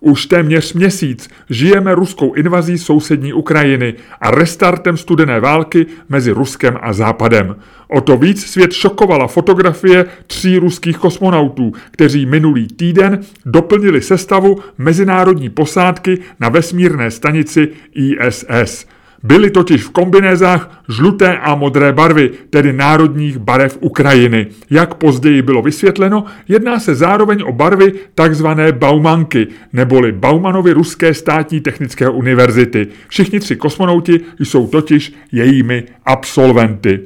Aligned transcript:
Už 0.00 0.26
téměř 0.26 0.72
měsíc 0.72 1.30
žijeme 1.50 1.94
ruskou 1.94 2.34
invazí 2.34 2.78
sousední 2.78 3.32
Ukrajiny 3.32 3.94
a 4.20 4.30
restartem 4.30 4.96
studené 4.96 5.40
války 5.40 5.86
mezi 6.08 6.30
Ruskem 6.30 6.78
a 6.82 6.92
Západem. 6.92 7.56
O 7.88 8.00
to 8.00 8.16
víc 8.16 8.46
svět 8.46 8.72
šokovala 8.72 9.26
fotografie 9.26 10.04
tří 10.26 10.58
ruských 10.58 10.96
kosmonautů, 10.96 11.72
kteří 11.90 12.26
minulý 12.26 12.66
týden 12.66 13.20
doplnili 13.46 14.02
sestavu 14.02 14.58
mezinárodní 14.78 15.48
posádky 15.48 16.18
na 16.40 16.48
vesmírné 16.48 17.10
stanici 17.10 17.68
ISS. 17.94 18.86
Byly 19.22 19.50
totiž 19.50 19.84
v 19.84 19.90
kombinézách 19.90 20.82
žluté 20.88 21.38
a 21.38 21.54
modré 21.54 21.92
barvy, 21.92 22.30
tedy 22.50 22.72
národních 22.72 23.38
barev 23.38 23.78
Ukrajiny. 23.80 24.46
Jak 24.70 24.94
později 24.94 25.42
bylo 25.42 25.62
vysvětleno, 25.62 26.24
jedná 26.48 26.80
se 26.80 26.94
zároveň 26.94 27.42
o 27.46 27.52
barvy 27.52 27.92
takzvané 28.14 28.72
Baumanky, 28.72 29.46
neboli 29.72 30.12
Baumanovy 30.12 30.72
Ruské 30.72 31.14
státní 31.14 31.60
technické 31.60 32.08
univerzity. 32.08 32.88
Všichni 33.08 33.40
tři 33.40 33.56
kosmonauti 33.56 34.20
jsou 34.38 34.66
totiž 34.66 35.12
jejími 35.32 35.84
absolventy. 36.06 37.00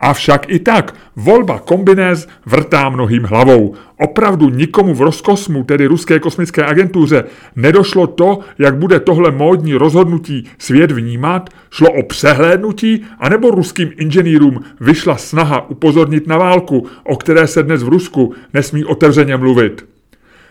Avšak 0.00 0.46
i 0.48 0.58
tak 0.58 0.94
volba 1.16 1.58
kombinéz 1.58 2.28
vrtá 2.46 2.88
mnohým 2.88 3.24
hlavou. 3.24 3.74
Opravdu 3.98 4.48
nikomu 4.48 4.94
v 4.94 5.00
Roskosmu, 5.00 5.64
tedy 5.64 5.86
Ruské 5.86 6.18
kosmické 6.18 6.64
agentuře, 6.64 7.24
nedošlo 7.56 8.06
to, 8.06 8.38
jak 8.58 8.76
bude 8.76 9.00
tohle 9.00 9.30
módní 9.30 9.74
rozhodnutí 9.74 10.46
svět 10.58 10.90
vnímat? 10.90 11.50
Šlo 11.70 11.92
o 11.92 12.02
přehlédnutí, 12.02 13.04
anebo 13.18 13.50
ruským 13.50 13.92
inženýrům 13.96 14.60
vyšla 14.80 15.16
snaha 15.16 15.70
upozornit 15.70 16.26
na 16.26 16.38
válku, 16.38 16.86
o 17.04 17.16
které 17.16 17.46
se 17.46 17.62
dnes 17.62 17.82
v 17.82 17.88
Rusku 17.88 18.34
nesmí 18.54 18.84
otevřeně 18.84 19.36
mluvit? 19.36 19.97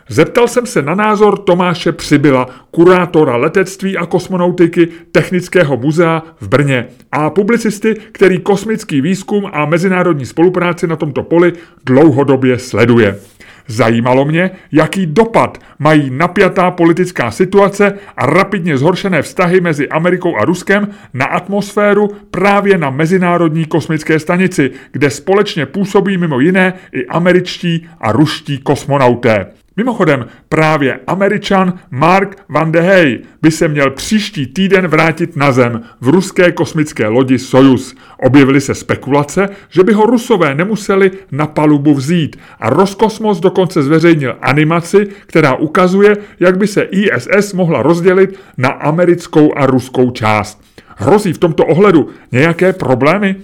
Zeptal 0.10 0.48
jsem 0.48 0.66
se 0.66 0.82
na 0.82 0.96
názor 0.96 1.38
Tomáše 1.38 1.92
Přibyla, 1.92 2.48
kurátora 2.72 3.36
letectví 3.36 3.98
a 3.98 4.06
kosmonautiky 4.06 4.88
Technického 5.12 5.78
muzea 5.78 6.24
v 6.42 6.48
Brně 6.48 6.88
a 7.12 7.30
publicisty, 7.30 7.96
který 8.12 8.40
kosmický 8.40 9.02
výzkum 9.02 9.50
a 9.54 9.66
mezinárodní 9.66 10.26
spolupráci 10.26 10.88
na 10.88 10.96
tomto 10.96 11.24
poli 11.24 11.54
dlouhodobě 11.86 12.60
sleduje. 12.60 13.20
Zajímalo 13.68 14.26
mě, 14.26 14.52
jaký 14.72 15.06
dopad 15.06 15.58
mají 15.80 16.10
napjatá 16.10 16.72
politická 16.72 17.32
situace 17.32 17.94
a 18.18 18.26
rapidně 18.26 18.78
zhoršené 18.78 19.22
vztahy 19.22 19.62
mezi 19.62 19.90
Amerikou 19.90 20.38
a 20.38 20.46
Ruskem 20.46 20.88
na 21.14 21.26
atmosféru 21.26 22.10
právě 22.32 22.78
na 22.78 22.90
Mezinárodní 22.90 23.66
kosmické 23.66 24.20
stanici, 24.20 24.72
kde 24.92 25.10
společně 25.10 25.66
působí 25.66 26.18
mimo 26.18 26.40
jiné 26.40 26.74
i 26.92 27.06
američtí 27.06 27.88
a 28.02 28.12
ruští 28.12 28.58
kosmonauté. 28.58 29.46
Mimochodem, 29.78 30.26
právě 30.50 31.00
američan 31.08 31.74
Mark 31.92 32.38
Van 32.50 32.72
de 32.72 32.82
Hey 32.82 33.20
by 33.42 33.52
se 33.52 33.68
měl 33.68 33.92
příští 33.92 34.48
týden 34.48 34.88
vrátit 34.88 35.36
na 35.36 35.52
Zem 35.52 35.82
v 36.02 36.08
ruské 36.08 36.52
kosmické 36.52 37.08
lodi 37.08 37.40
Soyuz. 37.40 37.96
Objevily 38.24 38.62
se 38.62 38.76
spekulace, 38.76 39.50
že 39.70 39.84
by 39.84 39.94
ho 39.94 40.06
rusové 40.06 40.56
nemuseli 40.56 41.12
na 41.32 41.48
palubu 41.48 41.94
vzít 41.94 42.40
a 42.60 42.70
Roskosmos 42.70 43.40
dokonce 43.40 43.84
zveřejnil 43.84 44.38
animaci, 44.42 45.08
která 45.26 45.56
ukazuje, 45.56 46.18
jak 46.40 46.58
by 46.58 46.68
se 46.68 46.82
ISS 46.82 47.54
mohla 47.54 47.82
rozdělit 47.82 48.40
na 48.58 48.70
americkou 48.70 49.58
a 49.58 49.66
ruskou 49.66 50.12
část. 50.12 50.62
Hrozí 50.96 51.34
v 51.34 51.38
tomto 51.38 51.66
ohledu 51.66 52.10
nějaké 52.32 52.74
problémy? 52.74 53.36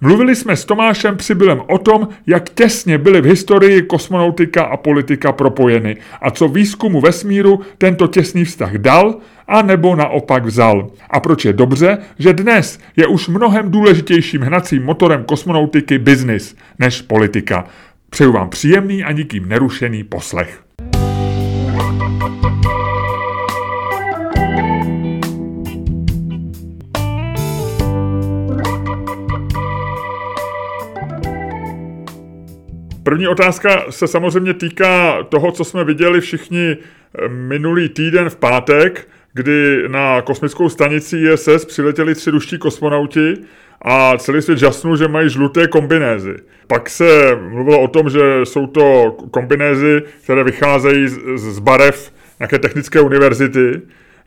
Mluvili 0.00 0.36
jsme 0.36 0.56
s 0.56 0.64
Tomášem 0.64 1.16
Přibylem 1.16 1.62
o 1.66 1.78
tom, 1.78 2.08
jak 2.26 2.50
těsně 2.50 2.98
byly 2.98 3.20
v 3.20 3.24
historii 3.24 3.82
kosmonautika 3.82 4.64
a 4.64 4.76
politika 4.76 5.32
propojeny 5.32 5.96
a 6.22 6.30
co 6.30 6.48
výzkumu 6.48 7.00
vesmíru 7.00 7.60
tento 7.78 8.06
těsný 8.06 8.44
vztah 8.44 8.74
dal 8.74 9.14
a 9.48 9.62
nebo 9.62 9.96
naopak 9.96 10.44
vzal. 10.44 10.90
A 11.10 11.20
proč 11.20 11.44
je 11.44 11.52
dobře, 11.52 11.98
že 12.18 12.32
dnes 12.32 12.78
je 12.96 13.06
už 13.06 13.28
mnohem 13.28 13.70
důležitějším 13.70 14.42
hnacím 14.42 14.84
motorem 14.84 15.24
kosmonautiky 15.24 15.98
biznis 15.98 16.56
než 16.78 17.02
politika. 17.02 17.64
Přeju 18.10 18.32
vám 18.32 18.50
příjemný 18.50 19.04
a 19.04 19.12
nikým 19.12 19.48
nerušený 19.48 20.04
poslech. 20.04 20.60
První 33.02 33.28
otázka 33.28 33.84
se 33.90 34.08
samozřejmě 34.08 34.54
týká 34.54 35.22
toho, 35.22 35.52
co 35.52 35.64
jsme 35.64 35.84
viděli 35.84 36.20
všichni 36.20 36.76
eh, 36.76 37.28
minulý 37.28 37.88
týden 37.88 38.30
v 38.30 38.36
pátek, 38.36 39.08
kdy 39.34 39.88
na 39.88 40.22
kosmickou 40.22 40.68
stanici 40.68 41.18
ISS 41.18 41.64
přiletěli 41.64 42.14
tři 42.14 42.30
ruští 42.30 42.58
kosmonauti 42.58 43.34
a 43.82 44.18
celý 44.18 44.42
svět 44.42 44.58
žasnul, 44.58 44.96
že 44.96 45.08
mají 45.08 45.30
žluté 45.30 45.68
kombinézy. 45.68 46.36
Pak 46.66 46.90
se 46.90 47.38
mluvilo 47.48 47.80
o 47.80 47.88
tom, 47.88 48.10
že 48.10 48.20
jsou 48.44 48.66
to 48.66 49.16
kombinézy, 49.30 50.02
které 50.24 50.44
vycházejí 50.44 51.08
z 51.36 51.58
barev 51.58 52.12
nějaké 52.40 52.58
technické 52.58 53.00
univerzity. 53.00 53.80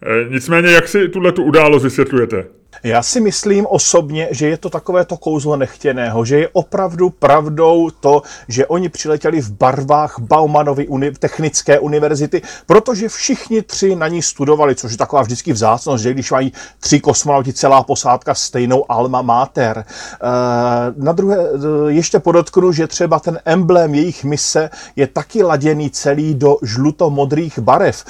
Eh, 0.04 0.26
nicméně, 0.30 0.72
jak 0.72 0.88
si 0.88 1.10
tuhle 1.10 1.32
tu 1.32 1.44
událost 1.44 1.84
vysvětlujete? 1.84 2.46
Já 2.86 3.04
si 3.04 3.22
myslím 3.22 3.66
osobně, 3.70 4.28
že 4.32 4.48
je 4.48 4.58
to 4.58 4.70
takové 4.70 5.06
to 5.06 5.18
kouzlo 5.18 5.56
nechtěného, 5.56 6.26
že 6.26 6.40
je 6.40 6.50
opravdu 6.54 7.10
pravdou 7.10 7.90
to, 7.90 8.22
že 8.48 8.68
oni 8.68 8.90
přiletěli 8.90 9.42
v 9.42 9.52
barvách 9.52 10.20
Baumanovy 10.20 10.88
uni- 10.88 11.12
technické 11.20 11.80
univerzity, 11.80 12.42
protože 12.66 13.10
všichni 13.10 13.62
tři 13.62 13.96
na 13.96 14.08
ní 14.08 14.22
studovali, 14.22 14.76
což 14.76 14.92
je 14.92 14.98
taková 14.98 15.22
vždycky 15.22 15.54
vzácnost, 15.54 16.04
že 16.04 16.14
když 16.14 16.32
mají 16.32 16.54
tři 16.80 17.00
kosmonauti, 17.00 17.54
celá 17.54 17.84
posádka 17.84 18.36
stejnou 18.36 18.92
alma 18.92 19.22
mater. 19.22 19.78
E, 19.78 19.86
na 20.98 21.12
druhé, 21.12 21.38
e, 21.38 21.92
ještě 21.92 22.20
podotknu, 22.20 22.72
že 22.72 22.88
třeba 22.88 23.20
ten 23.20 23.40
emblém 23.46 23.96
jejich 23.96 24.24
mise 24.24 24.70
je 24.96 25.08
taky 25.08 25.44
laděný 25.44 25.90
celý 25.90 26.36
do 26.36 26.58
žluto-modrých 26.62 27.60
barev, 27.60 28.06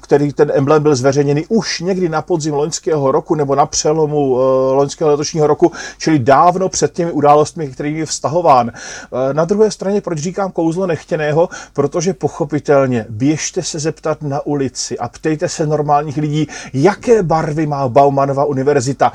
který 0.00 0.32
ten 0.32 0.52
emblém 0.54 0.82
byl 0.82 0.96
zveřejněný 0.96 1.46
už 1.48 1.80
někdy 1.80 2.08
na 2.08 2.22
podzim 2.22 2.54
loňského 2.54 3.12
roku 3.12 3.34
nebo 3.34 3.54
na 3.54 3.66
přelomu 3.66 4.03
přelomu 4.04 4.30
uh, 4.30 4.38
loňského 4.76 5.10
letošního 5.10 5.46
roku, 5.46 5.72
čili 5.98 6.18
dávno 6.18 6.68
před 6.68 6.92
těmi 6.92 7.12
událostmi, 7.12 7.68
kterými 7.68 7.98
je 7.98 8.06
vztahován. 8.06 8.66
Uh, 9.10 9.32
na 9.32 9.44
druhé 9.44 9.70
straně, 9.70 10.00
proč 10.00 10.18
říkám 10.18 10.52
kouzlo 10.52 10.86
nechtěného? 10.86 11.48
Protože 11.72 12.14
pochopitelně 12.14 13.06
běžte 13.08 13.62
se 13.62 13.78
zeptat 13.78 14.22
na 14.22 14.46
ulici 14.46 14.98
a 14.98 15.08
ptejte 15.08 15.48
se 15.48 15.66
normálních 15.66 16.16
lidí, 16.16 16.46
jaké 16.74 17.22
barvy 17.22 17.66
má 17.66 17.88
Baumanova 17.88 18.44
univerzita 18.44 19.12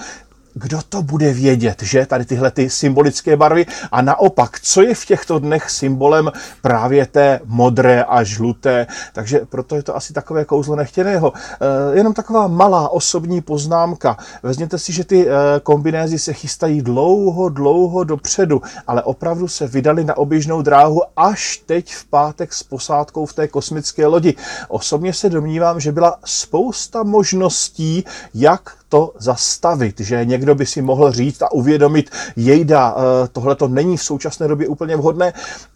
kdo 0.54 0.80
to 0.90 1.02
bude 1.02 1.34
vědět, 1.34 1.84
že 1.84 2.06
tady 2.06 2.26
tyhle 2.26 2.52
ty 2.52 2.70
symbolické 2.70 3.38
barvy 3.38 3.66
a 3.92 4.02
naopak, 4.02 4.60
co 4.60 4.82
je 4.82 4.96
v 4.96 5.06
těchto 5.06 5.40
dnech 5.40 5.70
symbolem 5.70 6.32
právě 6.62 7.06
té 7.06 7.40
modré 7.46 8.04
a 8.04 8.24
žluté, 8.24 8.88
takže 9.14 9.40
proto 9.50 9.76
je 9.76 9.84
to 9.84 9.96
asi 9.96 10.14
takové 10.14 10.46
kouzlo 10.46 10.76
nechtěného. 10.76 11.34
E, 11.34 11.98
jenom 11.98 12.14
taková 12.14 12.48
malá 12.48 12.90
osobní 12.90 13.42
poznámka. 13.42 14.18
Vezměte 14.44 14.80
si, 14.80 14.94
že 14.94 15.04
ty 15.04 15.28
e, 15.28 15.32
kombinézy 15.64 16.20
se 16.20 16.34
chystají 16.34 16.82
dlouho, 16.82 17.50
dlouho 17.50 18.04
dopředu, 18.04 18.62
ale 18.88 19.04
opravdu 19.04 19.48
se 19.48 19.68
vydali 19.68 20.04
na 20.04 20.18
oběžnou 20.18 20.62
dráhu 20.62 21.02
až 21.16 21.62
teď 21.66 21.94
v 21.94 22.06
pátek 22.06 22.54
s 22.54 22.64
posádkou 22.64 23.26
v 23.26 23.34
té 23.34 23.48
kosmické 23.48 24.06
lodi. 24.06 24.36
Osobně 24.68 25.14
se 25.14 25.30
domnívám, 25.30 25.80
že 25.80 25.92
byla 25.92 26.18
spousta 26.26 27.04
možností, 27.04 28.04
jak 28.34 28.80
to 28.90 29.14
zastavit, 29.18 30.00
že 30.00 30.26
někdo 30.26 30.56
by 30.56 30.66
si 30.66 30.82
mohl 30.82 31.12
říct 31.12 31.42
a 31.42 31.52
uvědomit, 31.52 32.10
jejda, 32.36 32.96
eh, 32.98 33.28
tohle 33.32 33.56
to 33.56 33.68
není 33.68 33.98
v 33.98 34.04
současné 34.04 34.48
době 34.48 34.68
úplně 34.68 34.96
vhodné, 34.96 35.34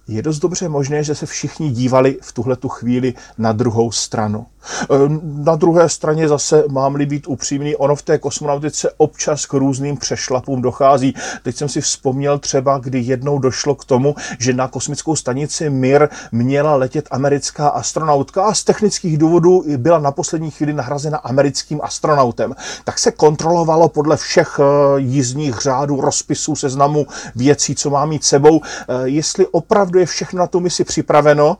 je 0.07 0.21
dost 0.21 0.39
dobře 0.39 0.69
možné, 0.69 1.03
že 1.03 1.15
se 1.15 1.25
všichni 1.25 1.69
dívali 1.71 2.17
v 2.21 2.31
tuhle 2.31 2.55
tu 2.55 2.69
chvíli 2.69 3.13
na 3.37 3.51
druhou 3.51 3.91
stranu. 3.91 4.45
Ehm, 4.89 5.21
na 5.23 5.55
druhé 5.55 5.89
straně 5.89 6.27
zase, 6.27 6.63
mám-li 6.69 7.05
být 7.05 7.27
upřímný, 7.27 7.75
ono 7.75 7.95
v 7.95 8.01
té 8.01 8.17
kosmonautice 8.17 8.91
občas 8.97 9.45
k 9.45 9.53
různým 9.53 9.97
přešlapům 9.97 10.61
dochází. 10.61 11.15
Teď 11.43 11.55
jsem 11.55 11.69
si 11.69 11.81
vzpomněl 11.81 12.39
třeba, 12.39 12.77
kdy 12.77 12.99
jednou 12.99 13.39
došlo 13.39 13.75
k 13.75 13.85
tomu, 13.85 14.15
že 14.39 14.53
na 14.53 14.67
kosmickou 14.67 15.15
stanici 15.15 15.69
Mir 15.69 16.09
měla 16.31 16.75
letět 16.75 17.07
americká 17.11 17.67
astronautka 17.67 18.43
a 18.43 18.53
z 18.53 18.63
technických 18.63 19.17
důvodů 19.17 19.63
byla 19.77 19.99
na 19.99 20.11
poslední 20.11 20.51
chvíli 20.51 20.73
nahrazena 20.73 21.17
americkým 21.17 21.79
astronautem. 21.83 22.55
Tak 22.83 22.99
se 22.99 23.11
kontrolovalo 23.11 23.89
podle 23.89 24.17
všech 24.17 24.59
eh, 24.59 24.99
jízdních 24.99 25.55
řádů, 25.61 26.01
rozpisů, 26.01 26.55
seznamu 26.55 27.07
věcí, 27.35 27.75
co 27.75 27.89
má 27.89 28.05
mít 28.05 28.23
sebou, 28.23 28.61
eh, 28.61 28.93
jestli 29.03 29.47
opravdu 29.47 29.92
je 29.99 30.05
všechno 30.05 30.39
na 30.39 30.47
tu 30.47 30.59
misi 30.59 30.83
připraveno, 30.83 31.57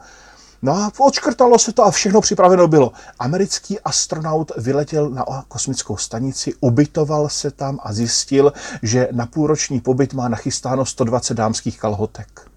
No 0.63 0.74
a 0.74 0.91
odškrtalo 1.00 1.59
se 1.59 1.74
to 1.74 1.83
a 1.83 1.91
všechno 1.91 2.21
připraveno 2.21 2.68
bylo. 2.68 2.91
Americký 3.19 3.80
astronaut 3.80 4.51
vyletěl 4.57 5.09
na 5.09 5.25
kosmickou 5.47 5.97
stanici, 5.97 6.53
ubytoval 6.59 7.30
se 7.30 7.51
tam 7.51 7.80
a 7.83 7.94
zjistil, 7.94 8.53
že 8.81 9.07
na 9.12 9.25
půlroční 9.25 9.81
pobyt 9.81 10.13
má 10.13 10.27
nachystáno 10.27 10.85
120 10.85 11.33
dámských 11.33 11.80
kalhotek. 11.80 12.52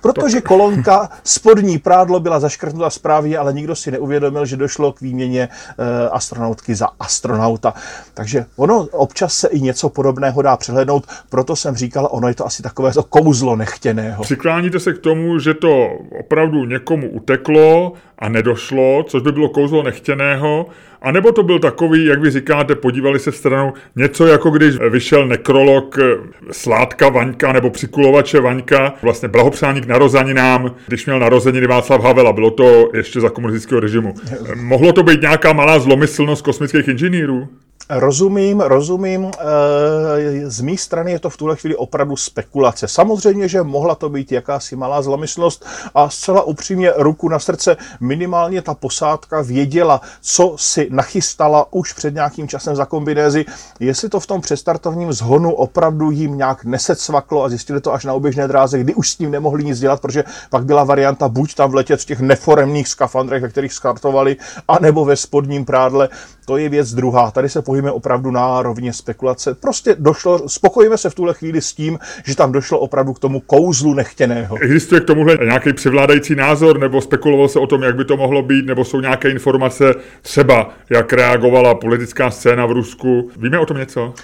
Protože 0.00 0.40
kolonka 0.40 1.08
spodní 1.24 1.78
prádlo 1.78 2.20
byla 2.20 2.40
zaškrtnuta 2.40 2.90
zprávě, 2.90 3.38
ale 3.38 3.52
nikdo 3.52 3.76
si 3.76 3.90
neuvědomil, 3.90 4.46
že 4.46 4.56
došlo 4.56 4.92
k 4.92 5.00
výměně 5.00 5.48
e, 5.78 6.08
astronautky 6.08 6.74
za 6.74 6.88
astronauta. 7.00 7.74
Takže 8.14 8.46
ono 8.56 8.88
občas 8.92 9.34
se 9.34 9.48
i 9.48 9.60
něco 9.60 9.88
podobného 9.88 10.42
dá 10.42 10.56
přehlednout, 10.56 11.06
proto 11.28 11.56
jsem 11.56 11.76
říkal, 11.76 12.08
ono 12.10 12.28
je 12.28 12.34
to 12.34 12.46
asi 12.46 12.62
takové 12.62 12.92
to 12.92 13.02
kouzlo 13.02 13.56
nechtěného. 13.56 14.22
Přikláníte 14.22 14.80
se 14.80 14.92
k 14.92 14.98
tomu, 14.98 15.38
že 15.38 15.54
to 15.54 15.88
opravdu 16.20 16.64
někomu 16.64 17.10
uteklo 17.10 17.92
a 18.18 18.28
nedošlo, 18.28 19.02
což 19.08 19.22
by 19.22 19.32
bylo 19.32 19.48
kouzlo 19.48 19.82
nechtěného, 19.82 20.66
a 21.02 21.12
nebo 21.12 21.32
to 21.32 21.42
byl 21.42 21.58
takový, 21.58 22.04
jak 22.04 22.20
vy 22.20 22.30
říkáte, 22.30 22.74
podívali 22.74 23.18
se 23.18 23.32
stranou, 23.32 23.72
něco 23.96 24.26
jako 24.26 24.50
když 24.50 24.76
vyšel 24.90 25.26
nekrolog 25.26 25.98
eh, 25.98 26.02
Sládka 26.50 27.08
Vaňka 27.08 27.52
nebo 27.52 27.70
přikulovače 27.70 28.40
Vaňka, 28.40 28.94
vlastně 29.02 29.28
blahopřání 29.28 29.80
k 29.80 29.86
narozeninám, 29.86 30.74
když 30.86 31.06
měl 31.06 31.18
narozeniny 31.18 31.66
Václav 31.66 32.02
Havel 32.02 32.28
a 32.28 32.32
bylo 32.32 32.50
to 32.50 32.90
ještě 32.94 33.20
za 33.20 33.30
komunistického 33.30 33.80
režimu. 33.80 34.14
Mohlo 34.54 34.92
to 34.92 35.02
být 35.02 35.20
nějaká 35.20 35.52
malá 35.52 35.78
zlomyslnost 35.78 36.44
kosmických 36.44 36.88
inženýrů? 36.88 37.48
Rozumím, 37.90 38.60
rozumím. 38.60 39.30
Eh, 39.38 40.50
z 40.50 40.60
mé 40.60 40.76
strany 40.76 41.12
je 41.12 41.18
to 41.18 41.30
v 41.30 41.36
tuhle 41.36 41.56
chvíli 41.56 41.76
opravdu 41.76 42.16
spekulace. 42.16 42.88
Samozřejmě, 42.88 43.48
že 43.48 43.62
mohla 43.62 43.94
to 43.94 44.08
být 44.08 44.32
jakási 44.32 44.76
malá 44.76 45.02
zlomyslnost 45.02 45.66
a 45.94 46.10
zcela 46.10 46.42
upřímně 46.42 46.92
ruku 46.96 47.28
na 47.28 47.38
srdce 47.38 47.76
minimálně 48.00 48.62
ta 48.62 48.74
posádka 48.74 49.42
věděla, 49.42 50.00
co 50.20 50.54
si 50.58 50.88
nachystala 50.90 51.72
už 51.72 51.92
před 51.92 52.14
nějakým 52.14 52.48
časem 52.48 52.76
za 52.76 52.84
kombinézy. 52.84 53.44
Jestli 53.80 54.08
to 54.08 54.20
v 54.20 54.26
tom 54.26 54.40
přestartovním 54.40 55.12
zhonu 55.12 55.52
opravdu 55.52 56.10
jim 56.10 56.36
nějak 56.36 56.64
nesecvaklo 56.64 57.44
a 57.44 57.48
zjistili 57.48 57.80
to 57.80 57.92
až 57.92 58.04
na 58.04 58.12
oběžné 58.12 58.48
dráze, 58.48 58.78
kdy 58.78 58.94
už 58.94 59.10
s 59.10 59.16
tím 59.16 59.30
nemohli 59.30 59.64
nic 59.64 59.80
dělat, 59.80 60.00
protože 60.00 60.24
pak 60.50 60.64
byla 60.64 60.84
varianta 60.84 61.28
buď 61.28 61.54
tam 61.54 61.70
vletět 61.70 62.00
v 62.00 62.04
těch 62.04 62.20
neforemných 62.20 62.88
skafandrech, 62.88 63.42
ve 63.42 63.48
kterých 63.48 63.72
skartovali, 63.72 64.36
anebo 64.68 65.04
ve 65.04 65.16
spodním 65.16 65.64
prádle. 65.64 66.08
To 66.44 66.56
je 66.56 66.68
věc 66.68 66.94
druhá. 66.94 67.30
Tady 67.30 67.48
se 67.48 67.62
pohybujeme 67.74 67.92
opravdu 67.92 68.30
na 68.30 68.62
rovně 68.62 68.92
spekulace. 68.92 69.54
Prostě 69.54 69.96
došlo, 69.98 70.48
spokojíme 70.48 70.98
se 70.98 71.10
v 71.10 71.14
tuhle 71.14 71.34
chvíli 71.34 71.62
s 71.62 71.72
tím, 71.74 71.98
že 72.24 72.36
tam 72.36 72.52
došlo 72.52 72.78
opravdu 72.78 73.12
k 73.12 73.18
tomu 73.18 73.40
kouzlu 73.40 73.94
nechtěného. 73.94 74.56
Existuje 74.60 75.00
k 75.00 75.04
tomuhle 75.04 75.38
nějaký 75.44 75.72
převládající 75.72 76.34
názor, 76.34 76.78
nebo 76.78 77.00
spekuloval 77.00 77.48
se 77.48 77.58
o 77.58 77.66
tom, 77.66 77.82
jak 77.82 77.96
by 77.96 78.04
to 78.04 78.16
mohlo 78.16 78.42
být, 78.42 78.66
nebo 78.66 78.84
jsou 78.84 79.00
nějaké 79.00 79.30
informace 79.30 79.94
třeba, 80.22 80.70
jak 80.90 81.12
reagovala 81.12 81.74
politická 81.74 82.30
scéna 82.30 82.66
v 82.66 82.72
Rusku? 82.72 83.30
Víme 83.36 83.58
o 83.58 83.66
tom 83.66 83.76
něco? 83.76 84.14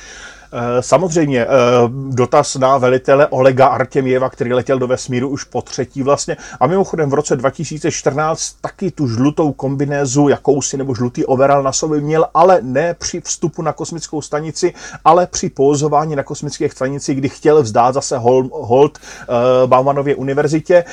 Eh, 0.53 0.83
samozřejmě 0.83 1.43
eh, 1.43 1.49
dotaz 2.09 2.55
na 2.55 2.79
velitele 2.79 3.27
Olega 3.27 3.67
Artěměva, 3.67 4.31
který 4.31 4.53
letěl 4.53 4.79
do 4.79 4.87
vesmíru 4.87 5.29
už 5.29 5.45
po 5.45 5.63
třetí 5.63 6.03
vlastně. 6.03 6.37
A 6.61 6.67
mimochodem 6.67 7.11
v 7.11 7.15
roce 7.15 7.37
2014 7.37 8.57
taky 8.61 8.91
tu 8.91 9.09
žlutou 9.09 9.53
kombinézu, 9.53 10.29
jakousi 10.29 10.77
nebo 10.77 10.95
žlutý 10.95 11.27
overall 11.27 11.63
na 11.63 11.73
sobě 11.73 12.01
měl, 12.01 12.27
ale 12.35 12.59
ne 12.63 12.95
při 12.95 13.21
vstupu 13.21 13.63
na 13.63 13.73
kosmickou 13.73 14.23
stanici, 14.23 14.75
ale 15.05 15.27
při 15.27 15.51
pozování 15.51 16.17
na 16.17 16.23
kosmické 16.23 16.69
stanici, 16.69 17.15
kdy 17.15 17.29
chtěl 17.29 17.63
vzdát 17.63 17.95
zase 17.95 18.19
hold 18.53 18.99
eh, 18.99 19.27
Baumanově 19.67 20.15
univerzitě. 20.15 20.85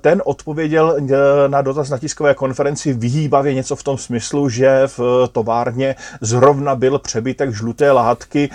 Ten 0.00 0.22
odpověděl 0.24 0.96
na 1.46 1.62
dotaz 1.62 1.90
na 1.90 1.98
tiskové 1.98 2.34
konferenci 2.34 2.92
vyhýbavě 2.92 3.54
něco 3.54 3.76
v 3.76 3.82
tom 3.82 3.98
smyslu, 3.98 4.48
že 4.48 4.82
v 4.86 5.28
továrně 5.32 5.96
zrovna 6.20 6.74
byl 6.74 6.98
přebytek 6.98 7.54
žluté 7.54 7.92
látky, 7.92 8.50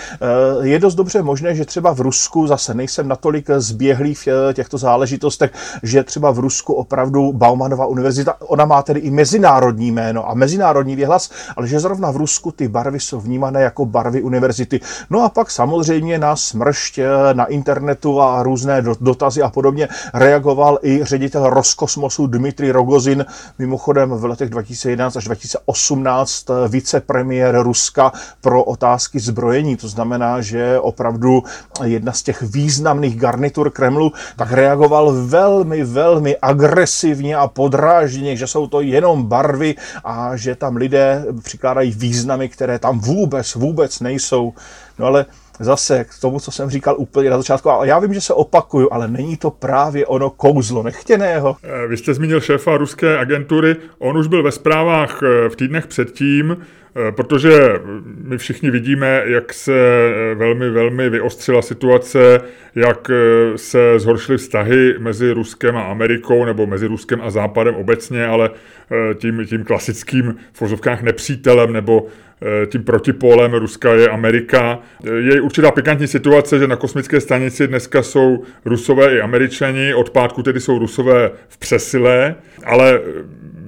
je 0.62 0.80
dost 0.80 0.96
dobře 0.96 1.22
možné, 1.22 1.56
že 1.56 1.66
třeba 1.66 1.94
v 1.94 2.00
Rusku, 2.00 2.48
zase 2.48 2.74
nejsem 2.74 3.08
natolik 3.08 3.50
zběhlý 3.58 4.14
v 4.14 4.28
eh, 4.28 4.54
těchto 4.54 4.78
záležitostech, 4.78 5.52
že 5.84 6.04
třeba 6.04 6.32
v 6.32 6.40
Rusku 6.40 6.74
opravdu 6.74 7.34
Baumanova 7.34 7.86
univerzita, 7.86 8.36
ona 8.40 8.66
má 8.66 8.82
tedy 8.82 9.00
i 9.00 9.12
mezinárodní 9.12 9.92
jméno 9.92 10.30
a 10.30 10.34
mezinárodní 10.34 10.96
věhlas, 10.96 11.30
ale 11.56 11.68
že 11.68 11.80
zrovna 11.80 12.12
v 12.12 12.18
Rusku 12.18 12.52
ty 12.52 12.68
barvy 12.68 13.00
jsou 13.00 13.20
vnímané 13.20 13.62
jako 13.62 13.86
barvy 13.86 14.22
univerzity. 14.22 14.80
No 15.10 15.24
a 15.24 15.30
pak 15.30 15.52
samozřejmě 15.52 16.20
na 16.20 16.36
smršť 16.36 16.98
eh, 16.98 17.08
na 17.34 17.46
internetu 17.46 18.22
a 18.22 18.44
různé 18.44 18.84
dotazy 19.02 19.42
a 19.42 19.50
podobně 19.50 19.88
reagoval 20.14 20.80
i 20.84 21.04
ředitel 21.04 21.50
Roskosmosu 21.50 22.28
Dmitry 22.28 22.72
Rogozin, 22.72 23.26
mimochodem 23.60 24.10
v 24.10 24.26
letech 24.26 24.50
2011 24.50 25.18
až 25.18 25.24
2018 25.24 26.46
vicepremiér 26.68 27.62
Ruska 27.62 28.12
pro 28.42 28.64
otázky 28.64 29.20
zbrojení, 29.20 29.76
to 29.76 29.88
znamená 29.88 30.25
znamená, 30.26 30.42
že 30.42 30.80
opravdu 30.80 31.44
jedna 31.84 32.12
z 32.12 32.24
těch 32.24 32.42
významných 32.42 33.20
garnitur 33.20 33.70
Kremlu 33.70 34.12
tak 34.36 34.52
reagoval 34.52 35.14
velmi, 35.28 35.84
velmi 35.84 36.38
agresivně 36.42 37.36
a 37.36 37.48
podrážděně, 37.48 38.38
že 38.38 38.48
jsou 38.48 38.68
to 38.68 38.82
jenom 38.82 39.24
barvy 39.24 39.76
a 40.04 40.38
že 40.38 40.56
tam 40.56 40.76
lidé 40.76 41.26
přikládají 41.44 41.92
významy, 41.92 42.50
které 42.50 42.80
tam 42.80 43.00
vůbec, 43.00 43.56
vůbec 43.56 44.00
nejsou. 44.00 44.54
No 45.00 45.06
ale 45.06 45.26
zase 45.60 46.04
k 46.04 46.22
tomu, 46.22 46.40
co 46.40 46.52
jsem 46.52 46.70
říkal 46.70 46.96
úplně 46.98 47.30
na 47.30 47.38
začátku, 47.38 47.70
a 47.70 47.86
já 47.86 48.00
vím, 48.00 48.14
že 48.14 48.22
se 48.22 48.34
opakuju, 48.34 48.90
ale 48.92 49.08
není 49.08 49.38
to 49.38 49.52
právě 49.52 50.06
ono 50.06 50.30
kouzlo 50.30 50.84
nechtěného. 50.84 51.56
Eh, 51.64 51.88
vy 51.88 51.98
jste 51.98 52.14
zmínil 52.14 52.42
šéfa 52.42 52.78
ruské 52.78 53.18
agentury, 53.18 53.76
on 54.00 54.18
už 54.18 54.28
byl 54.28 54.44
ve 54.44 54.52
zprávách 54.52 55.24
eh, 55.24 55.50
v 55.50 55.56
týdnech 55.56 55.88
předtím, 55.88 56.58
protože 57.12 57.52
my 58.24 58.38
všichni 58.38 58.72
vidíme, 58.72 59.24
jak 59.26 59.54
se 59.54 59.74
eh, 59.74 60.36
velmi, 60.36 60.70
velmi 60.70 61.10
vyostřila 61.10 61.62
situace, 61.62 62.42
jak 62.76 63.10
eh, 63.10 63.58
se 63.58 64.00
zhoršily 64.00 64.38
vztahy 64.38 64.96
mezi 65.00 65.32
Ruskem 65.32 65.78
a 65.78 65.82
Amerikou, 65.82 66.46
nebo 66.46 66.68
mezi 66.68 66.88
Ruskem 66.88 67.22
a 67.22 67.30
Západem 67.30 67.76
obecně, 67.76 68.26
ale 68.26 68.50
tím, 69.18 69.46
tím 69.46 69.64
klasickým 69.64 70.36
v 70.54 70.62
vozovkách 70.62 71.02
nepřítelem 71.02 71.74
nebo 71.74 72.08
tím 72.68 72.84
protipólem 72.84 73.54
Ruska 73.54 73.94
je 73.94 74.10
Amerika. 74.10 74.80
Je 75.18 75.42
určitá 75.42 75.72
pikantní 75.72 76.08
situace, 76.08 76.60
že 76.60 76.68
na 76.68 76.76
kosmické 76.76 77.22
stanici 77.22 77.68
dneska 77.68 78.04
jsou 78.04 78.44
Rusové 78.66 79.16
i 79.16 79.22
Američani, 79.22 79.94
od 79.94 80.10
pátku 80.10 80.44
tedy 80.44 80.60
jsou 80.60 80.80
Rusové 80.80 81.32
v 81.48 81.58
přesile, 81.58 82.36
ale 82.66 83.00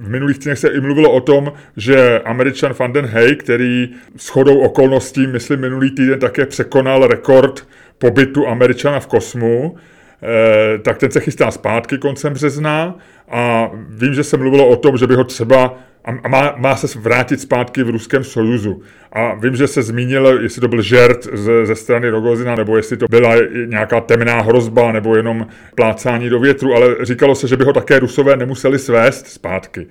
v 0.08 0.10
minulých 0.10 0.38
týdnech 0.40 0.60
se 0.60 0.68
i 0.68 0.82
mluvilo 0.82 1.12
o 1.12 1.22
tom, 1.22 1.54
že 1.78 2.20
američan 2.20 2.74
Van 2.80 2.94
den 2.94 3.06
Hey, 3.06 3.36
který 3.36 3.90
shodou 4.18 4.60
okolností, 4.60 5.28
myslím, 5.28 5.60
minulý 5.60 5.92
týden 5.92 6.20
také 6.20 6.46
překonal 6.46 7.08
rekord 7.08 7.68
pobytu 7.98 8.48
američana 8.48 9.00
v 9.00 9.08
kosmu, 9.08 9.76
eh, 9.76 10.78
tak 10.80 10.98
ten 10.98 11.12
se 11.12 11.20
chystá 11.20 11.52
zpátky 11.52 11.98
koncem 11.98 12.34
března 12.34 12.96
a 13.30 13.72
vím, 13.90 14.14
že 14.14 14.24
se 14.24 14.38
mluvilo 14.38 14.68
o 14.68 14.76
tom, 14.76 14.98
že 14.98 15.08
by 15.08 15.16
ho 15.16 15.24
třeba 15.24 15.80
a 16.08 16.28
má, 16.28 16.56
má 16.58 16.76
se 16.76 17.00
vrátit 17.00 17.42
zpátky 17.42 17.84
v 17.84 17.90
Ruském 17.90 18.24
sojuzu. 18.24 18.82
A 19.12 19.36
vím, 19.36 19.56
že 19.56 19.68
se 19.68 19.84
zmínil, 19.84 20.40
jestli 20.42 20.62
to 20.62 20.68
byl 20.68 20.82
žert 20.82 21.28
ze, 21.34 21.66
ze 21.66 21.76
strany 21.76 22.10
Rogozina, 22.10 22.56
nebo 22.56 22.78
jestli 22.78 22.98
to 22.98 23.06
byla 23.10 23.36
nějaká 23.66 24.02
temná 24.02 24.42
hrozba, 24.42 24.92
nebo 24.92 25.16
jenom 25.16 25.48
plácání 25.76 26.30
do 26.30 26.40
větru, 26.40 26.74
ale 26.74 26.96
říkalo 27.02 27.36
se, 27.36 27.48
že 27.48 27.58
by 27.58 27.64
ho 27.64 27.74
také 27.74 28.00
Rusové 28.00 28.38
nemuseli 28.38 28.80
svést 28.80 29.28
zpátky. 29.28 29.88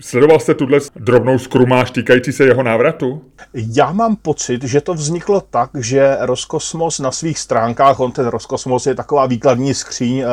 Sledoval 0.00 0.40
jste 0.40 0.54
tuhle 0.54 0.78
drobnou 0.96 1.38
skrumáž 1.38 1.90
týkající 1.90 2.32
se 2.32 2.44
jeho 2.44 2.62
návratu? 2.62 3.22
Já 3.54 3.92
mám 3.92 4.16
pocit, 4.16 4.62
že 4.62 4.80
to 4.80 4.94
vzniklo 4.94 5.42
tak, 5.50 5.70
že 5.74 6.16
Roskosmos 6.20 6.98
na 6.98 7.12
svých 7.12 7.38
stránkách, 7.38 8.00
on 8.00 8.12
ten 8.12 8.26
Roskosmos 8.26 8.86
je 8.86 8.94
taková 8.94 9.26
výkladní 9.26 9.74
skříň 9.74 10.18
e, 10.18 10.26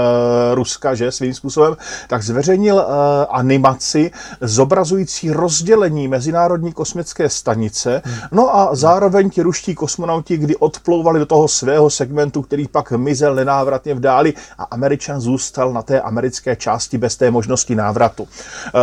Ruska, 0.56 0.96
že 0.96 1.12
svým 1.12 1.34
způsobem, 1.34 1.78
tak 2.08 2.24
zveřejnil 2.24 2.80
e, 2.80 2.86
animaci 3.26 4.12
zobrazující 4.42 5.32
rozdělení 5.32 6.08
Mezinárodní 6.08 6.74
kosmické 6.74 7.30
stanice. 7.30 8.02
Hmm. 8.06 8.16
No 8.32 8.56
a 8.56 8.76
zároveň 8.76 9.30
ti 9.30 9.42
ruští 9.42 9.76
kosmonauti, 9.76 10.38
kdy 10.38 10.56
odplouvali 10.56 11.20
do 11.20 11.26
toho 11.26 11.48
svého 11.48 11.90
segmentu, 11.90 12.42
který 12.42 12.68
pak 12.68 12.92
mizel 12.92 13.36
nenávratně 13.36 13.94
v 13.94 14.00
dáli 14.00 14.34
a 14.58 14.64
Američan 14.64 15.22
zůstal 15.22 15.74
na 15.74 15.82
té 15.82 16.02
americké 16.02 16.56
části 16.56 16.98
bez 16.98 17.16
té 17.18 17.32
možnosti 17.32 17.76
návratu. 17.76 18.28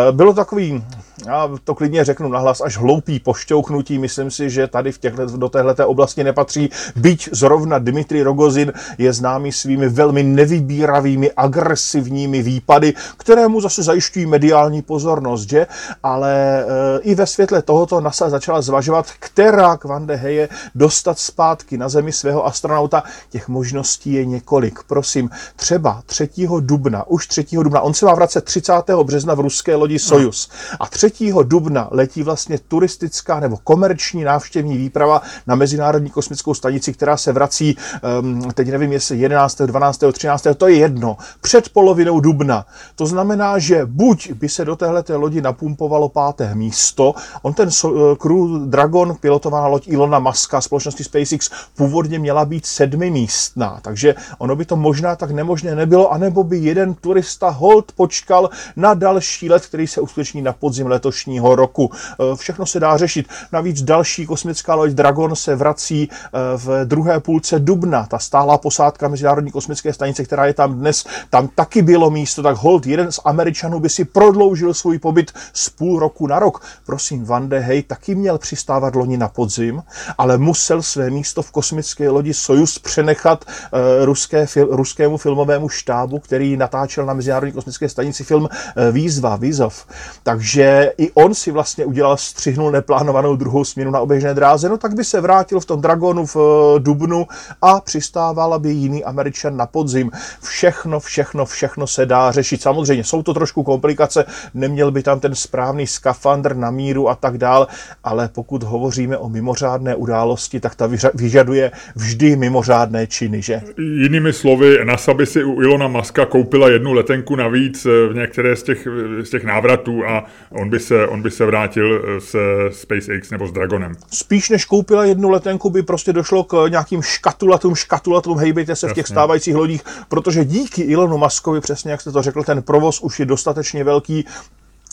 E, 0.09 0.13
bylo 0.13 0.33
takový 0.49 0.83
já 1.27 1.51
to 1.65 1.75
klidně 1.75 2.05
řeknu 2.05 2.29
nahlas, 2.29 2.61
až 2.61 2.77
hloupý 2.77 3.21
pošťouknutí. 3.21 3.99
Myslím 3.99 4.31
si, 4.31 4.51
že 4.51 4.67
tady 4.67 4.93
v 4.93 4.99
těchto, 4.99 5.27
do 5.27 5.49
téhleté 5.49 5.85
oblasti 5.85 6.25
nepatří. 6.25 6.71
Byť 6.97 7.29
zrovna 7.33 7.79
Dmitry 7.79 8.23
Rogozin 8.23 8.73
je 8.99 9.13
známý 9.13 9.53
svými 9.53 9.89
velmi 9.89 10.23
nevybíravými, 10.23 11.33
agresivními 11.37 12.43
výpady, 12.43 12.95
které 13.17 13.49
mu 13.49 13.61
zase 13.61 13.83
zajišťují 13.83 14.27
mediální 14.27 14.83
pozornost, 14.83 15.49
že? 15.49 15.67
Ale 16.03 16.35
e, 16.35 16.65
i 17.01 17.15
ve 17.15 17.27
světle 17.27 17.63
tohoto 17.63 18.01
NASA 18.01 18.31
začala 18.31 18.63
zvažovat, 18.63 19.07
která 19.19 19.77
Kvande 19.77 20.15
Heje 20.15 20.49
dostat 20.75 21.19
zpátky 21.19 21.79
na 21.79 21.89
Zemi 21.89 22.13
svého 22.13 22.47
astronauta. 22.47 23.03
Těch 23.31 23.49
možností 23.49 24.13
je 24.13 24.25
několik. 24.25 24.79
Prosím, 24.87 25.31
třeba 25.57 26.03
3. 26.07 26.29
dubna, 26.61 27.07
už 27.07 27.27
3. 27.27 27.47
dubna, 27.53 27.81
on 27.81 27.95
se 27.95 28.07
má 28.07 28.15
vracet 28.15 28.45
30. 28.45 28.73
března 29.03 29.35
v 29.35 29.41
ruské 29.41 29.75
lodi 29.75 29.99
Sojus. 29.99 30.38
A 30.81 30.87
3. 30.87 31.13
dubna 31.43 31.89
letí 31.91 32.23
vlastně 32.23 32.59
turistická 32.69 33.41
nebo 33.41 33.57
komerční 33.65 34.25
návštěvní 34.25 34.77
výprava 34.77 35.23
na 35.47 35.55
Mezinárodní 35.55 36.11
kosmickou 36.11 36.55
stanici, 36.55 36.93
která 36.93 37.17
se 37.17 37.33
vrací, 37.33 37.77
um, 38.21 38.51
teď 38.55 38.69
nevím, 38.69 38.93
jestli 38.93 39.19
11., 39.19 39.59
12., 39.59 40.05
13., 40.13 40.47
to 40.57 40.69
je 40.69 40.77
jedno, 40.77 41.17
před 41.41 41.69
polovinou 41.69 42.21
dubna. 42.21 42.67
To 42.95 43.07
znamená, 43.07 43.59
že 43.59 43.87
buď 43.87 44.33
by 44.33 44.49
se 44.49 44.65
do 44.65 44.77
téhleté 44.77 45.17
lodi 45.17 45.41
napumpovalo 45.41 46.09
páté 46.09 46.55
místo, 46.55 47.15
on 47.43 47.55
ten 47.55 47.69
uh, 47.85 48.15
Crew 48.15 48.69
Dragon, 48.71 49.17
pilotovaná 49.21 49.67
loď 49.67 49.89
Ilona 49.89 50.19
Muska 50.19 50.61
společnosti 50.61 51.05
SpaceX, 51.05 51.51
původně 51.77 52.19
měla 52.19 52.45
být 52.45 52.67
sedmi 52.67 53.11
místná, 53.11 53.79
takže 53.83 54.15
ono 54.39 54.57
by 54.57 54.65
to 54.65 54.77
možná 54.77 55.17
tak 55.17 55.31
nemožné 55.31 55.75
nebylo, 55.75 56.13
anebo 56.13 56.45
by 56.45 56.59
jeden 56.59 56.95
turista 56.95 57.49
hold 57.49 57.93
počkal 57.93 58.51
na 58.77 58.95
další 58.95 59.51
let, 59.51 59.67
který 59.67 59.87
se 59.87 60.01
uskuteční 60.01 60.28
na 60.35 60.53
podzim 60.53 60.87
letošního 60.87 61.57
roku. 61.57 61.91
E, 62.33 62.37
všechno 62.37 62.67
se 62.67 62.81
dá 62.81 62.97
řešit. 62.97 63.29
Navíc 63.53 63.83
další 63.83 64.27
kosmická 64.27 64.75
loď 64.75 64.91
Dragon 64.91 65.37
se 65.37 65.57
vrací 65.57 66.03
e, 66.03 66.09
v 66.57 66.85
druhé 66.85 67.21
půlce 67.21 67.59
dubna. 67.59 68.07
Ta 68.07 68.19
stálá 68.19 68.59
posádka 68.59 69.09
Mezinárodní 69.09 69.51
kosmické 69.51 69.93
stanice, 69.93 70.25
která 70.25 70.47
je 70.47 70.55
tam 70.55 70.75
dnes, 70.75 71.05
tam 71.31 71.49
taky 71.49 71.83
bylo 71.83 72.11
místo, 72.11 72.43
tak 72.43 72.57
hold, 72.57 72.87
jeden 72.87 73.13
z 73.13 73.21
Američanů 73.25 73.81
by 73.81 73.89
si 73.89 74.05
prodloužil 74.05 74.75
svůj 74.75 74.99
pobyt 74.99 75.33
z 75.53 75.69
půl 75.69 75.99
roku 75.99 76.27
na 76.27 76.39
rok. 76.39 76.63
Prosím, 76.87 77.25
Van 77.25 77.49
de 77.49 77.59
Hey 77.59 77.83
taky 77.83 78.15
měl 78.15 78.39
přistávat 78.39 78.95
loni 78.95 79.17
na 79.17 79.29
podzim, 79.29 79.83
ale 80.19 80.39
musel 80.39 80.83
své 80.83 81.11
místo 81.11 81.43
v 81.43 81.51
kosmické 81.51 82.11
lodi 82.11 82.35
Sojus 82.35 82.79
přenechat 82.79 83.45
uh, 83.45 84.05
ruské, 84.05 84.47
ruskému 84.71 85.17
filmovému 85.17 85.69
štábu, 85.69 86.19
který 86.19 86.57
natáčel 86.57 87.07
na 87.07 87.15
Mezinárodní 87.15 87.53
kosmické 87.53 87.89
stanici 87.89 88.25
film 88.25 88.49
Výzva, 88.93 89.37
Výzov. 89.37 89.87
Takže 90.23 90.93
i 90.99 91.11
on 91.11 91.35
si 91.35 91.51
vlastně 91.51 91.85
udělal, 91.85 92.17
střihnul 92.17 92.71
neplánovanou 92.71 93.37
druhou 93.37 93.65
směnu 93.65 93.91
na 93.91 94.01
oběžné 94.01 94.35
dráze, 94.35 94.69
no 94.69 94.79
tak 94.79 94.95
by 94.95 95.05
se 95.05 95.21
vrátil 95.21 95.61
v 95.61 95.65
tom 95.65 95.81
Dragonu 95.81 96.27
v 96.27 96.37
uh, 96.37 96.79
Dubnu 96.79 97.27
a 97.63 97.81
přistával 97.81 98.59
by 98.59 98.71
jiný 98.71 99.05
Američan 99.05 99.57
na 99.57 99.67
podzim. 99.67 100.11
Všechno, 100.43 101.01
všechno, 101.01 101.47
všechno 101.47 101.87
se 101.87 102.07
dá 102.07 102.33
řešit. 102.33 102.63
Samozřejmě 102.63 103.05
jsou 103.05 103.23
to 103.23 103.35
trošku 103.35 103.63
komplikace, 103.63 104.25
neměl 104.55 104.91
by 104.91 105.03
tam 105.03 105.21
ten 105.21 105.35
správný 105.35 105.87
skafandr 105.87 106.57
na 106.57 106.71
míru 106.71 107.09
a 107.09 107.15
tak 107.15 107.39
dál, 107.39 107.67
ale 108.05 108.29
pokud 108.29 108.63
hovoříme 108.63 109.17
o 109.17 109.29
mimořádné 109.29 109.95
události, 109.95 110.61
tak 110.61 110.75
ta 110.75 110.89
vyžaduje 111.15 111.71
vždy 111.95 112.37
mimořádné 112.37 113.07
činy, 113.07 113.43
že? 113.43 113.63
Jinými 113.79 114.33
slovy, 114.33 114.85
NASA 114.85 115.15
by 115.15 115.27
si 115.27 115.45
u 115.45 115.63
Ilona 115.63 115.89
Maska 115.89 116.27
koupila 116.27 116.69
jednu 116.69 116.93
letenku 116.93 117.37
navíc 117.37 117.85
v 117.85 118.13
některé 118.15 118.57
z 118.57 118.63
těch, 118.63 118.89
z 119.23 119.31
těch 119.31 119.45
návratů 119.45 120.05
a 120.09 120.25
on 120.51 120.71
by 120.71 120.81
se, 120.81 121.09
on 121.09 121.23
by 121.23 121.31
se 121.31 121.47
vrátil 121.47 122.03
s 122.19 122.37
SpaceX 122.71 123.31
nebo 123.31 123.47
s 123.47 123.53
Dragonem. 123.53 123.95
Spíš 124.11 124.51
než 124.51 124.65
koupila 124.65 125.05
jednu 125.05 125.29
letenku, 125.31 125.71
by 125.71 125.83
prostě 125.83 126.13
došlo 126.13 126.45
k 126.45 126.67
nějakým 126.69 127.03
škatulatům, 127.03 127.75
škatulatům, 127.75 128.39
hejbejte 128.39 128.77
se 128.77 128.87
Jasně. 128.87 128.93
v 128.93 128.95
těch 128.95 129.07
stávajících 129.07 129.55
lodích, 129.55 129.83
protože 130.09 130.45
díky 130.45 130.83
Ilonu 130.83 131.19
Maskovi, 131.19 131.61
přesně 131.61 131.91
jak 131.91 132.01
jste 132.01 132.13
to 132.13 132.23
řekl, 132.23 132.43
ten 132.43 132.63
provoz 132.63 133.01
už 133.01 133.21
je 133.21 133.27
dostatečně 133.27 133.85
velký, 133.85 134.25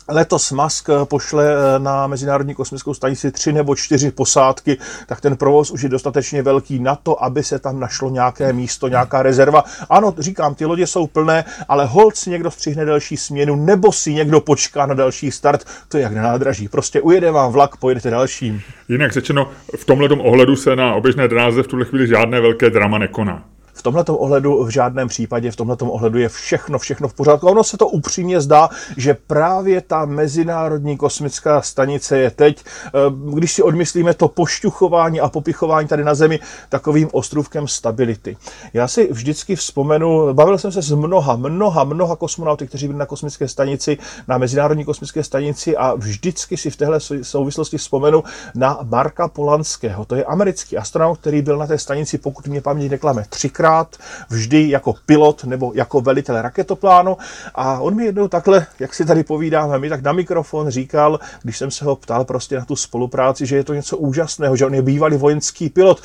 Letos 0.08 0.52
Musk 0.52 0.90
pošle 1.04 1.46
eh, 1.54 1.80
na 1.80 2.08
Mezinárodní 2.08 2.56
kosmickou 2.56 2.94
stanici 2.94 3.32
tři 3.32 3.54
nebo 3.54 3.76
čtyři 3.76 4.12
posádky, 4.12 4.78
tak 5.08 5.22
ten 5.22 5.38
provoz 5.38 5.72
už 5.72 5.82
je 5.82 5.90
dostatečně 5.90 6.42
velký 6.42 6.80
na 6.80 6.96
to, 6.96 7.24
aby 7.24 7.44
se 7.44 7.60
tam 7.60 7.80
našlo 7.80 8.10
nějaké 8.10 8.54
místo, 8.54 8.88
nějaká 8.88 9.24
rezerva. 9.24 9.64
Ano, 9.90 10.14
říkám, 10.18 10.56
ty 10.56 10.66
lodě 10.66 10.88
jsou 10.88 11.08
plné, 11.08 11.46
ale 11.68 11.86
hold 11.86 12.16
si 12.16 12.30
někdo 12.30 12.52
střihne 12.52 12.86
další 12.86 13.18
směnu, 13.18 13.56
nebo 13.56 13.92
si 13.92 14.14
někdo 14.14 14.42
počká 14.42 14.86
na 14.86 14.94
další 14.94 15.32
start. 15.32 15.66
To 15.90 15.98
je 15.98 16.04
jak 16.04 16.14
na 16.14 16.22
nádraží. 16.22 16.68
Prostě 16.68 17.02
ujede 17.02 17.32
vám 17.32 17.52
vlak, 17.52 17.78
pojedete 17.78 18.10
dalším. 18.10 18.62
Jinak 18.90 19.12
řečeno, 19.12 19.50
v 19.78 19.86
tomhle 19.86 20.10
ohledu 20.10 20.56
se 20.56 20.76
na 20.76 20.94
oběžné 20.94 21.28
dráze 21.28 21.64
v 21.64 21.68
tuhle 21.68 21.86
chvíli 21.86 22.08
žádné 22.08 22.42
velké 22.42 22.70
drama 22.70 22.98
nekoná. 22.98 23.55
V 23.86 23.94
tomhle 23.94 24.04
ohledu 24.08 24.64
v 24.64 24.70
žádném 24.70 25.08
případě, 25.08 25.52
v 25.52 25.56
tomhle 25.56 25.78
ohledu 25.80 26.20
je 26.20 26.30
všechno, 26.30 26.80
všechno 26.80 27.08
v 27.08 27.14
pořádku. 27.14 27.48
ono 27.48 27.64
se 27.64 27.78
to 27.78 27.88
upřímně 27.88 28.42
zdá, 28.42 28.70
že 28.98 29.18
právě 29.28 29.82
ta 29.82 30.06
Mezinárodní 30.06 30.98
kosmická 30.98 31.62
stanice 31.62 32.18
je 32.18 32.32
teď, 32.32 32.64
eh, 32.66 32.92
když 33.34 33.54
si 33.54 33.64
odmyslíme 33.64 34.14
to 34.14 34.28
pošťuchování 34.28 35.20
a 35.20 35.30
popichování 35.30 35.88
tady 35.88 36.04
na 36.04 36.16
Zemi, 36.16 36.40
takovým 36.70 37.10
ostrůvkem 37.12 37.68
stability. 37.68 38.38
Já 38.74 38.88
si 38.88 39.14
vždycky 39.14 39.56
vzpomenu, 39.56 40.34
bavil 40.34 40.58
jsem 40.58 40.72
se 40.72 40.82
s 40.82 40.92
mnoha, 40.92 41.36
mnoha, 41.36 41.84
mnoha 41.84 42.16
kosmonauty, 42.16 42.68
kteří 42.68 42.88
byli 42.88 43.00
na 43.00 43.06
kosmické 43.06 43.48
stanici, 43.48 43.98
na 44.28 44.38
Mezinárodní 44.38 44.86
kosmické 44.86 45.24
stanici 45.24 45.78
a 45.78 45.94
vždycky 45.96 46.58
si 46.58 46.70
v 46.70 46.76
téhle 46.76 47.00
souvislosti 47.22 47.78
vzpomenu 47.78 48.24
na 48.56 48.80
Marka 48.84 49.28
Polanského. 49.28 50.06
To 50.06 50.16
je 50.16 50.26
americký 50.26 50.78
astronaut, 50.78 51.18
který 51.18 51.42
byl 51.42 51.58
na 51.58 51.68
té 51.68 51.78
stanici, 51.78 52.18
pokud 52.18 52.48
mě 52.48 52.62
paměť 52.62 52.92
neklame, 52.92 53.26
třikrát 53.30 53.75
dvakrát, 53.76 53.98
vždy 54.30 54.70
jako 54.70 54.94
pilot 55.06 55.44
nebo 55.44 55.72
jako 55.76 56.02
velitel 56.02 56.42
raketoplánu. 56.42 57.18
A 57.56 57.80
on 57.80 57.96
mi 57.96 58.06
jednou 58.06 58.28
takhle, 58.28 58.66
jak 58.80 58.94
si 58.94 59.06
tady 59.06 59.24
povídáme, 59.24 59.80
mi 59.80 59.90
tak 59.90 60.02
na 60.02 60.12
mikrofon 60.12 60.70
říkal, 60.70 61.20
když 61.44 61.58
jsem 61.58 61.72
se 61.72 61.86
ho 61.86 61.96
ptal 61.96 62.26
prostě 62.26 62.56
na 62.56 62.66
tu 62.66 62.76
spolupráci, 62.76 63.46
že 63.46 63.56
je 63.56 63.64
to 63.64 63.74
něco 63.74 63.98
úžasného, 63.98 64.56
že 64.56 64.66
on 64.66 64.74
je 64.74 64.82
bývalý 64.82 65.18
vojenský 65.18 65.70
pilot. 65.70 66.02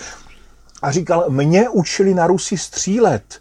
A 0.82 0.90
říkal, 0.92 1.24
mě 1.28 1.68
učili 1.68 2.14
na 2.14 2.26
Rusy 2.26 2.58
střílet. 2.58 3.40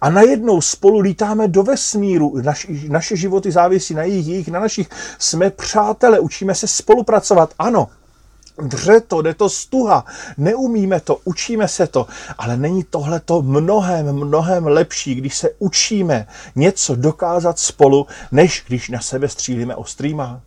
A 0.00 0.10
najednou 0.10 0.60
spolu 0.60 0.98
lítáme 0.98 1.48
do 1.48 1.62
vesmíru. 1.62 2.36
Naš, 2.42 2.66
naše 2.88 3.16
životy 3.16 3.50
závisí 3.50 3.94
na 3.94 4.02
jejich, 4.02 4.26
jejich, 4.26 4.48
na 4.48 4.60
našich. 4.60 4.88
Jsme 5.18 5.50
přátelé, 5.50 6.20
učíme 6.20 6.54
se 6.54 6.66
spolupracovat. 6.66 7.54
Ano, 7.58 7.88
Dře 8.62 9.00
to, 9.00 9.22
jde 9.22 9.34
to 9.34 9.48
stuha, 9.48 10.04
neumíme 10.38 11.00
to, 11.00 11.18
učíme 11.24 11.68
se 11.68 11.86
to, 11.86 12.06
ale 12.38 12.56
není 12.56 12.84
tohle 12.84 13.20
to 13.20 13.42
mnohem, 13.42 14.12
mnohem 14.12 14.66
lepší, 14.66 15.14
když 15.14 15.36
se 15.36 15.50
učíme 15.58 16.26
něco 16.54 16.96
dokázat 16.96 17.58
spolu, 17.58 18.06
než 18.32 18.64
když 18.66 18.88
na 18.88 19.00
sebe 19.00 19.28
střílíme 19.28 19.76
ostrýma. 19.76 20.40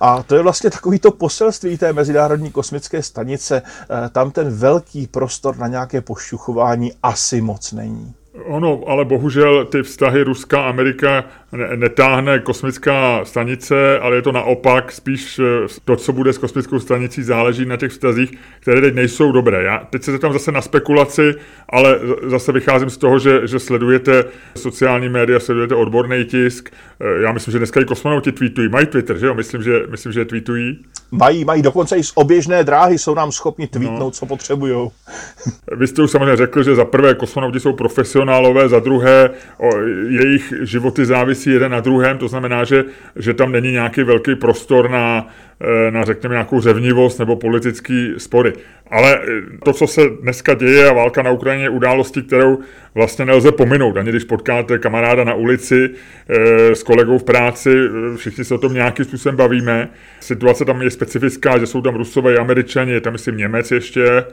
A 0.00 0.22
to 0.22 0.34
je 0.34 0.42
vlastně 0.42 0.70
takový 0.70 0.98
to 0.98 1.10
poselství 1.10 1.78
té 1.78 1.92
Mezinárodní 1.92 2.50
kosmické 2.50 3.02
stanice. 3.02 3.62
Eh, 3.64 4.08
tam 4.08 4.30
ten 4.30 4.50
velký 4.50 5.06
prostor 5.06 5.56
na 5.56 5.66
nějaké 5.66 6.00
pošťuchování 6.00 6.92
asi 7.02 7.40
moc 7.40 7.72
není. 7.72 8.14
Ono, 8.46 8.80
ale 8.86 9.04
bohužel 9.04 9.64
ty 9.64 9.82
vztahy 9.82 10.22
Ruska 10.22 10.68
Amerika 10.68 11.24
netáhne 11.52 12.38
kosmická 12.38 13.24
stanice, 13.24 13.98
ale 13.98 14.16
je 14.16 14.22
to 14.22 14.32
naopak, 14.32 14.92
spíš 14.92 15.38
eh, 15.38 15.66
to, 15.84 15.96
co 15.96 16.12
bude 16.12 16.32
s 16.32 16.38
kosmickou 16.38 16.78
stanicí, 16.78 17.22
záleží 17.22 17.66
na 17.66 17.76
těch 17.76 17.90
vztazích, 17.90 18.38
které 18.60 18.80
teď 18.80 18.94
nejsou 18.94 19.32
dobré. 19.32 19.62
Já 19.62 19.78
teď 19.90 20.02
se 20.02 20.12
zeptám 20.12 20.32
zase 20.32 20.52
na 20.52 20.62
spekulaci, 20.62 21.34
ale 21.68 22.00
zase 22.26 22.52
vycházím 22.52 22.90
z 22.90 22.96
toho, 22.96 23.18
že, 23.18 23.46
že 23.46 23.58
sledujete 23.58 24.24
sociální 24.56 25.08
média, 25.08 25.40
sledujete 25.40 25.74
odborný 25.74 26.24
tisk. 26.24 26.70
Eh, 27.00 27.22
já 27.22 27.32
myslím, 27.32 27.52
že 27.52 27.58
dneska 27.58 27.80
i 27.80 27.84
kosmonauti 27.84 28.32
tweetují. 28.32 28.68
Mají 28.68 28.86
Twitter, 28.86 29.18
že 29.18 29.26
jo? 29.26 29.34
Myslím, 29.34 29.62
že, 29.62 29.82
myslím, 29.90 30.12
že 30.12 30.24
tweetují. 30.24 30.78
Mají, 31.10 31.44
mají, 31.44 31.62
dokonce 31.62 31.96
i 31.96 32.04
z 32.04 32.12
oběžné 32.14 32.64
dráhy 32.64 32.98
jsou 32.98 33.14
nám 33.14 33.32
schopni 33.32 33.66
tweetnout, 33.66 34.00
no. 34.00 34.10
co 34.10 34.26
potřebují. 34.26 34.88
Vy 35.76 35.86
jste 35.86 36.02
už 36.02 36.10
samozřejmě 36.10 36.36
řekl, 36.36 36.62
že 36.62 36.74
za 36.74 36.84
prvé 36.84 37.14
kosmonauti 37.14 37.60
jsou 37.60 37.72
profesionálové, 37.72 38.68
za 38.68 38.78
druhé 38.78 39.30
o, 39.58 39.76
jejich 40.08 40.54
životy 40.62 41.06
závisí 41.06 41.39
závisí 41.40 41.50
jeden 41.50 41.72
na 41.72 41.80
druhém, 41.80 42.18
to 42.18 42.28
znamená, 42.28 42.64
že, 42.64 42.84
že 43.16 43.34
tam 43.34 43.52
není 43.52 43.72
nějaký 43.72 44.02
velký 44.02 44.34
prostor 44.34 44.90
na, 44.90 45.28
eh, 45.60 45.90
na 45.90 46.04
řekněme, 46.04 46.34
nějakou 46.34 46.60
řevnivost 46.60 47.18
nebo 47.18 47.36
politický 47.36 48.14
spory. 48.18 48.52
Ale 48.90 49.18
eh, 49.22 49.58
to, 49.64 49.72
co 49.72 49.86
se 49.86 50.02
dneska 50.22 50.54
děje 50.54 50.88
a 50.88 50.92
válka 50.92 51.22
na 51.22 51.30
Ukrajině 51.30 51.64
je 51.64 51.70
události, 51.70 52.22
kterou 52.22 52.58
vlastně 52.94 53.24
nelze 53.24 53.52
pominout. 53.52 53.96
Ani 53.96 54.10
když 54.10 54.24
potkáte 54.24 54.78
kamaráda 54.78 55.24
na 55.24 55.34
ulici 55.34 55.90
e, 56.28 56.74
s 56.74 56.82
kolegou 56.82 57.18
v 57.18 57.24
práci, 57.24 57.70
všichni 58.16 58.44
se 58.44 58.54
o 58.54 58.58
tom 58.58 58.74
nějakým 58.74 59.04
způsobem 59.04 59.36
bavíme. 59.36 59.88
Situace 60.20 60.64
tam 60.64 60.82
je 60.82 60.90
specifická, 60.90 61.58
že 61.58 61.66
jsou 61.66 61.82
tam 61.82 61.94
Rusové 61.94 62.36
Američani, 62.36 62.92
je 62.92 63.00
tam 63.00 63.12
myslím 63.12 63.36
Němec 63.36 63.70
ještě. 63.70 64.24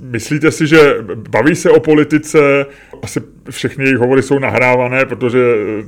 Myslíte 0.00 0.50
si, 0.50 0.66
že 0.66 0.96
baví 1.30 1.54
se 1.54 1.70
o 1.70 1.80
politice, 1.80 2.66
asi 3.02 3.20
všechny 3.50 3.84
jejich 3.84 3.98
hovory 3.98 4.22
jsou 4.22 4.38
nahrávané, 4.38 5.06
protože, 5.06 5.38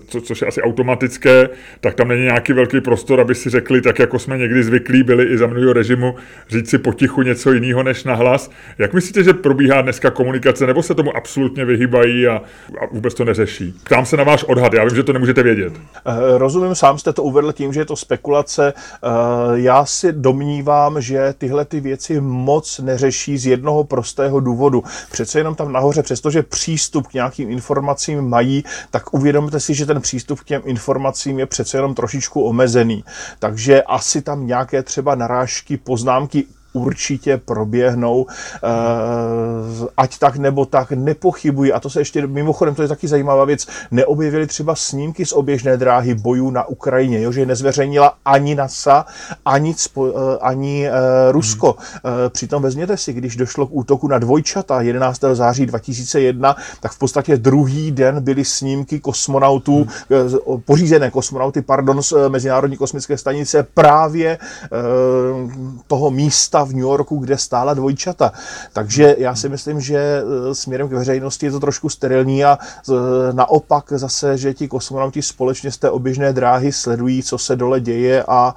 co, 0.07 0.21
což 0.21 0.41
je 0.41 0.49
asi 0.49 0.63
automatické, 0.65 1.49
tak 1.81 1.95
tam 1.95 2.09
není 2.09 2.23
nějaký 2.23 2.53
velký 2.53 2.81
prostor, 2.81 3.21
aby 3.21 3.35
si 3.35 3.51
řekli, 3.51 3.81
tak 3.81 3.99
jako 3.99 4.19
jsme 4.19 4.39
někdy 4.39 4.63
zvyklí 4.63 5.03
byli 5.03 5.25
i 5.25 5.39
za 5.39 5.47
minulého 5.47 5.73
režimu, 5.73 6.15
říct 6.49 6.71
si 6.71 6.79
potichu 6.79 7.23
něco 7.23 7.53
jiného 7.53 7.83
než 7.83 8.05
nahlas. 8.05 8.51
Jak 8.79 8.93
myslíte, 8.93 9.23
že 9.23 9.33
probíhá 9.33 9.83
dneska 9.83 10.11
komunikace, 10.11 10.67
nebo 10.67 10.83
se 10.83 10.95
tomu 10.95 11.17
absolutně 11.17 11.65
vyhýbají 11.65 12.27
a, 12.27 12.37
a 12.81 12.87
vůbec 12.93 13.15
to 13.15 13.25
neřeší? 13.25 13.75
Ptám 13.85 14.07
se 14.07 14.17
na 14.17 14.25
váš 14.25 14.45
odhad, 14.45 14.75
já 14.75 14.85
vím, 14.85 14.97
že 14.97 15.03
to 15.03 15.13
nemůžete 15.13 15.43
vědět. 15.43 15.73
Eh, 16.07 16.39
rozumím, 16.39 16.75
sám 16.75 16.99
jste 16.99 17.13
to 17.13 17.23
uvedl 17.23 17.53
tím, 17.53 17.73
že 17.73 17.81
je 17.81 17.85
to 17.85 17.97
spekulace. 17.97 18.73
Eh, 18.77 19.09
já 19.55 19.85
si 19.85 20.13
domnívám, 20.13 21.01
že 21.01 21.35
tyhle 21.39 21.65
ty 21.65 21.81
věci 21.81 22.21
moc 22.21 22.79
neřeší 22.79 23.39
z 23.39 23.47
jednoho 23.47 23.85
prostého 23.85 24.41
důvodu. 24.41 24.85
Přece 25.11 25.39
jenom 25.39 25.55
tam 25.55 25.73
nahoře, 25.73 26.03
přestože 26.03 26.43
přístup 26.43 27.07
k 27.07 27.15
nějakým 27.15 27.51
informacím 27.51 28.21
mají, 28.21 28.65
tak 28.91 29.15
uvědomte 29.15 29.61
si, 29.61 29.75
že 29.75 29.87
ten 29.87 30.01
přístup 30.01 30.41
k 30.41 30.51
těm 30.55 30.63
informacím 30.71 31.39
je 31.39 31.47
přece 31.47 31.79
jenom 31.79 31.95
trošičku 31.95 32.43
omezený. 32.43 33.05
Takže 33.39 33.83
asi 33.83 34.23
tam 34.23 34.47
nějaké 34.47 34.83
třeba 34.83 35.15
narážky, 35.15 35.77
poznámky 35.77 36.45
určitě 36.75 37.37
proběhnou, 37.37 38.27
eh, 38.29 38.69
ať 39.97 40.19
tak 40.19 40.37
nebo 40.37 40.67
tak, 40.67 40.93
nepochybuji. 40.93 41.73
A 41.73 41.81
to 41.81 41.91
se 41.91 42.01
ještě, 42.01 42.27
mimochodem, 42.27 42.75
to 42.75 42.83
je 42.83 42.89
taky 42.89 43.09
zajímavá 43.09 43.45
věc, 43.45 43.67
neobjevili 43.91 44.47
třeba 44.47 44.75
snímky 44.75 45.27
z 45.27 45.33
oběžné 45.33 45.77
dráhy 45.77 46.15
bojů 46.15 46.51
na 46.51 46.69
Ukrajině, 46.69 47.23
jo, 47.23 47.33
že 47.33 47.47
nezveřejnila 47.47 48.15
ani 48.25 48.55
NASA, 48.55 49.07
ani, 49.45 49.75
eh, 49.99 50.01
ani 50.41 50.89
uh, 50.89 51.33
Rusko. 51.33 51.77
Hmm. 51.93 52.15
Přitom 52.29 52.63
vezměte 52.63 52.97
si, 52.97 53.13
když 53.13 53.37
došlo 53.37 53.67
k 53.67 53.71
útoku 53.73 54.09
na 54.09 54.19
dvojčata 54.19 54.81
11. 54.81 55.21
září 55.35 55.67
2001, 55.67 56.57
tak 56.81 56.93
v 56.93 56.99
podstatě 56.99 57.37
druhý 57.37 57.93
den 57.93 58.25
byly 58.25 58.45
snímky 58.45 59.01
kosmonautů, 59.01 59.87
hmm. 60.11 60.61
pořízené 60.65 61.11
kosmonauty, 61.11 61.63
pardon, 61.63 62.03
z 62.03 62.13
Mezinárodní 62.29 62.77
kosmické 62.77 63.19
stanice 63.19 63.67
právě 63.75 64.39
toho 65.87 66.11
místa 66.11 66.64
v 66.65 66.73
New 66.73 66.81
Yorku, 66.81 67.17
kde 67.17 67.39
stála 67.39 67.75
dvojčata. 67.75 68.33
Takže 68.73 69.17
já 69.19 69.35
si 69.35 69.49
myslím, 69.49 69.81
že 69.81 69.99
e, 69.99 70.55
směrem 70.55 70.89
k 70.89 70.93
veřejnosti 70.93 71.47
je 71.47 71.53
to 71.53 71.61
trošku 71.61 71.89
sterilní 71.89 72.45
a 72.45 72.59
e, 72.59 72.93
naopak 73.33 73.85
zase, 73.97 74.39
že 74.39 74.55
ti 74.55 74.69
kosmonauti 74.69 75.23
společně 75.23 75.71
z 75.71 75.79
té 75.79 75.91
oběžné 75.91 76.33
dráhy 76.33 76.73
sledují, 76.73 77.23
co 77.23 77.39
se 77.39 77.57
dole 77.57 77.81
děje 77.81 78.25
a 78.29 78.55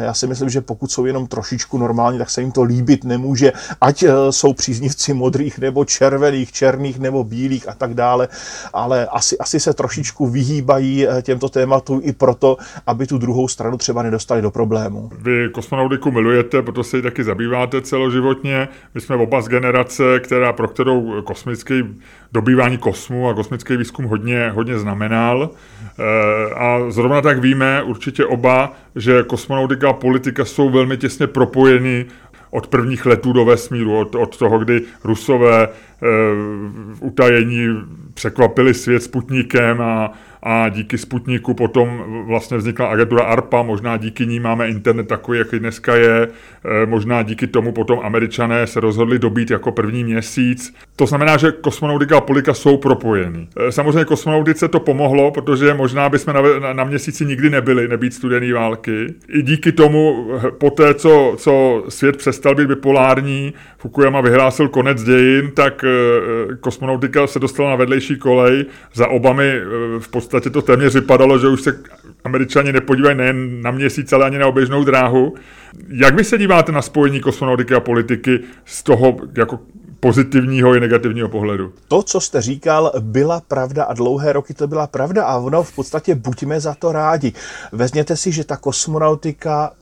e, 0.00 0.04
já 0.04 0.14
si 0.14 0.26
myslím, 0.26 0.48
že 0.48 0.60
pokud 0.60 0.90
jsou 0.90 1.04
jenom 1.04 1.26
trošičku 1.26 1.78
normální, 1.78 2.18
tak 2.18 2.30
se 2.30 2.40
jim 2.40 2.52
to 2.52 2.62
líbit 2.62 3.04
nemůže, 3.04 3.52
ať 3.80 4.04
jsou 4.30 4.52
příznivci 4.52 5.14
modrých 5.14 5.58
nebo 5.58 5.84
červených, 5.84 6.52
černých 6.52 6.98
nebo 6.98 7.24
bílých 7.24 7.68
a 7.68 7.74
tak 7.74 7.94
dále, 7.94 8.28
ale 8.72 9.06
asi, 9.06 9.38
asi 9.38 9.60
se 9.60 9.74
trošičku 9.74 10.26
vyhýbají 10.26 11.06
těmto 11.22 11.48
tématům 11.48 12.00
i 12.02 12.12
proto, 12.12 12.56
aby 12.86 13.06
tu 13.06 13.18
druhou 13.18 13.48
stranu 13.48 13.76
třeba 13.76 14.02
nedostali 14.02 14.42
do 14.42 14.50
problému. 14.50 15.10
Vy 15.18 15.48
kosmonautiku 15.52 16.10
milujete, 16.10 16.62
proto 16.62 16.84
se 16.84 16.96
ji 16.96 17.02
taky 17.02 17.24
zabýváte 17.36 17.80
celoživotně. 17.80 18.68
My 18.94 19.00
jsme 19.00 19.16
oba 19.16 19.40
z 19.40 19.48
generace, 19.48 20.20
která, 20.20 20.52
pro 20.52 20.68
kterou 20.68 21.22
kosmický 21.22 21.84
dobývání 22.32 22.78
kosmu 22.78 23.28
a 23.28 23.34
kosmický 23.34 23.76
výzkum 23.76 24.04
hodně, 24.04 24.50
hodně 24.50 24.78
znamenal. 24.78 25.50
Eh, 25.50 26.54
a 26.54 26.90
zrovna 26.90 27.20
tak 27.20 27.38
víme 27.38 27.82
určitě 27.82 28.24
oba, 28.24 28.72
že 28.96 29.22
kosmonautika 29.22 29.90
a 29.90 29.92
politika 29.92 30.44
jsou 30.44 30.70
velmi 30.70 30.96
těsně 30.96 31.26
propojeny 31.26 32.06
od 32.50 32.66
prvních 32.66 33.06
letů 33.06 33.32
do 33.32 33.44
vesmíru, 33.44 33.98
od, 33.98 34.14
od 34.14 34.38
toho, 34.38 34.58
kdy 34.58 34.82
Rusové 35.04 35.64
e, 35.64 35.68
utajení 37.00 37.68
překvapili 38.14 38.74
svět 38.74 39.02
Sputnikem 39.02 39.80
a, 39.80 40.12
a 40.48 40.68
díky 40.68 40.98
Sputniku 40.98 41.54
potom 41.54 42.04
vlastně 42.26 42.56
vznikla 42.56 42.86
agentura 42.86 43.22
ARPA, 43.22 43.62
možná 43.62 43.96
díky 43.96 44.26
ní 44.26 44.40
máme 44.40 44.68
internet 44.68 45.08
takový, 45.08 45.38
jaký 45.38 45.58
dneska 45.58 45.96
je, 45.96 46.28
e, 46.82 46.86
možná 46.86 47.22
díky 47.22 47.46
tomu 47.46 47.72
potom 47.72 48.00
američané 48.02 48.66
se 48.66 48.80
rozhodli 48.80 49.18
dobít 49.18 49.50
jako 49.50 49.72
první 49.72 50.04
měsíc. 50.04 50.74
To 50.96 51.06
znamená, 51.06 51.36
že 51.36 51.52
kosmonautika 51.52 52.16
a 52.16 52.20
politika 52.20 52.54
jsou 52.54 52.76
propojeny. 52.76 53.48
E, 53.68 53.72
samozřejmě 53.72 54.04
kosmonautice 54.04 54.68
to 54.68 54.80
pomohlo, 54.80 55.30
protože 55.30 55.74
možná 55.74 56.08
bychom 56.08 56.34
na, 56.34 56.72
na 56.72 56.84
měsíci 56.84 57.24
nikdy 57.24 57.50
nebyli, 57.50 57.88
nebýt 57.88 58.14
studený 58.14 58.52
války. 58.52 59.14
I 59.28 59.42
díky 59.42 59.72
tomu, 59.72 60.30
po 60.58 60.70
té, 60.70 60.94
co, 60.94 61.34
co 61.38 61.84
svět 61.88 62.16
přestal 62.16 62.54
být 62.54 62.68
bipolární, 62.68 63.54
Fukuyama 63.78 64.20
vyhlásil 64.20 64.68
konec 64.68 65.02
dějin, 65.02 65.50
tak 65.54 65.84
e, 65.84 65.88
kosmonautika 66.56 67.26
se 67.26 67.38
dostala 67.38 67.70
na 67.70 67.76
vedlejší 67.76 68.16
kolej. 68.16 68.64
Za 68.94 69.08
Obamy 69.08 69.60
v 69.98 70.08
podstatě 70.08 70.35
podstatě 70.36 70.52
to 70.52 70.62
téměř 70.62 70.94
vypadalo, 70.94 71.38
že 71.38 71.48
už 71.48 71.62
se 71.62 71.78
američani 72.24 72.72
nepodívají 72.72 73.16
nejen 73.16 73.62
na 73.62 73.70
měsíc, 73.70 74.12
ale 74.12 74.26
ani 74.26 74.38
na 74.38 74.46
oběžnou 74.46 74.84
dráhu. 74.84 75.34
Jak 75.88 76.14
vy 76.14 76.24
se 76.24 76.38
díváte 76.38 76.72
na 76.72 76.82
spojení 76.82 77.20
kosmonautiky 77.20 77.74
a 77.74 77.80
politiky 77.80 78.40
z 78.64 78.82
toho 78.82 79.16
jako 79.36 79.58
pozitivního 80.00 80.74
i 80.74 80.80
negativního 80.80 81.28
pohledu. 81.28 81.72
To, 81.88 82.02
co 82.02 82.20
jste 82.20 82.40
říkal, 82.40 82.92
byla 83.00 83.40
pravda 83.48 83.84
a 83.84 83.94
dlouhé 83.94 84.32
roky 84.32 84.54
to 84.54 84.66
byla 84.66 84.86
pravda 84.86 85.24
a 85.24 85.38
ono 85.38 85.62
v 85.62 85.74
podstatě 85.74 86.14
buďme 86.14 86.60
za 86.60 86.74
to 86.74 86.92
rádi. 86.92 87.32
Vezměte 87.72 88.16
si, 88.16 88.32
že 88.32 88.44
ta 88.44 88.56
kosmonautika 88.56 89.72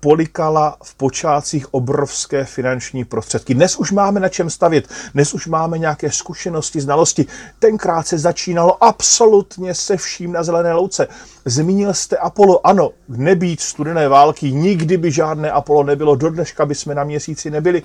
polikala 0.00 0.76
v 0.82 0.94
počátcích 0.94 1.74
obrovské 1.74 2.44
finanční 2.44 3.04
prostředky. 3.04 3.54
Dnes 3.54 3.76
už 3.76 3.92
máme 3.92 4.20
na 4.20 4.28
čem 4.28 4.50
stavět, 4.50 4.88
dnes 5.14 5.34
už 5.34 5.46
máme 5.46 5.78
nějaké 5.78 6.10
zkušenosti, 6.10 6.80
znalosti. 6.80 7.26
Tenkrát 7.58 8.06
se 8.06 8.18
začínalo 8.18 8.84
absolutně 8.84 9.74
se 9.74 9.96
vším 9.96 10.32
na 10.32 10.42
zelené 10.42 10.74
louce. 10.74 11.08
Zmínil 11.44 11.94
jste 11.94 12.16
Apollo, 12.16 12.66
ano, 12.66 12.90
nebýt 13.08 13.60
studené 13.60 14.08
války, 14.08 14.52
nikdy 14.52 14.96
by 14.96 15.12
žádné 15.12 15.50
Apollo 15.50 15.82
nebylo, 15.82 16.16
do 16.16 16.30
dneška 16.30 16.66
by 16.66 16.74
jsme 16.74 16.94
na 16.94 17.04
měsíci 17.04 17.50
nebyli. 17.50 17.82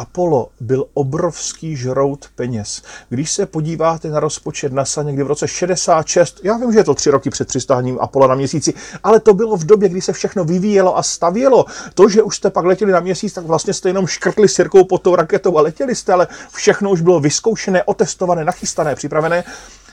Apollo 0.00 0.48
byl 0.60 0.86
obrovský 0.94 1.76
žrout 1.76 2.26
peněz. 2.34 2.82
Když 3.08 3.30
se 3.30 3.46
podíváte 3.46 4.08
na 4.08 4.20
rozpočet 4.20 4.72
NASA 4.72 5.02
někdy 5.02 5.22
v 5.22 5.26
roce 5.26 5.48
66, 5.48 6.40
já 6.42 6.56
vím, 6.56 6.72
že 6.72 6.78
je 6.78 6.84
to 6.84 6.94
tři 6.94 7.10
roky 7.10 7.30
před 7.30 7.48
přistáním 7.48 7.98
Apollo 8.00 8.28
na 8.28 8.34
měsíci, 8.34 8.74
ale 9.02 9.20
to 9.20 9.34
bylo 9.34 9.56
v 9.56 9.64
době, 9.64 9.88
kdy 9.88 10.00
se 10.00 10.12
všechno 10.12 10.44
vyvíjelo 10.44 10.98
a 10.98 11.02
stavělo. 11.02 11.64
To, 11.94 12.08
že 12.08 12.22
už 12.22 12.36
jste 12.36 12.50
pak 12.50 12.64
letěli 12.64 12.92
na 12.92 13.00
měsíc, 13.00 13.32
tak 13.32 13.44
vlastně 13.44 13.74
jste 13.74 13.88
jenom 13.88 14.06
škrtli 14.06 14.48
sirkou 14.48 14.84
pod 14.84 15.02
tou 15.02 15.16
raketou 15.16 15.58
a 15.58 15.62
letěli 15.62 15.94
jste, 15.94 16.12
ale 16.12 16.28
všechno 16.52 16.90
už 16.90 17.00
bylo 17.00 17.20
vyzkoušené, 17.20 17.82
otestované, 17.82 18.44
nachystané, 18.44 18.94
připravené. 18.94 19.44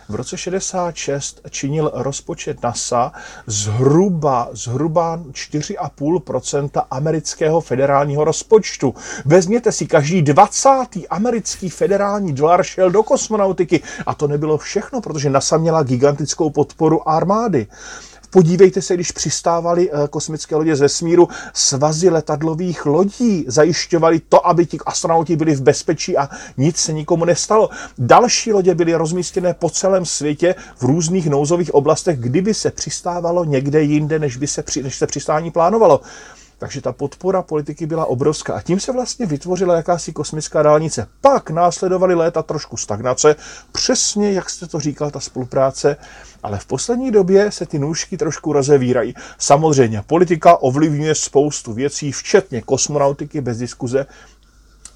V 0.10 0.16
roce 0.16 0.38
66 0.38 1.42
činil 1.50 1.92
rozpočet 1.94 2.64
NASA 2.64 3.12
zhruba, 3.48 4.50
zhruba 4.52 5.18
4,5% 5.18 6.84
amerického 6.92 7.62
federálního 7.62 8.24
rozpočtu. 8.24 8.96
Vezměte 9.26 9.72
si, 9.72 9.88
každý 9.88 10.22
20. 10.22 10.70
americký 11.10 11.70
federální 11.70 12.34
dolar 12.34 12.64
šel 12.64 12.92
do 12.92 13.04
kosmonautiky. 13.04 13.84
A 14.06 14.14
to 14.14 14.28
nebylo 14.28 14.58
všechno, 14.58 15.02
protože 15.02 15.30
NASA 15.30 15.58
měla 15.58 15.84
gigantickou 15.84 16.50
podporu 16.50 17.10
armády. 17.10 17.68
Podívejte 18.30 18.82
se, 18.82 18.94
když 18.94 19.12
přistávali 19.12 19.92
eh, 19.92 20.08
kosmické 20.08 20.56
lodě 20.56 20.76
ze 20.76 20.90
smíru, 20.90 21.28
svazy 21.54 22.10
letadlových 22.10 22.86
lodí 22.86 23.46
zajišťovali 23.48 24.20
to, 24.30 24.48
aby 24.48 24.66
ti 24.66 24.78
astronauti 24.86 25.36
byli 25.36 25.56
v 25.56 25.62
bezpečí 25.62 26.18
a 26.18 26.30
nic 26.58 26.78
se 26.78 26.94
nikomu 26.94 27.26
nestalo. 27.26 27.70
Další 27.98 28.54
lodě 28.54 28.76
byly 28.76 28.96
rozmístěné 28.96 29.54
po 29.54 29.70
celém 29.70 30.06
světě 30.06 30.56
v 30.78 30.84
různých 30.84 31.30
nouzových 31.30 31.74
oblastech, 31.74 32.20
kdyby 32.20 32.54
se 32.54 32.72
přistávalo 32.72 33.46
někde 33.46 33.82
jinde, 33.82 34.20
než, 34.20 34.38
by 34.38 34.48
se, 34.48 34.64
než 34.84 34.98
se 34.98 35.08
přistání 35.08 35.52
plánovalo. 35.52 36.02
Takže 36.60 36.82
ta 36.82 36.92
podpora 36.92 37.42
politiky 37.42 37.86
byla 37.86 38.06
obrovská. 38.06 38.54
A 38.54 38.62
tím 38.62 38.80
se 38.80 38.92
vlastně 38.92 39.26
vytvořila 39.26 39.76
jakási 39.76 40.14
kosmická 40.14 40.64
dálnice. 40.64 41.08
Pak 41.22 41.50
následovaly 41.50 42.16
léta 42.16 42.44
trošku 42.44 42.78
stagnace, 42.78 43.36
přesně 43.72 44.32
jak 44.32 44.50
jste 44.50 44.68
to 44.68 44.80
říkal, 44.80 45.12
ta 45.12 45.20
spolupráce, 45.20 45.98
ale 46.44 46.60
v 46.60 46.66
poslední 46.66 47.12
době 47.12 47.52
se 47.52 47.66
ty 47.66 47.80
nůžky 47.80 48.18
trošku 48.18 48.54
rozevírají. 48.54 49.14
Samozřejmě, 49.38 50.02
politika 50.08 50.58
ovlivňuje 50.58 51.16
spoustu 51.16 51.74
věcí, 51.74 52.12
včetně 52.12 52.62
kosmonautiky, 52.62 53.42
bez 53.42 53.58
diskuze, 53.58 54.06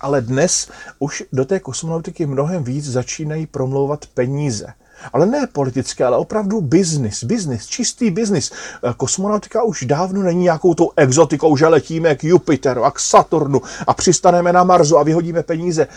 ale 0.02 0.22
dnes 0.22 0.70
už 1.00 1.24
do 1.34 1.46
té 1.46 1.60
kosmonautiky 1.60 2.26
mnohem 2.26 2.64
víc 2.64 2.86
začínají 2.86 3.48
promlouvat 3.48 4.06
peníze. 4.06 4.74
Ale 5.14 5.26
ne 5.26 5.48
politické, 5.48 6.06
ale 6.06 6.18
opravdu 6.18 6.62
business, 6.62 7.24
business, 7.24 7.68
čistý 7.68 8.12
business. 8.12 8.52
Kosmonautika 8.98 9.64
už 9.64 9.84
dávno 9.86 10.24
není 10.24 10.44
nějakou 10.44 10.74
tou 10.74 10.92
exotikou, 10.96 11.58
že 11.58 11.68
letíme 11.68 12.16
k 12.16 12.24
Jupiteru 12.24 12.84
a 12.84 12.92
k 12.92 13.00
Saturnu 13.00 13.62
a 13.88 13.94
přistaneme 13.94 14.54
na 14.54 14.64
Marsu 14.64 14.98
a 14.98 15.04
vyhodíme 15.04 15.44
peníze. 15.44 15.88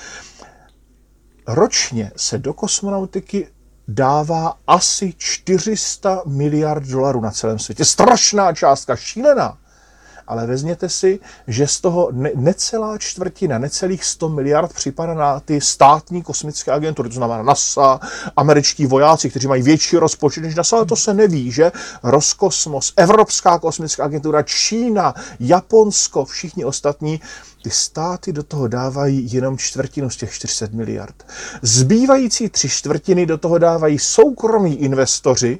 Ročně 1.48 2.12
se 2.16 2.38
do 2.38 2.54
kosmonautiky 2.54 3.48
dává 3.88 4.54
asi 4.66 5.14
400 5.18 6.22
miliard 6.26 6.86
dolarů 6.86 7.20
na 7.20 7.30
celém 7.30 7.58
světě. 7.58 7.84
Strašná 7.84 8.52
částka, 8.52 8.96
šílená 8.96 9.58
ale 10.26 10.46
vezměte 10.46 10.88
si, 10.88 11.20
že 11.46 11.66
z 11.66 11.80
toho 11.80 12.08
ne, 12.12 12.30
necelá 12.34 12.98
čtvrtina, 12.98 13.58
necelých 13.58 14.04
100 14.04 14.28
miliard 14.28 14.72
připadá 14.72 15.14
na 15.14 15.40
ty 15.40 15.60
státní 15.60 16.22
kosmické 16.22 16.72
agentury, 16.72 17.08
to 17.08 17.14
znamená 17.14 17.42
NASA, 17.42 18.00
američtí 18.36 18.86
vojáci, 18.86 19.30
kteří 19.30 19.46
mají 19.46 19.62
větší 19.62 19.96
rozpočet 19.96 20.40
než 20.40 20.54
NASA, 20.54 20.76
ale 20.76 20.86
to 20.86 20.96
se 20.96 21.14
neví, 21.14 21.50
že 21.50 21.72
Roskosmos, 22.02 22.92
Evropská 22.96 23.58
kosmická 23.58 24.04
agentura, 24.04 24.42
Čína, 24.42 25.14
Japonsko, 25.40 26.24
všichni 26.24 26.64
ostatní 26.64 27.20
ty 27.62 27.70
státy 27.70 28.32
do 28.32 28.42
toho 28.42 28.68
dávají 28.68 29.32
jenom 29.32 29.58
čtvrtinu 29.58 30.10
z 30.10 30.16
těch 30.16 30.32
400 30.32 30.66
miliard. 30.72 31.26
Zbývající 31.62 32.48
tři 32.48 32.68
čtvrtiny 32.68 33.26
do 33.26 33.38
toho 33.38 33.58
dávají 33.58 33.98
soukromí 33.98 34.74
investoři, 34.74 35.58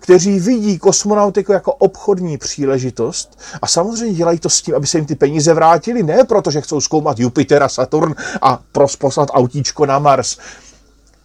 kteří 0.00 0.40
vidí 0.40 0.78
kosmonautiku 0.78 1.52
jako 1.52 1.72
obchodní 1.72 2.38
příležitost 2.38 3.38
a 3.62 3.66
samozřejmě 3.66 4.14
dělají 4.14 4.38
to 4.38 4.48
s 4.48 4.62
tím, 4.62 4.74
aby 4.74 4.86
se 4.86 4.98
jim 4.98 5.06
ty 5.06 5.14
peníze 5.14 5.54
vrátily, 5.54 6.02
ne 6.02 6.24
protože 6.24 6.60
chcou 6.60 6.80
zkoumat 6.80 7.18
Jupiter 7.18 7.62
a 7.62 7.68
Saturn 7.68 8.14
a 8.42 8.58
poslat 8.98 9.28
autíčko 9.32 9.86
na 9.86 9.98
Mars. 9.98 10.38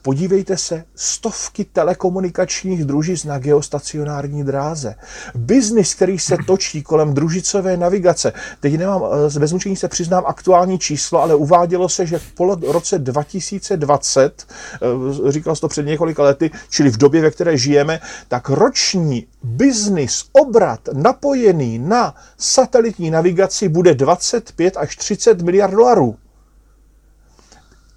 Podívejte 0.06 0.58
se, 0.58 0.84
stovky 0.96 1.66
telekomunikačních 1.66 2.86
družic 2.86 3.24
na 3.24 3.40
geostacionární 3.40 4.44
dráze. 4.44 4.96
Biznis, 5.36 5.96
který 5.96 6.20
se 6.20 6.38
točí 6.48 6.84
kolem 6.84 7.14
družicové 7.14 7.78
navigace. 7.78 8.34
Teď 8.60 8.78
nemám, 8.78 9.04
eh, 9.36 9.40
bez 9.40 9.52
mučení 9.52 9.76
se 9.76 9.88
přiznám 9.88 10.24
aktuální 10.28 10.80
číslo, 10.80 11.22
ale 11.22 11.36
uvádělo 11.36 11.90
se, 11.90 12.06
že 12.06 12.20
po 12.36 12.56
roce 12.56 13.00
2020, 13.00 14.48
eh, 14.74 15.32
říkal 15.32 15.56
jsem 15.56 15.62
to 15.62 15.68
před 15.68 15.86
několika 15.86 16.24
lety, 16.24 16.52
čili 16.70 16.90
v 16.90 16.98
době, 16.98 17.22
ve 17.22 17.32
které 17.32 17.58
žijeme, 17.58 18.00
tak 18.28 18.50
roční 18.50 19.28
biznis, 19.44 20.26
obrat 20.32 20.80
napojený 20.94 21.80
na 21.80 22.16
satelitní 22.38 23.12
navigaci 23.12 23.70
bude 23.70 23.94
25 23.94 24.78
až 24.78 24.96
30 24.96 25.42
miliard 25.42 25.72
dolarů. 25.72 26.16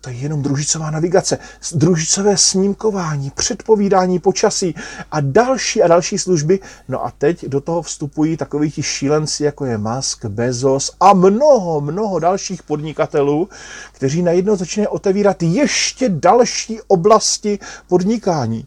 To 0.00 0.10
je 0.10 0.16
jenom 0.16 0.42
družicová 0.42 0.90
navigace, 0.90 1.38
družicové 1.74 2.36
snímkování, 2.36 3.30
předpovídání 3.30 4.18
počasí 4.18 4.74
a 5.10 5.20
další 5.20 5.82
a 5.82 5.88
další 5.88 6.18
služby. 6.18 6.60
No 6.88 7.06
a 7.06 7.12
teď 7.18 7.44
do 7.44 7.60
toho 7.60 7.82
vstupují 7.82 8.36
takoví 8.36 8.70
ti 8.70 8.82
šílenci, 8.82 9.44
jako 9.44 9.64
je 9.64 9.78
Musk, 9.78 10.24
Bezos 10.24 10.90
a 11.00 11.12
mnoho, 11.12 11.80
mnoho 11.80 12.18
dalších 12.18 12.62
podnikatelů, 12.62 13.48
kteří 13.92 14.22
najednou 14.22 14.56
začínají 14.56 14.88
otevírat 14.88 15.42
ještě 15.42 16.08
další 16.08 16.80
oblasti 16.86 17.58
podnikání. 17.88 18.66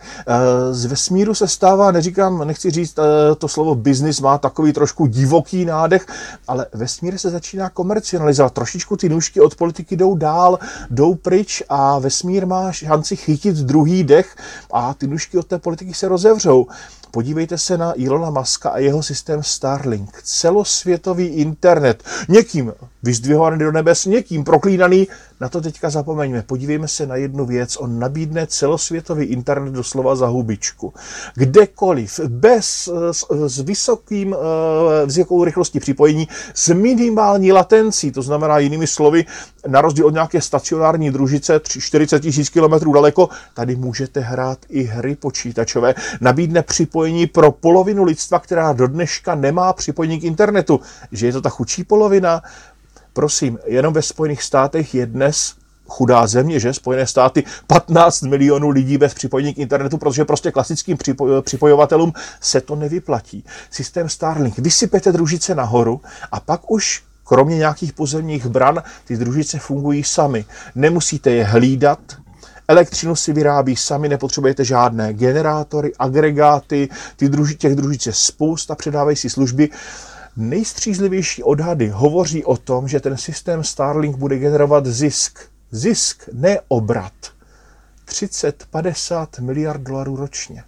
Eh, 0.00 0.74
z 0.74 0.84
vesmíru 0.84 1.34
se 1.34 1.48
stává, 1.48 1.90
neříkám, 1.90 2.46
nechci 2.46 2.70
říct, 2.70 2.98
eh, 2.98 3.34
to 3.34 3.48
slovo 3.48 3.74
business 3.74 4.20
má 4.20 4.38
takový 4.38 4.72
trošku 4.72 5.06
divoký 5.06 5.64
nádech, 5.64 6.06
ale 6.48 6.66
vesmír 6.74 7.18
se 7.18 7.30
začíná 7.30 7.70
komercionalizovat. 7.70 8.52
Trošičku 8.52 8.96
ty 8.96 9.08
nůžky 9.08 9.40
od 9.40 9.54
politiky 9.54 9.96
jdou 9.96 10.16
dál, 10.16 10.58
jdou 10.90 11.14
pryč 11.14 11.62
a 11.68 11.98
vesmír 11.98 12.46
má 12.46 12.72
šanci 12.72 13.16
chytit 13.16 13.56
druhý 13.56 14.04
dech 14.04 14.36
a 14.72 14.94
ty 14.94 15.06
nůžky 15.06 15.38
od 15.38 15.46
té 15.46 15.58
politiky 15.58 15.94
se 15.94 16.08
rozevřou. 16.08 16.66
Podívejte 17.10 17.58
se 17.58 17.78
na 17.78 17.92
Ilona 17.96 18.30
Maska 18.30 18.70
a 18.70 18.78
jeho 18.78 19.02
systém 19.02 19.42
Starlink. 19.42 20.22
Celosvětový 20.22 21.26
internet. 21.26 22.02
Někým 22.28 22.72
vyzdvihovaný 23.02 23.58
do 23.58 23.72
nebes, 23.72 24.04
někým 24.04 24.44
proklínaný. 24.44 25.08
Na 25.40 25.48
to 25.48 25.60
teďka 25.60 25.90
zapomeňme. 25.90 26.42
Podívejme 26.42 26.88
se 26.88 27.06
na 27.06 27.16
jednu 27.16 27.46
věc. 27.46 27.76
On 27.76 27.98
nabídne 27.98 28.46
celosvětový 28.46 29.24
internet 29.24 29.70
doslova 29.70 30.16
za 30.16 30.26
hubičku. 30.26 30.94
Kdekoliv, 31.34 32.20
bez, 32.28 32.88
s, 33.10 33.26
s 33.46 33.58
vysokým, 33.58 34.36
s 35.06 35.18
jakou 35.18 35.44
rychlostí 35.44 35.80
připojení, 35.80 36.28
s 36.54 36.74
minimální 36.74 37.52
latencí, 37.52 38.12
to 38.12 38.22
znamená 38.22 38.58
jinými 38.58 38.86
slovy, 38.86 39.24
na 39.66 39.80
rozdíl 39.80 40.06
od 40.06 40.12
nějaké 40.12 40.40
stacionární 40.40 41.10
družice 41.10 41.60
40 41.78 42.24
000 42.24 42.78
km 42.78 42.92
daleko, 42.92 43.28
tady 43.54 43.76
můžete 43.76 44.20
hrát 44.20 44.58
i 44.68 44.82
hry 44.82 45.16
počítačové. 45.16 45.94
Nabídne 46.20 46.62
připojení 46.62 46.97
pro 47.32 47.52
polovinu 47.52 48.04
lidstva, 48.04 48.38
která 48.38 48.72
do 48.72 48.86
dneška 48.86 49.34
nemá 49.34 49.72
připojení 49.72 50.20
k 50.20 50.24
internetu. 50.24 50.80
Že 51.12 51.26
je 51.26 51.32
to 51.32 51.40
ta 51.40 51.48
chudší 51.48 51.84
polovina? 51.84 52.42
Prosím, 53.12 53.58
jenom 53.66 53.94
ve 53.94 54.02
Spojených 54.02 54.42
státech 54.42 54.94
je 54.94 55.06
dnes 55.06 55.54
chudá 55.88 56.26
země, 56.26 56.60
že 56.60 56.72
Spojené 56.74 57.06
státy 57.06 57.44
15 57.66 58.22
milionů 58.22 58.68
lidí 58.68 58.98
bez 58.98 59.14
připojení 59.14 59.54
k 59.54 59.58
internetu, 59.58 59.98
protože 59.98 60.24
prostě 60.24 60.50
klasickým 60.50 60.96
připo- 60.96 61.42
připojovatelům 61.42 62.12
se 62.40 62.60
to 62.60 62.76
nevyplatí. 62.76 63.44
Systém 63.70 64.08
Starlink, 64.08 64.58
vysypete 64.58 65.12
družice 65.12 65.54
nahoru 65.54 66.00
a 66.32 66.40
pak 66.40 66.70
už 66.70 67.02
kromě 67.24 67.56
nějakých 67.56 67.92
pozemních 67.92 68.46
bran 68.46 68.82
ty 69.04 69.16
družice 69.16 69.58
fungují 69.58 70.04
sami. 70.04 70.44
Nemusíte 70.74 71.30
je 71.30 71.44
hlídat, 71.44 71.98
Elektřinu 72.70 73.16
si 73.16 73.32
vyrábí 73.32 73.76
sami, 73.76 74.08
nepotřebujete 74.08 74.64
žádné 74.64 75.12
generátory, 75.12 75.92
agregáty, 75.98 76.88
ty 77.16 77.28
druži, 77.28 77.54
těch 77.54 77.74
družic 77.74 78.06
je 78.06 78.12
spousta, 78.12 78.74
předávají 78.74 79.16
si 79.16 79.30
služby. 79.30 79.68
Nejstřízlivější 80.36 81.42
odhady 81.42 81.88
hovoří 81.88 82.44
o 82.44 82.56
tom, 82.56 82.88
že 82.88 83.00
ten 83.00 83.16
systém 83.16 83.64
Starlink 83.64 84.16
bude 84.16 84.38
generovat 84.38 84.86
zisk. 84.86 85.38
Zisk, 85.70 86.28
ne 86.32 86.58
obrat. 86.68 87.12
30-50 88.08 89.26
miliard 89.40 89.80
dolarů 89.80 90.16
ročně. 90.16 90.64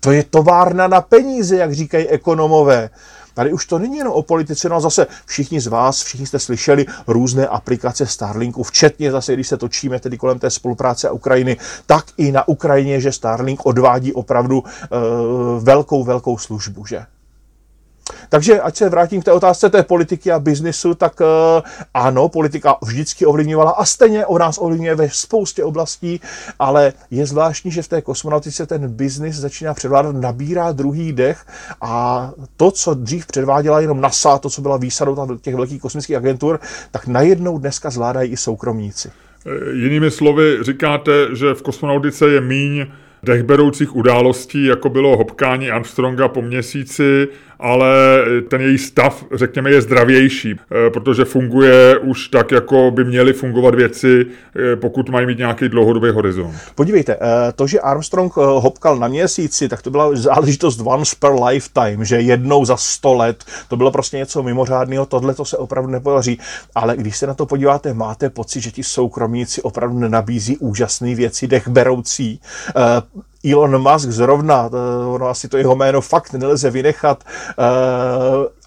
To 0.00 0.12
je 0.12 0.24
továrna 0.24 0.88
na 0.88 1.00
peníze, 1.00 1.56
jak 1.56 1.72
říkají 1.72 2.08
ekonomové. 2.08 2.90
Tady 3.38 3.52
už 3.52 3.66
to 3.66 3.78
není 3.78 3.98
jenom 3.98 4.12
o 4.12 4.22
politice, 4.22 4.68
no 4.68 4.80
zase 4.80 5.06
všichni 5.26 5.60
z 5.60 5.66
vás, 5.66 6.02
všichni 6.02 6.26
jste 6.26 6.38
slyšeli 6.38 6.86
různé 7.06 7.46
aplikace 7.46 8.06
Starlinku, 8.06 8.62
včetně 8.62 9.12
zase, 9.12 9.34
když 9.34 9.48
se 9.48 9.56
točíme 9.56 10.00
tedy 10.00 10.18
kolem 10.18 10.38
té 10.38 10.50
spolupráce 10.50 11.08
a 11.08 11.12
Ukrajiny, 11.12 11.56
tak 11.86 12.04
i 12.16 12.32
na 12.32 12.48
Ukrajině, 12.48 13.00
že 13.00 13.12
Starlink 13.12 13.66
odvádí 13.66 14.12
opravdu 14.12 14.58
uh, 14.60 15.64
velkou, 15.64 16.04
velkou 16.04 16.38
službu, 16.38 16.86
že? 16.86 17.06
Takže 18.28 18.60
ať 18.60 18.76
se 18.76 18.88
vrátím 18.88 19.22
k 19.22 19.24
té 19.24 19.32
otázce 19.32 19.70
té 19.70 19.82
politiky 19.82 20.32
a 20.32 20.38
biznisu, 20.38 20.94
tak 20.94 21.20
uh, 21.20 21.26
ano, 21.94 22.28
politika 22.28 22.76
vždycky 22.82 23.26
ovlivňovala 23.26 23.70
a 23.70 23.84
stejně 23.84 24.26
o 24.26 24.38
nás 24.38 24.58
ovlivňuje 24.58 24.94
ve 24.94 25.08
spoustě 25.10 25.64
oblastí, 25.64 26.20
ale 26.58 26.92
je 27.10 27.26
zvláštní, 27.26 27.70
že 27.70 27.82
v 27.82 27.88
té 27.88 28.02
kosmonautice 28.02 28.66
ten 28.66 28.88
biznis 28.88 29.36
začíná 29.36 29.74
převládat, 29.74 30.16
nabírá 30.16 30.72
druhý 30.72 31.12
dech 31.12 31.46
a 31.80 32.30
to, 32.56 32.70
co 32.70 32.94
dřív 32.94 33.26
předváděla 33.26 33.80
jenom 33.80 34.00
NASA, 34.00 34.38
to, 34.38 34.50
co 34.50 34.62
byla 34.62 34.76
výsadou 34.76 35.36
těch 35.36 35.54
velkých 35.54 35.82
kosmických 35.82 36.16
agentur, 36.16 36.60
tak 36.90 37.06
najednou 37.06 37.58
dneska 37.58 37.90
zvládají 37.90 38.32
i 38.32 38.36
soukromníci. 38.36 39.10
E, 39.46 39.72
jinými 39.72 40.10
slovy, 40.10 40.58
říkáte, 40.62 41.12
že 41.36 41.54
v 41.54 41.62
kosmonautice 41.62 42.28
je 42.28 42.40
míň 42.40 42.86
dechberoucích 43.22 43.96
událostí, 43.96 44.64
jako 44.64 44.88
bylo 44.88 45.16
hopkání 45.16 45.70
Armstronga 45.70 46.28
po 46.28 46.42
měsíci, 46.42 47.28
ale 47.60 47.88
ten 48.48 48.60
její 48.60 48.78
stav, 48.78 49.24
řekněme, 49.34 49.70
je 49.70 49.82
zdravější, 49.82 50.54
eh, 50.54 50.90
protože 50.90 51.24
funguje 51.24 51.98
už 51.98 52.28
tak, 52.28 52.50
jako 52.50 52.90
by 52.90 53.04
měly 53.04 53.32
fungovat 53.32 53.74
věci, 53.74 54.26
eh, 54.72 54.76
pokud 54.76 55.08
mají 55.08 55.26
mít 55.26 55.38
nějaký 55.38 55.68
dlouhodobý 55.68 56.10
horizont. 56.10 56.54
Podívejte, 56.74 57.16
eh, 57.20 57.52
to, 57.52 57.66
že 57.66 57.80
Armstrong 57.80 58.36
hopkal 58.36 58.96
na 58.96 59.08
měsíci, 59.08 59.68
tak 59.68 59.82
to 59.82 59.90
byla 59.90 60.10
záležitost 60.14 60.80
once 60.84 61.16
per 61.18 61.30
lifetime, 61.44 62.04
že 62.04 62.20
jednou 62.20 62.64
za 62.64 62.76
sto 62.76 63.14
let, 63.14 63.44
to 63.68 63.76
bylo 63.76 63.90
prostě 63.90 64.16
něco 64.16 64.42
mimořádného, 64.42 65.06
tohle 65.06 65.34
to 65.34 65.44
se 65.44 65.56
opravdu 65.56 65.90
nepodaří. 65.90 66.40
Ale 66.74 66.96
když 66.96 67.16
se 67.16 67.26
na 67.26 67.34
to 67.34 67.46
podíváte, 67.46 67.94
máte 67.94 68.30
pocit, 68.30 68.60
že 68.60 68.70
ti 68.70 68.84
soukromníci 68.84 69.62
opravdu 69.62 69.98
nenabízí 69.98 70.58
úžasné 70.58 71.14
věci, 71.14 71.46
dechberoucí, 71.46 72.40
Elon 73.44 73.78
Musk 73.82 74.10
zrovna, 74.10 74.70
ono 75.08 75.28
asi 75.28 75.48
to 75.48 75.56
jeho 75.56 75.74
jméno 75.76 76.00
fakt 76.00 76.32
nelze 76.32 76.70
vynechat, 76.70 77.24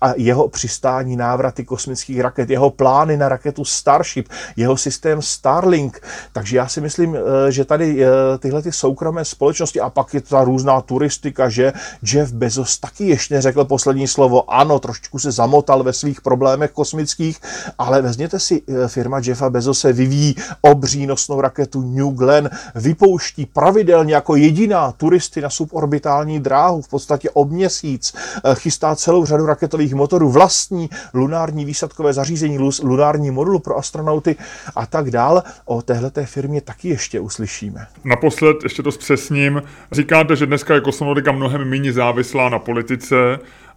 a 0.01 0.13
jeho 0.17 0.47
přistání 0.47 1.15
návraty 1.15 1.65
kosmických 1.65 2.19
raket, 2.19 2.49
jeho 2.49 2.69
plány 2.69 3.17
na 3.17 3.29
raketu 3.29 3.65
Starship, 3.65 4.29
jeho 4.55 4.77
systém 4.77 5.21
Starlink. 5.21 6.01
Takže 6.33 6.57
já 6.57 6.67
si 6.67 6.81
myslím, 6.81 7.15
eh, 7.15 7.51
že 7.51 7.65
tady 7.65 8.05
eh, 8.05 8.07
tyhle 8.37 8.61
ty 8.61 8.71
soukromé 8.71 9.25
společnosti 9.25 9.79
a 9.79 9.89
pak 9.89 10.13
je 10.13 10.21
ta 10.21 10.43
různá 10.43 10.81
turistika, 10.81 11.49
že 11.49 11.73
Jeff 12.13 12.31
Bezos 12.31 12.77
taky 12.77 13.07
ještě 13.07 13.35
neřekl 13.35 13.65
poslední 13.65 14.07
slovo. 14.07 14.53
Ano, 14.53 14.79
trošičku 14.79 15.19
se 15.19 15.31
zamotal 15.31 15.83
ve 15.83 15.93
svých 15.93 16.21
problémech 16.21 16.71
kosmických, 16.71 17.39
ale 17.77 18.01
vezměte 18.01 18.39
si, 18.39 18.61
eh, 18.67 18.87
firma 18.87 19.21
Jeffa 19.23 19.49
Bezose 19.49 19.93
vyvíjí 19.93 20.35
obří 20.61 21.07
nosnou 21.07 21.41
raketu 21.41 21.81
New 21.81 22.09
Glenn, 22.15 22.49
vypouští 22.75 23.45
pravidelně 23.45 24.13
jako 24.13 24.35
jediná 24.35 24.91
turisty 24.91 25.41
na 25.41 25.49
suborbitální 25.49 26.39
dráhu, 26.39 26.81
v 26.81 26.87
podstatě 26.87 27.29
ob 27.29 27.49
měsíc, 27.49 28.13
chystá 28.53 28.95
celou 28.95 29.25
řadu 29.25 29.45
raketových 29.45 29.90
motorů, 29.93 30.29
vlastní 30.29 30.89
lunární 31.13 31.65
výsadkové 31.65 32.13
zařízení, 32.13 32.71
lunární 32.83 33.31
modulu 33.31 33.59
pro 33.59 33.77
astronauty 33.77 34.35
a 34.75 34.85
tak 34.85 35.11
dál. 35.11 35.43
O 35.65 35.81
téhle 35.81 36.11
firmě 36.25 36.61
taky 36.61 36.89
ještě 36.89 37.19
uslyšíme. 37.19 37.87
Naposled 38.03 38.57
ještě 38.63 38.83
to 38.83 38.91
zpřesním. 38.91 39.63
Říkáte, 39.91 40.35
že 40.35 40.45
dneska 40.45 40.73
je 40.73 40.81
kosmonautika 40.81 41.31
mnohem 41.31 41.69
méně 41.69 41.93
závislá 41.93 42.49
na 42.49 42.59
politice 42.59 43.15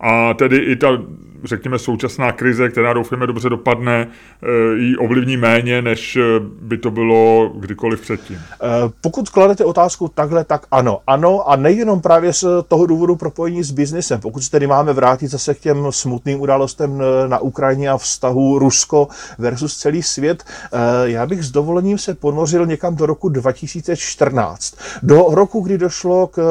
a 0.00 0.34
tedy 0.34 0.56
i 0.56 0.76
ta 0.76 0.98
řekněme, 1.44 1.78
současná 1.78 2.32
krize, 2.32 2.68
která 2.68 2.92
doufáme 2.92 3.26
dobře 3.26 3.48
dopadne, 3.48 4.08
eh, 4.42 4.46
ji 4.78 4.96
ovlivní 4.96 5.36
méně, 5.36 5.82
než 5.82 6.16
eh, 6.16 6.22
by 6.60 6.78
to 6.78 6.90
bylo 6.90 7.52
kdykoliv 7.56 8.00
předtím? 8.00 8.36
Eh, 8.36 8.66
pokud 9.00 9.28
kladete 9.28 9.64
otázku 9.64 10.08
takhle, 10.08 10.44
tak 10.44 10.66
ano. 10.70 11.00
Ano 11.06 11.50
a 11.50 11.56
nejenom 11.56 12.00
právě 12.00 12.32
z 12.32 12.44
toho 12.68 12.86
důvodu 12.86 13.16
propojení 13.16 13.62
s 13.62 13.70
biznesem. 13.70 14.20
Pokud 14.20 14.40
se 14.40 14.50
tedy 14.50 14.66
máme 14.66 14.92
vrátit 14.92 15.28
zase 15.28 15.54
k 15.54 15.60
těm 15.60 15.86
smutným 15.90 16.40
událostem 16.40 17.02
na 17.26 17.38
Ukrajině 17.38 17.90
a 17.90 17.98
vztahu 17.98 18.58
Rusko 18.58 19.08
versus 19.38 19.76
celý 19.76 20.02
svět, 20.02 20.44
já 21.04 21.26
bych 21.26 21.42
s 21.42 21.50
dovolením 21.50 21.98
se 21.98 22.14
ponořil 22.14 22.66
někam 22.66 22.96
do 22.96 23.06
roku 23.06 23.28
2014. 23.28 24.76
Do 25.02 25.26
roku, 25.30 25.60
kdy 25.60 25.78
došlo 25.78 26.26
k 26.26 26.42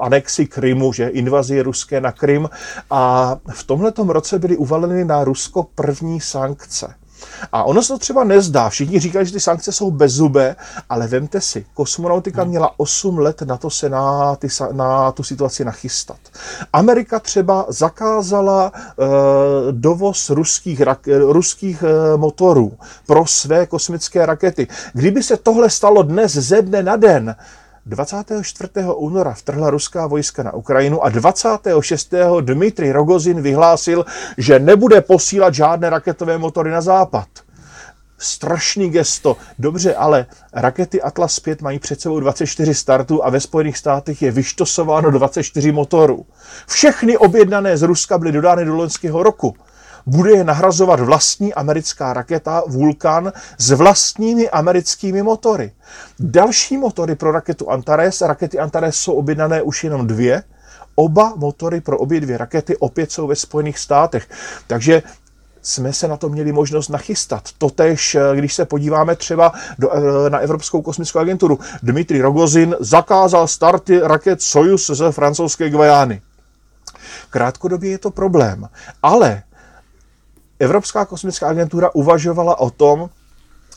anexi 0.00 0.46
Krymu, 0.46 0.92
že 0.92 1.08
invazi 1.08 1.62
ruské 1.62 2.00
na 2.00 2.12
Krym 2.12 2.47
a 2.90 3.36
v 3.52 3.64
tomhle 3.64 3.92
roce 4.06 4.38
byly 4.38 4.56
uvaleny 4.56 5.04
na 5.04 5.24
Rusko 5.24 5.66
první 5.74 6.20
sankce. 6.20 6.94
A 7.52 7.64
ono 7.64 7.82
se 7.82 7.92
to 7.92 7.98
třeba 7.98 8.24
nezdá. 8.24 8.68
Všichni 8.68 8.98
říkají, 9.00 9.26
že 9.26 9.32
ty 9.32 9.40
sankce 9.40 9.72
jsou 9.72 9.90
bezzubé, 9.90 10.56
ale 10.88 11.06
vemte 11.06 11.40
si, 11.40 11.66
kosmonautika 11.74 12.44
měla 12.44 12.70
8 12.76 13.18
let 13.18 13.42
na 13.42 13.56
to 13.56 13.70
se 13.70 13.88
na, 13.88 14.36
ty, 14.36 14.48
na 14.72 15.12
tu 15.12 15.22
situaci 15.22 15.64
nachystat. 15.64 16.18
Amerika 16.72 17.18
třeba 17.18 17.66
zakázala 17.68 18.72
uh, 18.72 19.06
dovoz 19.70 20.30
ruských, 20.30 20.80
rak, 20.80 21.06
ruských 21.06 21.82
uh, 21.82 22.20
motorů 22.20 22.72
pro 23.06 23.26
své 23.26 23.66
kosmické 23.66 24.26
rakety. 24.26 24.66
Kdyby 24.92 25.22
se 25.22 25.36
tohle 25.36 25.70
stalo 25.70 26.02
dnes 26.02 26.32
ze 26.32 26.62
dne 26.62 26.82
na 26.82 26.96
den, 26.96 27.36
24. 27.88 28.70
února 28.96 29.32
vtrhla 29.34 29.70
ruská 29.70 30.06
vojska 30.06 30.42
na 30.42 30.52
Ukrajinu 30.52 31.04
a 31.04 31.08
26. 31.08 32.14
Dmitry 32.40 32.92
Rogozin 32.92 33.42
vyhlásil, 33.42 34.04
že 34.38 34.58
nebude 34.58 35.00
posílat 35.00 35.54
žádné 35.54 35.90
raketové 35.90 36.38
motory 36.38 36.70
na 36.70 36.80
západ. 36.80 37.28
Strašný 38.18 38.90
gesto. 38.90 39.36
Dobře, 39.58 39.94
ale 39.94 40.26
rakety 40.52 41.02
Atlas 41.02 41.40
5 41.40 41.62
mají 41.62 41.78
před 41.78 42.00
sebou 42.00 42.20
24 42.20 42.74
startů 42.74 43.24
a 43.24 43.30
ve 43.30 43.40
Spojených 43.40 43.78
státech 43.78 44.22
je 44.22 44.30
vyštosováno 44.30 45.10
24 45.10 45.72
motorů. 45.72 46.26
Všechny 46.66 47.18
objednané 47.18 47.76
z 47.76 47.82
Ruska 47.82 48.18
byly 48.18 48.32
dodány 48.32 48.64
do 48.64 48.76
loňského 48.76 49.22
roku 49.22 49.56
bude 50.08 50.30
je 50.30 50.44
nahrazovat 50.44 51.00
vlastní 51.00 51.54
americká 51.54 52.12
raketa 52.12 52.62
Vulkan 52.66 53.32
s 53.58 53.70
vlastními 53.70 54.50
americkými 54.50 55.22
motory. 55.22 55.72
Další 56.20 56.76
motory 56.76 57.14
pro 57.14 57.32
raketu 57.32 57.70
Antares, 57.70 58.20
rakety 58.20 58.58
Antares 58.58 58.96
jsou 58.96 59.12
objednané 59.12 59.62
už 59.62 59.84
jenom 59.84 60.06
dvě, 60.06 60.42
oba 60.94 61.32
motory 61.36 61.80
pro 61.80 61.98
obě 61.98 62.20
dvě 62.20 62.38
rakety 62.38 62.76
opět 62.76 63.12
jsou 63.12 63.26
ve 63.26 63.36
Spojených 63.36 63.78
státech. 63.78 64.28
Takže 64.66 65.02
jsme 65.62 65.92
se 65.92 66.08
na 66.08 66.16
to 66.16 66.28
měli 66.28 66.52
možnost 66.52 66.88
nachystat. 66.88 67.42
Totež, 67.58 68.16
když 68.34 68.54
se 68.54 68.64
podíváme 68.64 69.16
třeba 69.16 69.52
do, 69.78 69.90
na 70.28 70.38
Evropskou 70.38 70.82
kosmickou 70.82 71.18
agenturu, 71.18 71.58
Dmitry 71.82 72.20
Rogozin 72.20 72.76
zakázal 72.80 73.48
starty 73.48 74.00
raket 74.02 74.42
Soyuz 74.42 74.90
ze 74.90 75.12
francouzské 75.12 75.70
Guajány. 75.70 76.22
Krátkodobě 77.30 77.90
je 77.90 77.98
to 77.98 78.10
problém, 78.10 78.68
ale 79.02 79.42
Evropská 80.58 81.04
kosmická 81.04 81.48
agentura 81.48 81.90
uvažovala 81.94 82.60
o 82.60 82.70
tom, 82.70 83.10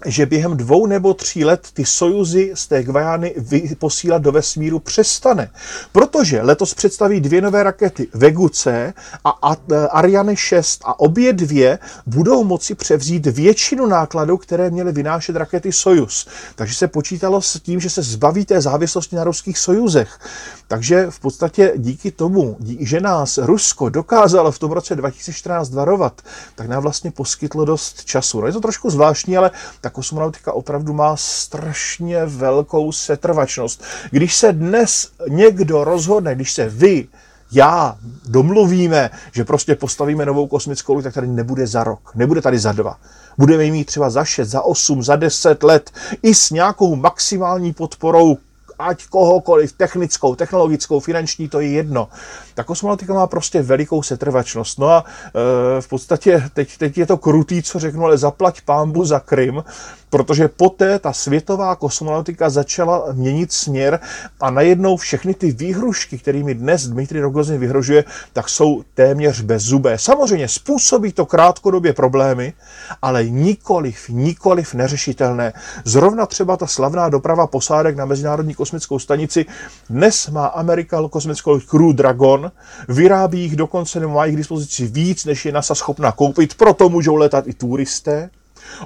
že 0.06 0.26
během 0.26 0.58
dvou 0.58 0.86
nebo 0.86 1.14
tří 1.14 1.46
let 1.46 1.68
ty 1.74 1.86
Sojuzy 1.86 2.52
z 2.56 2.68
té 2.68 2.84
Gvajány 2.84 3.36
posílat 3.80 4.22
do 4.22 4.32
vesmíru 4.32 4.80
přestane. 4.80 5.52
Protože 5.92 6.42
letos 6.42 6.74
představí 6.74 7.22
dvě 7.22 7.42
nové 7.42 7.64
rakety, 7.64 8.08
Vegu 8.14 8.50
C 8.50 8.94
a 9.26 9.56
Ariane 9.90 10.36
6 10.36 10.82
a 10.86 11.00
obě 11.00 11.34
dvě 11.34 11.80
budou 12.06 12.44
moci 12.44 12.76
převzít 12.76 13.26
většinu 13.26 13.86
nákladů, 13.86 14.38
které 14.38 14.70
měly 14.70 14.92
vynášet 14.92 15.36
rakety 15.36 15.72
Sojuz. 15.72 16.28
Takže 16.56 16.76
se 16.76 16.88
počítalo 16.88 17.42
s 17.42 17.60
tím, 17.60 17.80
že 17.80 17.90
se 17.90 18.02
zbaví 18.02 18.46
té 18.46 18.62
závislosti 18.62 19.16
na 19.16 19.24
ruských 19.24 19.58
Sojuzech. 19.58 20.20
Takže 20.72 21.08
v 21.10 21.20
podstatě 21.20 21.74
díky 21.78 22.12
tomu, 22.12 22.58
že 22.80 23.00
nás 23.00 23.38
Rusko 23.38 23.90
dokázalo 23.90 24.52
v 24.52 24.60
tom 24.60 24.72
roce 24.72 24.96
2014 24.96 25.74
varovat, 25.74 26.22
tak 26.56 26.68
nám 26.68 26.84
vlastně 26.84 27.12
poskytlo 27.12 27.66
dost 27.66 28.06
času. 28.06 28.42
No 28.42 28.48
je 28.48 28.54
to 28.54 28.60
trošku 28.60 28.90
zvláštní, 28.90 29.38
ale 29.38 29.52
ta 29.82 29.90
kosmonautika 29.90 30.54
opravdu 30.54 30.94
má 30.94 31.18
strašně 31.18 32.26
velkou 32.26 32.92
setrvačnost. 32.92 33.84
Když 34.12 34.36
se 34.36 34.54
dnes 34.54 35.12
někdo 35.30 35.84
rozhodne, 35.84 36.36
když 36.36 36.54
se 36.54 36.70
vy 36.70 37.08
já 37.52 37.98
domluvíme, 38.26 39.10
že 39.32 39.46
prostě 39.46 39.76
postavíme 39.76 40.26
novou 40.26 40.48
kosmickou 40.48 40.94
loď, 40.94 41.04
tak 41.04 41.14
tady 41.14 41.28
nebude 41.28 41.68
za 41.68 41.84
rok, 41.84 42.12
nebude 42.16 42.42
tady 42.42 42.60
za 42.60 42.72
dva. 42.72 42.98
Budeme 43.38 43.66
ji 43.66 43.72
mít 43.72 43.86
třeba 43.86 44.10
za 44.10 44.26
šest, 44.26 44.50
za 44.50 44.62
osm, 44.62 45.04
za 45.04 45.16
deset 45.16 45.64
let 45.64 45.92
i 46.24 46.36
s 46.36 46.50
nějakou 46.50 46.96
maximální 46.96 47.74
podporou 47.74 48.38
ať 48.82 49.06
kohokoliv, 49.08 49.72
technickou, 49.72 50.36
technologickou, 50.36 51.00
finanční, 51.00 51.50
to 51.50 51.60
je 51.60 51.68
jedno. 51.68 52.08
Ta 52.54 52.64
kosmonautika 52.64 53.14
má 53.14 53.28
prostě 53.28 53.62
velikou 53.62 54.04
setrvačnost. 54.04 54.80
No 54.80 54.88
a 54.88 55.06
e, 55.78 55.82
v 55.82 55.88
podstatě 55.88 56.44
teď, 56.54 56.78
teď 56.78 56.98
je 56.98 57.06
to 57.06 57.18
krutý, 57.18 57.64
co 57.64 57.80
řeknu, 57.80 58.06
ale 58.06 58.18
zaplať 58.18 58.62
pámbu 58.62 59.06
za 59.06 59.20
Krym, 59.20 59.64
protože 60.12 60.48
poté 60.48 61.00
ta 61.00 61.14
světová 61.14 61.76
kosmonautika 61.76 62.50
začala 62.50 63.06
měnit 63.14 63.52
směr 63.52 64.00
a 64.42 64.52
najednou 64.52 64.98
všechny 64.98 65.34
ty 65.34 65.52
výhrušky, 65.52 66.18
kterými 66.18 66.56
dnes 66.56 66.88
Dmitry 66.88 67.20
Rogozin 67.20 67.60
vyhrožuje, 67.60 68.04
tak 68.34 68.50
jsou 68.50 68.84
téměř 68.94 69.42
bezzubé. 69.42 69.98
Samozřejmě 69.98 70.48
způsobí 70.48 71.12
to 71.12 71.26
krátkodobě 71.26 71.94
problémy, 71.94 72.54
ale 73.02 73.30
nikoliv, 73.30 74.10
nikoliv 74.10 74.74
neřešitelné. 74.74 75.54
Zrovna 75.86 76.26
třeba 76.26 76.58
ta 76.58 76.68
slavná 76.68 77.10
doprava 77.10 77.48
posádek 77.48 77.96
na 77.96 78.06
Mezinárodní 78.06 78.54
kosmickou 78.54 79.00
stanici. 79.00 79.46
Dnes 79.90 80.30
má 80.30 80.46
Amerika 80.46 81.10
kosmickou 81.10 81.60
Crew 81.60 81.94
Dragon, 81.94 82.52
vyrábí 82.88 83.42
jich 83.42 83.56
dokonce 83.56 84.00
nebo 84.00 84.14
má 84.14 84.26
jich 84.26 84.36
k 84.36 84.38
dispozici 84.38 84.88
víc, 84.88 85.26
než 85.26 85.46
je 85.46 85.52
NASA 85.52 85.76
schopna 85.76 86.12
koupit, 86.12 86.56
proto 86.56 86.90
můžou 86.90 87.16
letat 87.16 87.48
i 87.48 87.54
turisté. 87.54 88.30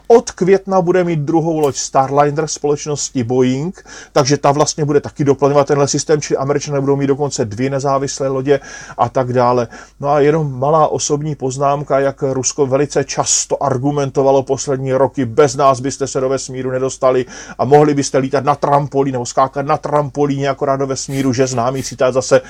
Od 0.07 0.31
května 0.31 0.81
bude 0.81 1.03
mít 1.03 1.19
druhou 1.19 1.59
loď 1.59 1.75
Starliner 1.75 2.47
společnosti 2.47 3.23
Boeing, 3.23 3.85
takže 4.11 4.37
ta 4.37 4.51
vlastně 4.51 4.85
bude 4.85 5.01
taky 5.01 5.23
doplňovat 5.23 5.67
tenhle 5.67 5.87
systém, 5.87 6.21
čili 6.21 6.37
američané 6.37 6.81
budou 6.81 6.95
mít 6.95 7.07
dokonce 7.07 7.45
dvě 7.45 7.69
nezávislé 7.69 8.27
lodě 8.27 8.59
a 8.97 9.09
tak 9.09 9.33
dále. 9.33 9.67
No 9.99 10.09
a 10.09 10.19
jenom 10.19 10.59
malá 10.59 10.87
osobní 10.87 11.35
poznámka, 11.35 11.99
jak 11.99 12.23
Rusko 12.23 12.65
velice 12.65 13.03
často 13.03 13.63
argumentovalo 13.63 14.43
poslední 14.43 14.93
roky, 14.93 15.25
bez 15.25 15.55
nás 15.55 15.79
byste 15.79 16.07
se 16.07 16.19
do 16.19 16.29
vesmíru 16.29 16.71
nedostali 16.71 17.25
a 17.57 17.65
mohli 17.65 17.93
byste 17.93 18.17
lítat 18.17 18.43
na 18.43 18.55
trampolí 18.55 19.11
nebo 19.11 19.25
skákat 19.25 19.65
na 19.65 19.77
trampolíně 19.77 20.49
akorát 20.49 20.77
do 20.77 20.87
vesmíru, 20.87 21.33
že 21.33 21.47
známý 21.47 21.83
citát 21.83 22.13
zase 22.13 22.41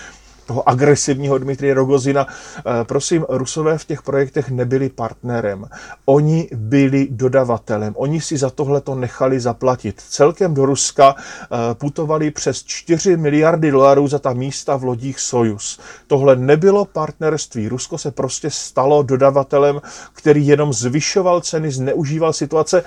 toho 0.46 0.70
agresivního 0.70 1.38
Dmitry 1.38 1.74
Rogozina. 1.74 2.28
Eh, 2.58 2.84
prosím, 2.84 3.26
Rusové 3.30 3.78
v 3.78 3.86
těch 3.86 4.02
projektech 4.02 4.50
nebyli 4.50 4.90
partnerem. 4.90 5.68
Oni 6.06 6.50
byli 6.56 7.08
dodavatelem. 7.12 7.94
Oni 7.98 8.22
si 8.22 8.38
za 8.38 8.50
tohle 8.50 8.82
to 8.82 8.96
nechali 8.96 9.40
zaplatit. 9.40 10.02
Celkem 10.10 10.54
do 10.54 10.66
Ruska 10.66 11.16
eh, 11.18 11.48
putovali 11.74 12.32
přes 12.32 12.64
4 12.64 13.18
miliardy 13.18 13.72
dolarů 13.72 14.08
za 14.08 14.20
ta 14.20 14.34
místa 14.34 14.76
v 14.76 14.84
lodích 14.84 15.20
Sojus. 15.20 15.80
Tohle 16.08 16.36
nebylo 16.36 16.86
partnerství. 16.86 17.68
Rusko 17.68 17.98
se 17.98 18.12
prostě 18.12 18.50
stalo 18.50 19.04
dodavatelem, 19.04 19.82
který 20.14 20.48
jenom 20.48 20.74
zvyšoval 20.74 21.42
ceny, 21.42 21.72
zneužíval 21.72 22.34
situace 22.34 22.84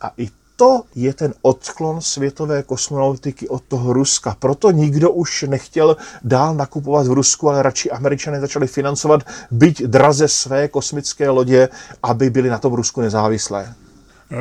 a 0.00 0.12
i 0.16 0.30
to 0.58 0.82
je 0.94 1.14
ten 1.14 1.34
odklon 1.42 2.00
světové 2.00 2.62
kosmonautiky 2.62 3.48
od 3.48 3.62
toho 3.68 3.92
Ruska. 3.92 4.36
Proto 4.38 4.70
nikdo 4.70 5.10
už 5.10 5.42
nechtěl 5.42 5.96
dál 6.24 6.54
nakupovat 6.54 7.06
v 7.06 7.12
Rusku, 7.12 7.48
ale 7.48 7.62
radši 7.62 7.90
američané 7.90 8.40
začali 8.40 8.66
financovat 8.66 9.22
byť 9.50 9.82
draze 9.82 10.28
své 10.28 10.68
kosmické 10.68 11.30
lodě, 11.30 11.68
aby 12.02 12.30
byly 12.30 12.48
na 12.48 12.58
tom 12.58 12.72
Rusku 12.72 13.00
nezávislé. 13.00 13.74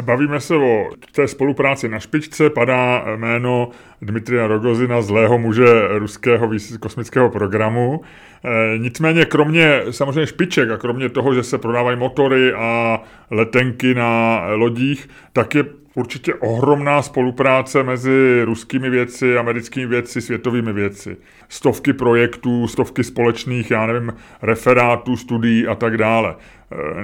Bavíme 0.02 0.40
se 0.40 0.56
o 0.56 0.90
té 1.12 1.28
spolupráci 1.28 1.90
na 1.90 2.00
špičce, 2.00 2.50
padá 2.50 3.06
jméno 3.16 3.70
Dmitria 4.02 4.48
Rogozina, 4.48 5.02
zlého 5.02 5.38
muže 5.38 5.88
ruského 5.88 6.50
kosmického 6.80 7.30
programu. 7.30 8.02
E, 8.44 8.78
nicméně 8.78 9.26
kromě 9.26 9.82
samozřejmě 9.92 10.28
špiček 10.28 10.70
a 10.70 10.78
kromě 10.78 11.10
toho, 11.10 11.34
že 11.34 11.44
se 11.44 11.58
prodávají 11.58 11.98
motory 11.98 12.54
a 12.54 13.02
letenky 13.32 13.94
na 13.94 14.42
lodích, 14.46 15.10
tak 15.34 15.56
je 15.56 15.66
určitě 15.98 16.34
ohromná 16.34 17.02
spolupráce 17.02 17.84
mezi 17.84 18.42
ruskými 18.46 18.90
věci, 18.90 19.38
americkými 19.38 19.88
věci, 19.88 20.22
světovými 20.22 20.74
věci. 20.74 21.18
Stovky 21.50 21.94
projektů, 21.94 22.68
stovky 22.68 23.04
společných, 23.04 23.72
já 23.72 23.86
nevím, 23.86 24.14
referátů, 24.42 25.18
studií 25.18 25.68
a 25.68 25.76
tak 25.76 25.98
dále. 25.98 26.36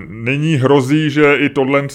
Nyní 0.08 0.56
hrozí, 0.56 1.10
že 1.10 1.36
i 1.36 1.50
tohle 1.50 1.88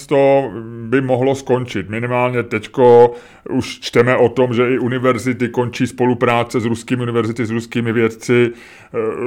by 0.85 1.01
mohlo 1.01 1.35
skončit. 1.35 1.89
Minimálně 1.89 2.43
teďko 2.43 3.13
už 3.49 3.79
čteme 3.79 4.17
o 4.17 4.29
tom, 4.29 4.53
že 4.53 4.73
i 4.73 4.79
univerzity 4.79 5.49
končí 5.49 5.87
spolupráce 5.87 6.59
s 6.59 6.65
ruskými 6.65 7.01
univerzity, 7.01 7.45
s 7.45 7.51
ruskými 7.51 7.93
vědci. 7.93 8.51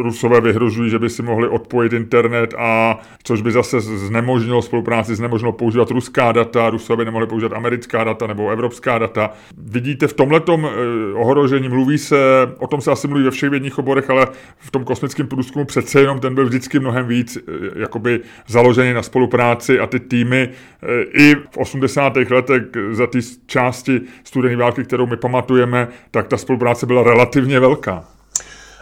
Rusové 0.02 0.40
vyhrožují, 0.40 0.90
že 0.90 0.98
by 0.98 1.10
si 1.10 1.22
mohli 1.22 1.48
odpojit 1.48 1.92
internet 1.92 2.54
a 2.58 2.98
což 3.22 3.42
by 3.42 3.52
zase 3.52 3.80
znemožnilo 3.80 4.62
spolupráci, 4.62 5.14
znemožnilo 5.14 5.52
používat 5.52 5.90
ruská 5.90 6.32
data, 6.32 6.70
Rusové 6.70 6.96
by 6.96 7.04
nemohli 7.04 7.26
používat 7.26 7.52
americká 7.62 8.04
data 8.04 8.26
nebo 8.26 8.50
evropská 8.50 8.98
data. 8.98 9.30
Vidíte 9.58 10.06
v 10.06 10.12
tomhletom 10.12 10.66
eh, 10.66 11.14
ohrožení, 11.14 11.68
mluví 11.68 11.98
se, 11.98 12.16
o 12.58 12.66
tom 12.66 12.80
se 12.80 12.90
asi 12.90 13.08
mluví 13.08 13.24
ve 13.24 13.30
všech 13.30 13.50
vědních 13.50 13.78
oborech, 13.78 14.10
ale 14.10 14.26
v 14.58 14.70
tom 14.70 14.84
kosmickém 14.84 15.26
průzkumu 15.26 15.64
přece 15.64 16.00
jenom 16.00 16.20
ten 16.20 16.34
byl 16.34 16.46
vždycky 16.46 16.78
mnohem 16.78 17.06
víc 17.06 17.36
eh, 17.36 17.52
jakoby 17.80 18.20
založený 18.46 18.92
na 18.92 19.02
spolupráci 19.02 19.80
a 19.80 19.86
ty 19.86 20.00
týmy 20.00 20.48
eh, 20.82 21.02
i 21.02 21.34
v 21.34 21.56
80. 21.56 22.16
letech 22.16 22.62
za 22.90 23.06
ty 23.06 23.18
části 23.46 24.00
studené 24.24 24.56
války, 24.56 24.84
kterou 24.84 25.06
my 25.06 25.16
pamatujeme, 25.16 25.88
tak 26.10 26.28
ta 26.28 26.36
spolupráce 26.36 26.86
byla 26.86 27.02
relativně 27.02 27.60
velká. 27.60 28.11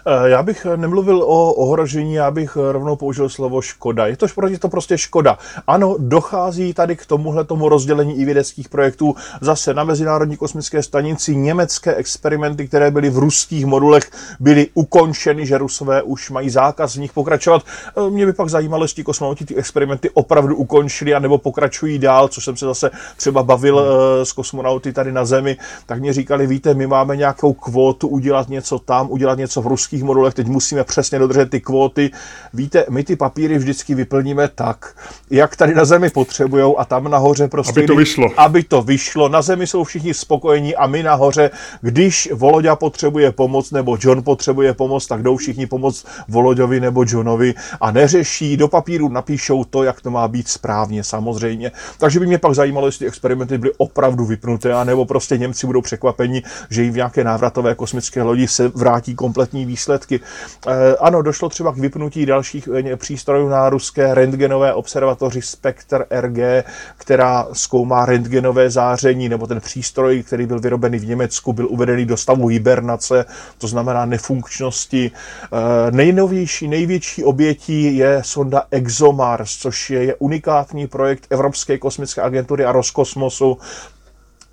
Eh, 0.06 0.30
já 0.30 0.42
bych 0.42 0.66
nemluvil 0.76 1.22
o 1.22 1.52
ohrožení, 1.52 2.14
já 2.14 2.30
bych 2.30 2.56
rovnou 2.56 2.96
použil 2.96 3.28
slovo 3.28 3.60
škoda. 3.60 4.06
Je 4.06 4.16
to, 4.16 4.26
je 4.48 4.58
to 4.58 4.68
prostě 4.68 4.98
škoda. 4.98 5.38
Ano, 5.66 5.96
dochází 5.98 6.74
tady 6.74 6.96
k 6.96 7.06
tomuhle 7.06 7.44
tomu 7.44 7.68
rozdělení 7.68 8.18
i 8.18 8.24
vědeckých 8.24 8.68
projektů. 8.68 9.14
Zase 9.40 9.74
na 9.74 9.84
Mezinárodní 9.84 10.36
kosmické 10.36 10.82
stanici 10.82 11.36
německé 11.36 11.94
experimenty, 11.94 12.68
které 12.68 12.90
byly 12.90 13.10
v 13.10 13.18
ruských 13.18 13.66
modulech, 13.66 14.10
byly 14.40 14.66
ukončeny, 14.74 15.46
že 15.46 15.58
Rusové 15.58 16.02
už 16.02 16.30
mají 16.30 16.50
zákaz 16.50 16.96
v 16.96 17.00
nich 17.00 17.12
pokračovat. 17.12 17.62
Eh, 17.96 18.10
mě 18.10 18.26
by 18.26 18.32
pak 18.32 18.48
zajímalo, 18.48 18.84
jestli 18.84 19.04
kosmonauti 19.04 19.44
ty 19.44 19.56
experimenty 19.56 20.10
opravdu 20.10 20.56
ukončili, 20.56 21.14
anebo 21.14 21.38
pokračují 21.38 21.98
dál, 21.98 22.28
co 22.28 22.40
jsem 22.40 22.56
se 22.56 22.66
zase 22.66 22.90
třeba 23.16 23.42
bavil 23.42 23.80
s 24.22 24.32
kosmonauty 24.32 24.92
tady 24.92 25.12
na 25.12 25.24
Zemi, 25.24 25.56
tak 25.86 26.00
mě 26.00 26.12
říkali, 26.12 26.46
víte, 26.46 26.74
my 26.74 26.86
máme 26.86 27.16
nějakou 27.16 27.52
kvótu 27.52 28.08
udělat 28.08 28.48
něco 28.48 28.78
tam, 28.78 29.10
udělat 29.10 29.38
něco 29.38 29.62
v 29.62 29.66
ruských 29.66 29.89
ruských 29.90 30.04
modulech, 30.04 30.34
teď 30.34 30.46
musíme 30.46 30.84
přesně 30.84 31.18
dodržet 31.18 31.50
ty 31.50 31.60
kvóty. 31.60 32.10
Víte, 32.54 32.84
my 32.90 33.04
ty 33.04 33.16
papíry 33.16 33.58
vždycky 33.58 33.94
vyplníme 33.94 34.48
tak, 34.48 34.94
jak 35.30 35.56
tady 35.56 35.74
na 35.74 35.84
zemi 35.84 36.10
potřebují 36.10 36.74
a 36.78 36.84
tam 36.84 37.10
nahoře 37.10 37.48
prostě... 37.48 37.80
Aby 37.80 37.86
to 37.86 37.94
vyšlo. 37.94 38.30
Aby 38.36 38.62
to 38.62 38.82
vyšlo. 38.82 39.28
Na 39.28 39.42
zemi 39.42 39.66
jsou 39.66 39.84
všichni 39.84 40.14
spokojení 40.14 40.76
a 40.76 40.86
my 40.86 41.02
nahoře, 41.02 41.50
když 41.80 42.28
Voloďa 42.32 42.76
potřebuje 42.76 43.32
pomoc 43.32 43.70
nebo 43.70 43.98
John 44.00 44.22
potřebuje 44.22 44.74
pomoc, 44.74 45.06
tak 45.06 45.22
jdou 45.22 45.36
všichni 45.36 45.66
pomoc 45.66 46.04
Voloďovi 46.28 46.80
nebo 46.80 47.04
Johnovi 47.08 47.54
a 47.80 47.90
neřeší, 47.90 48.56
do 48.56 48.68
papíru 48.68 49.08
napíšou 49.08 49.64
to, 49.64 49.82
jak 49.82 50.00
to 50.00 50.10
má 50.10 50.28
být 50.28 50.48
správně 50.48 51.04
samozřejmě. 51.04 51.72
Takže 51.98 52.20
by 52.20 52.26
mě 52.26 52.38
pak 52.38 52.54
zajímalo, 52.54 52.86
jestli 52.86 53.06
experimenty 53.06 53.58
byly 53.58 53.72
opravdu 53.76 54.24
vypnuté, 54.24 54.84
nebo 54.84 55.04
prostě 55.04 55.38
Němci 55.38 55.66
budou 55.66 55.80
překvapeni, 55.80 56.42
že 56.70 56.82
jim 56.82 56.92
v 56.92 56.96
nějaké 56.96 57.24
návratové 57.24 57.74
kosmické 57.74 58.22
lodi 58.22 58.48
se 58.48 58.68
vrátí 58.68 59.14
kompletní 59.14 59.66
výsledek 59.66 59.79
výsledky. 59.80 60.20
Eh, 60.66 60.96
ano, 61.00 61.22
došlo 61.22 61.48
třeba 61.48 61.72
k 61.72 61.76
vypnutí 61.76 62.26
dalších 62.26 62.68
eh, 62.74 62.96
přístrojů 62.96 63.48
na 63.48 63.68
ruské 63.68 64.14
rentgenové 64.14 64.74
observatoři 64.74 65.42
Spectre 65.42 66.04
RG, 66.20 66.64
která 66.96 67.46
zkoumá 67.52 68.06
rentgenové 68.06 68.70
záření, 68.70 69.28
nebo 69.28 69.46
ten 69.46 69.60
přístroj, 69.60 70.22
který 70.22 70.46
byl 70.46 70.60
vyrobený 70.60 70.98
v 70.98 71.06
Německu, 71.06 71.52
byl 71.52 71.66
uvedený 71.70 72.04
do 72.06 72.16
stavu 72.16 72.46
hibernace, 72.46 73.24
to 73.58 73.66
znamená 73.66 74.04
nefunkčnosti. 74.06 75.10
Eh, 75.10 75.90
nejnovější, 75.90 76.68
největší 76.68 77.24
obětí 77.24 77.96
je 77.96 78.22
sonda 78.24 78.62
ExoMars, 78.70 79.56
což 79.56 79.90
je 79.90 80.14
unikátní 80.18 80.86
projekt 80.86 81.26
Evropské 81.30 81.78
kosmické 81.78 82.22
agentury 82.22 82.64
a 82.64 82.72
Roskosmosu, 82.72 83.58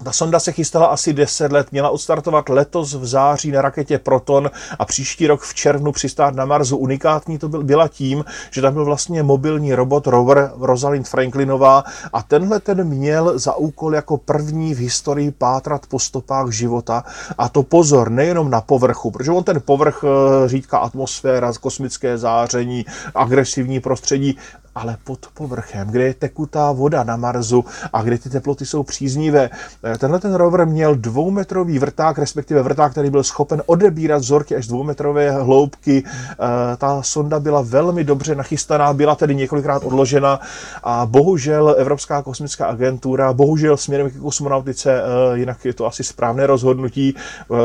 ta 0.03 0.11
sonda 0.11 0.39
se 0.39 0.51
chystala 0.51 0.85
asi 0.85 1.13
10 1.13 1.51
let, 1.51 1.67
měla 1.71 1.89
odstartovat 1.89 2.49
letos 2.49 2.93
v 2.93 3.05
září 3.05 3.51
na 3.51 3.61
raketě 3.61 3.97
Proton 3.97 4.51
a 4.79 4.85
příští 4.85 5.27
rok 5.27 5.41
v 5.41 5.53
červnu 5.53 5.91
přistát 5.91 6.35
na 6.35 6.45
Marsu. 6.45 6.77
Unikátní 6.77 7.37
to 7.37 7.49
byl, 7.49 7.63
byla 7.63 7.87
tím, 7.87 8.25
že 8.51 8.61
tam 8.61 8.73
byl 8.73 8.85
vlastně 8.85 9.23
mobilní 9.23 9.75
robot 9.75 10.07
rover 10.07 10.51
Rosalind 10.59 11.07
Franklinová 11.07 11.83
a 12.13 12.23
tenhle 12.23 12.59
ten 12.59 12.83
měl 12.83 13.39
za 13.39 13.55
úkol 13.55 13.95
jako 13.95 14.17
první 14.17 14.75
v 14.75 14.77
historii 14.77 15.31
pátrat 15.31 15.85
po 15.87 15.99
stopách 15.99 16.51
života 16.51 17.03
a 17.37 17.49
to 17.49 17.63
pozor, 17.63 18.11
nejenom 18.11 18.49
na 18.49 18.61
povrchu, 18.61 19.11
protože 19.11 19.31
on 19.31 19.43
ten 19.43 19.61
povrch 19.65 20.03
eh, 20.03 20.49
říká 20.49 20.77
atmosféra, 20.77 21.53
kosmické 21.61 22.17
záření, 22.17 22.85
agresivní 23.15 23.79
prostředí, 23.79 24.37
ale 24.77 24.97
pod 25.03 25.19
povrchem, 25.33 25.87
kde 25.87 26.03
je 26.03 26.13
tekutá 26.13 26.71
voda 26.71 27.03
na 27.03 27.15
Marsu 27.15 27.65
a 27.93 28.01
kde 28.01 28.17
ty 28.17 28.29
teploty 28.29 28.65
jsou 28.65 28.83
příznivé. 28.83 29.49
Eh, 29.83 29.97
tenhle 29.97 30.19
ten 30.19 30.35
rover 30.35 30.65
měl 30.65 30.95
dvoumetrový 30.95 31.79
vrták, 31.79 32.17
respektive 32.17 32.63
vrták, 32.63 32.91
který 32.91 33.09
byl 33.09 33.23
schopen 33.23 33.61
odebírat 33.65 34.21
vzorky 34.21 34.55
až 34.55 34.67
dvoumetrové 34.67 35.31
hloubky. 35.31 36.03
Eh, 36.05 36.35
ta 36.77 37.03
sonda 37.03 37.39
byla 37.39 37.61
velmi 37.61 38.03
dobře 38.03 38.35
nachystaná, 38.35 38.93
byla 38.93 39.15
tedy 39.15 39.35
několikrát 39.35 39.83
odložena 39.83 40.39
a 40.83 41.05
bohužel 41.05 41.75
Evropská 41.77 42.21
kosmická 42.21 42.67
agentura, 42.67 43.33
bohužel 43.33 43.77
směrem 43.77 44.09
k 44.09 44.19
kosmonautice, 44.21 45.01
eh, 45.01 45.37
jinak 45.37 45.65
je 45.65 45.73
to 45.73 45.85
asi 45.85 46.03
správné 46.03 46.47
rozhodnutí, 46.47 47.15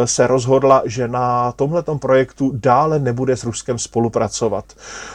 se 0.05 0.27
rozhodla, 0.27 0.83
že 0.85 1.09
na 1.09 1.53
tomhletom 1.53 1.98
projektu 1.98 2.53
dále 2.55 2.98
nebude 2.98 3.37
s 3.37 3.44
Ruskem 3.44 3.79
spolupracovat. 3.79 4.64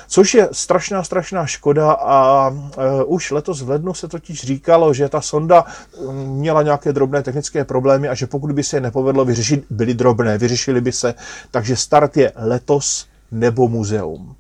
Což 0.08 0.34
je 0.34 0.50
strašná, 0.52 1.04
strašná 1.04 1.46
škoda, 1.46 1.87
a 1.94 2.52
e, 2.78 3.04
už 3.04 3.32
letos 3.32 3.62
v 3.62 3.70
lednu 3.70 3.94
se 3.94 4.08
totiž 4.08 4.44
říkalo, 4.44 4.94
že 4.94 5.10
ta 5.10 5.22
sonda 5.22 5.66
měla 6.12 6.62
nějaké 6.62 6.94
drobné 6.94 7.24
technické 7.24 7.66
problémy 7.66 8.10
a 8.10 8.16
že 8.16 8.28
pokud 8.28 8.52
by 8.52 8.64
se 8.64 8.78
je 8.78 8.82
nepovedlo 8.82 9.26
vyřešit, 9.26 9.66
byly 9.70 9.94
drobné, 9.94 10.38
vyřešily 10.38 10.82
by 10.82 10.92
se. 10.92 11.14
Takže 11.52 11.76
start 11.76 12.18
je 12.18 12.32
letos 12.36 13.06
nebo 13.32 13.68
muzeum. 13.68 14.36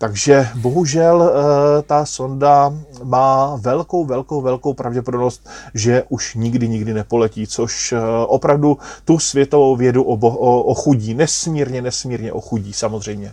Takže 0.00 0.48
bohužel 0.54 1.22
e, 1.22 1.82
ta 1.82 2.06
sonda 2.06 2.72
má 3.02 3.56
velkou, 3.56 4.04
velkou, 4.04 4.40
velkou 4.40 4.74
pravděpodobnost, 4.74 5.48
že 5.74 6.02
už 6.08 6.34
nikdy, 6.34 6.68
nikdy 6.68 6.94
nepoletí, 6.94 7.46
což 7.46 7.92
e, 7.92 7.98
opravdu 8.26 8.78
tu 9.04 9.18
světovou 9.18 9.76
vědu 9.76 10.02
ochudí. 10.02 11.14
Nesmírně, 11.14 11.82
nesmírně 11.82 12.32
ochudí 12.32 12.72
samozřejmě. 12.72 13.32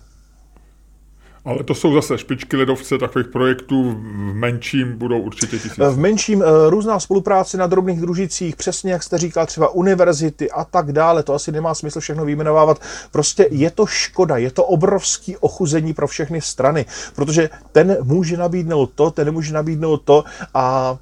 Ale 1.47 1.63
to 1.63 1.75
jsou 1.75 1.93
zase 1.93 2.17
špičky 2.17 2.57
ledovce, 2.57 2.97
takových 2.97 3.27
projektů 3.27 3.91
v 3.91 3.99
menším 4.33 4.97
budou 4.97 5.19
určitě 5.19 5.47
tisíce. 5.47 5.89
V 5.89 5.97
menším 5.97 6.43
eh, 6.43 6.69
různá 6.69 6.99
spolupráce 6.99 7.57
na 7.57 7.67
drobných 7.67 8.01
družicích, 8.01 8.55
přesně 8.55 8.91
jak 8.91 9.03
jste 9.03 9.17
říkal, 9.17 9.45
třeba 9.45 9.69
univerzity 9.69 10.51
a 10.51 10.63
tak 10.63 10.91
dále, 10.91 11.23
to 11.23 11.33
asi 11.33 11.51
nemá 11.51 11.75
smysl 11.75 11.99
všechno 11.99 12.25
vyjmenovávat. 12.25 12.81
Prostě 13.11 13.47
je 13.51 13.71
to 13.71 13.85
škoda, 13.85 14.37
je 14.37 14.51
to 14.51 14.63
obrovský 14.63 15.37
ochuzení 15.37 15.93
pro 15.93 16.07
všechny 16.07 16.41
strany, 16.41 16.85
protože 17.15 17.49
ten 17.71 17.97
může 18.03 18.37
nabídnout 18.37 18.91
to, 18.95 19.11
ten 19.11 19.31
může 19.31 19.53
nabídnout 19.53 20.01
to 20.05 20.23
a 20.53 20.97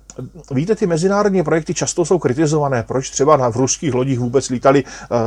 Víte, 0.52 0.76
ty 0.76 0.88
mezinárodní 0.88 1.44
projekty 1.44 1.74
často 1.74 2.06
jsou 2.06 2.20
kritizované. 2.20 2.84
Proč 2.84 3.10
třeba 3.10 3.38
na, 3.38 3.50
v 3.50 3.56
ruských 3.56 3.94
lodích 3.94 4.20
vůbec 4.20 4.50
lítali 4.50 4.84
uh, 4.84 5.18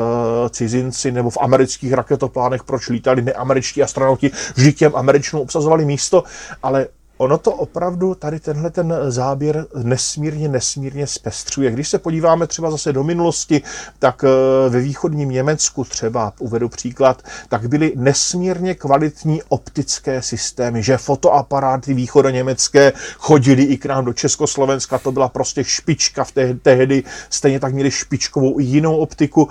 cizinci 0.50 1.12
nebo 1.12 1.30
v 1.30 1.38
amerických 1.40 1.92
raketoplánech, 1.92 2.64
proč 2.64 2.88
lítali 2.88 3.22
neameričtí 3.22 3.82
astronauti, 3.82 4.30
vždyť 4.54 4.78
těm 4.78 4.92
američanům 4.96 5.42
obsazovali 5.42 5.84
místo, 5.84 6.24
ale 6.62 6.86
ono 7.18 7.38
to 7.38 7.52
opravdu 7.52 8.14
tady 8.14 8.40
tenhle 8.40 8.70
ten 8.70 8.94
záběr 9.08 9.66
nesmírně, 9.82 10.48
nesmírně 10.48 11.06
zpestřuje. 11.06 11.70
Když 11.70 11.88
se 11.88 11.98
podíváme 11.98 12.46
třeba 12.46 12.70
zase 12.70 12.92
do 12.92 13.04
minulosti, 13.04 13.62
tak 13.98 14.24
eh, 14.24 14.68
ve 14.68 14.80
východním 14.80 15.28
Německu 15.28 15.84
třeba, 15.84 16.32
uvedu 16.38 16.68
příklad, 16.68 17.22
tak 17.48 17.68
byly 17.68 17.92
nesmírně 17.96 18.74
kvalitní 18.74 19.42
optické 19.48 20.22
systémy, 20.22 20.82
že 20.82 20.96
fotoaparáty 20.96 21.94
východoněmecké 21.94 22.92
chodili 23.18 23.62
i 23.62 23.76
k 23.76 23.86
nám 23.86 24.04
do 24.04 24.12
Československa, 24.12 24.98
to 24.98 25.12
byla 25.12 25.28
prostě 25.28 25.64
špička 25.64 26.24
v 26.24 26.32
tehdy, 26.62 27.04
stejně 27.30 27.60
tak 27.60 27.74
měli 27.74 27.90
špičkovou 27.90 28.60
i 28.60 28.64
jinou 28.64 28.96
optiku 28.96 29.48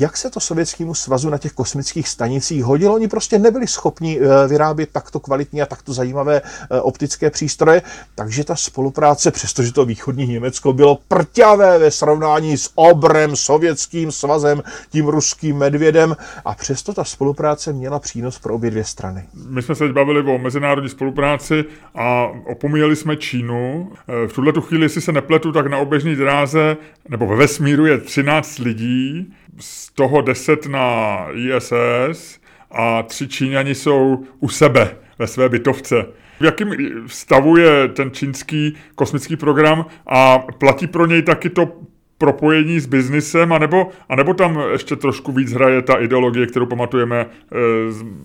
jak 0.00 0.16
se 0.16 0.30
to 0.30 0.40
Sovětskému 0.40 0.94
svazu 0.94 1.30
na 1.30 1.38
těch 1.38 1.52
kosmických 1.52 2.08
stanicích 2.08 2.64
hodilo. 2.64 2.94
Oni 2.94 3.08
prostě 3.08 3.38
nebyli 3.38 3.66
schopni 3.66 4.20
eh, 4.20 4.48
vyrábět 4.48 4.88
takto 4.92 5.20
kvalitní 5.20 5.62
a 5.62 5.66
takto 5.66 5.92
zajímavé 5.92 6.42
eh, 6.70 6.80
optické 6.80 7.30
přístroje, 7.30 7.82
takže 8.14 8.44
ta 8.44 8.56
spolupráce, 8.56 9.30
přestože 9.30 9.72
to 9.72 9.84
východní 9.84 10.26
Německo 10.26 10.72
bylo 10.72 10.98
prťavé 11.08 11.78
ve 11.78 11.90
srovnání 11.90 12.56
s 12.56 12.70
obrem 12.74 13.36
sovětským 13.36 14.12
svazem, 14.12 14.62
tím 14.90 15.06
ruským 15.06 15.56
medvědem, 15.56 16.16
a 16.44 16.54
přesto 16.54 16.92
ta 16.92 17.04
spolupráce 17.04 17.72
měla 17.72 17.98
přínos 17.98 18.38
pro 18.38 18.54
obě 18.54 18.70
dvě 18.70 18.84
strany. 18.84 19.24
My 19.48 19.62
jsme 19.62 19.74
se 19.74 19.84
teď 19.84 19.92
bavili 19.92 20.34
o 20.34 20.38
mezinárodní 20.38 20.90
spolupráci 20.90 21.64
a 21.94 22.26
opomíjeli 22.46 22.96
jsme 22.96 23.16
Čínu. 23.16 23.92
Eh, 24.08 24.28
v 24.28 24.32
tuhle 24.32 24.52
chvíli, 24.60 24.84
jestli 24.84 25.00
se 25.00 25.12
nepletu, 25.12 25.52
tak 25.52 25.66
na 25.66 25.78
oběžné 25.78 26.16
dráze 26.16 26.76
nebo 27.08 27.26
ve 27.26 27.36
vesmíru 27.36 27.86
je 27.86 27.98
13 27.98 28.58
lidí 28.58 29.34
z 29.60 29.92
toho 29.92 30.20
10 30.20 30.66
na 30.66 31.26
ISS 31.32 32.40
a 32.70 33.02
tři 33.02 33.28
Číňani 33.28 33.74
jsou 33.74 34.24
u 34.40 34.48
sebe 34.48 34.96
ve 35.18 35.26
své 35.26 35.48
bytovce. 35.48 36.06
V 36.40 36.44
jakém 36.44 36.70
stavu 37.06 37.56
je 37.56 37.88
ten 37.88 38.10
čínský 38.10 38.76
kosmický 38.94 39.36
program 39.36 39.86
a 40.06 40.38
platí 40.38 40.86
pro 40.86 41.06
něj 41.06 41.22
taky 41.22 41.50
to 41.50 41.72
propojení 42.18 42.80
s 42.80 42.86
biznisem, 42.86 43.52
anebo, 43.52 43.88
anebo 44.08 44.34
tam 44.34 44.62
ještě 44.72 44.96
trošku 44.96 45.32
víc 45.32 45.52
hraje 45.52 45.82
ta 45.82 45.94
ideologie, 45.94 46.46
kterou 46.46 46.66
pamatujeme 46.66 47.26
eh, 47.26 47.56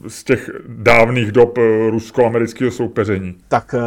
z 0.07 0.23
těch 0.23 0.49
dávných 0.67 1.31
dob 1.31 1.57
eh, 1.57 1.89
rusko-amerického 1.89 2.71
soupeření? 2.71 3.35
Tak 3.47 3.75
eh, 3.77 3.79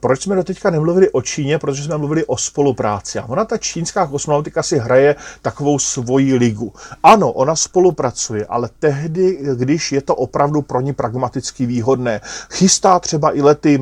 proč 0.00 0.22
jsme 0.22 0.36
do 0.36 0.44
teďka 0.44 0.70
nemluvili 0.70 1.10
o 1.10 1.22
Číně? 1.22 1.58
Protože 1.58 1.82
jsme 1.82 1.98
mluvili 1.98 2.24
o 2.24 2.36
spolupráci. 2.36 3.18
A 3.18 3.24
ona, 3.24 3.44
ta 3.44 3.58
čínská 3.58 4.06
kosmonautika, 4.06 4.62
si 4.62 4.78
hraje 4.78 5.16
takovou 5.42 5.78
svoji 5.78 6.34
ligu. 6.34 6.72
Ano, 7.02 7.32
ona 7.32 7.56
spolupracuje, 7.56 8.46
ale 8.46 8.68
tehdy, 8.78 9.38
když 9.54 9.92
je 9.92 10.02
to 10.02 10.14
opravdu 10.14 10.62
pro 10.62 10.80
ní 10.80 10.92
pragmaticky 10.92 11.66
výhodné. 11.66 12.20
Chystá 12.50 12.98
třeba 12.98 13.36
i 13.36 13.42
lety 13.42 13.80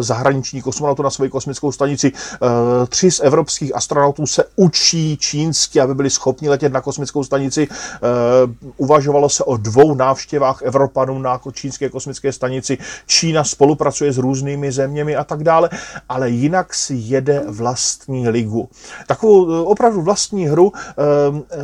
zahraniční 0.00 0.62
kosmonautů 0.62 1.02
na 1.02 1.10
svoji 1.10 1.30
kosmickou 1.30 1.72
stanici. 1.72 2.12
Tři 2.88 3.10
z 3.10 3.20
evropských 3.20 3.76
astronautů 3.76 4.26
se 4.26 4.44
učí 4.56 5.09
čínsky, 5.16 5.80
aby 5.80 5.94
byli 5.94 6.10
schopni 6.10 6.48
letět 6.48 6.72
na 6.72 6.80
kosmickou 6.80 7.24
stanici. 7.24 7.68
Eh, 7.70 7.98
uvažovalo 8.76 9.28
se 9.28 9.44
o 9.44 9.56
dvou 9.56 9.94
návštěvách 9.94 10.62
Evropanů 10.62 11.18
na 11.18 11.40
čínské 11.52 11.88
kosmické 11.88 12.32
stanici. 12.32 12.78
Čína 13.06 13.44
spolupracuje 13.44 14.12
s 14.12 14.18
různými 14.18 14.72
zeměmi 14.72 15.16
a 15.16 15.24
tak 15.24 15.44
dále, 15.44 15.70
ale 16.08 16.30
jinak 16.30 16.74
si 16.74 16.94
jede 16.94 17.42
vlastní 17.48 18.28
ligu. 18.28 18.68
Takovou 19.06 19.50
eh, 19.50 19.60
opravdu 19.60 20.02
vlastní 20.02 20.46
hru 20.46 20.72
eh, 20.76 20.94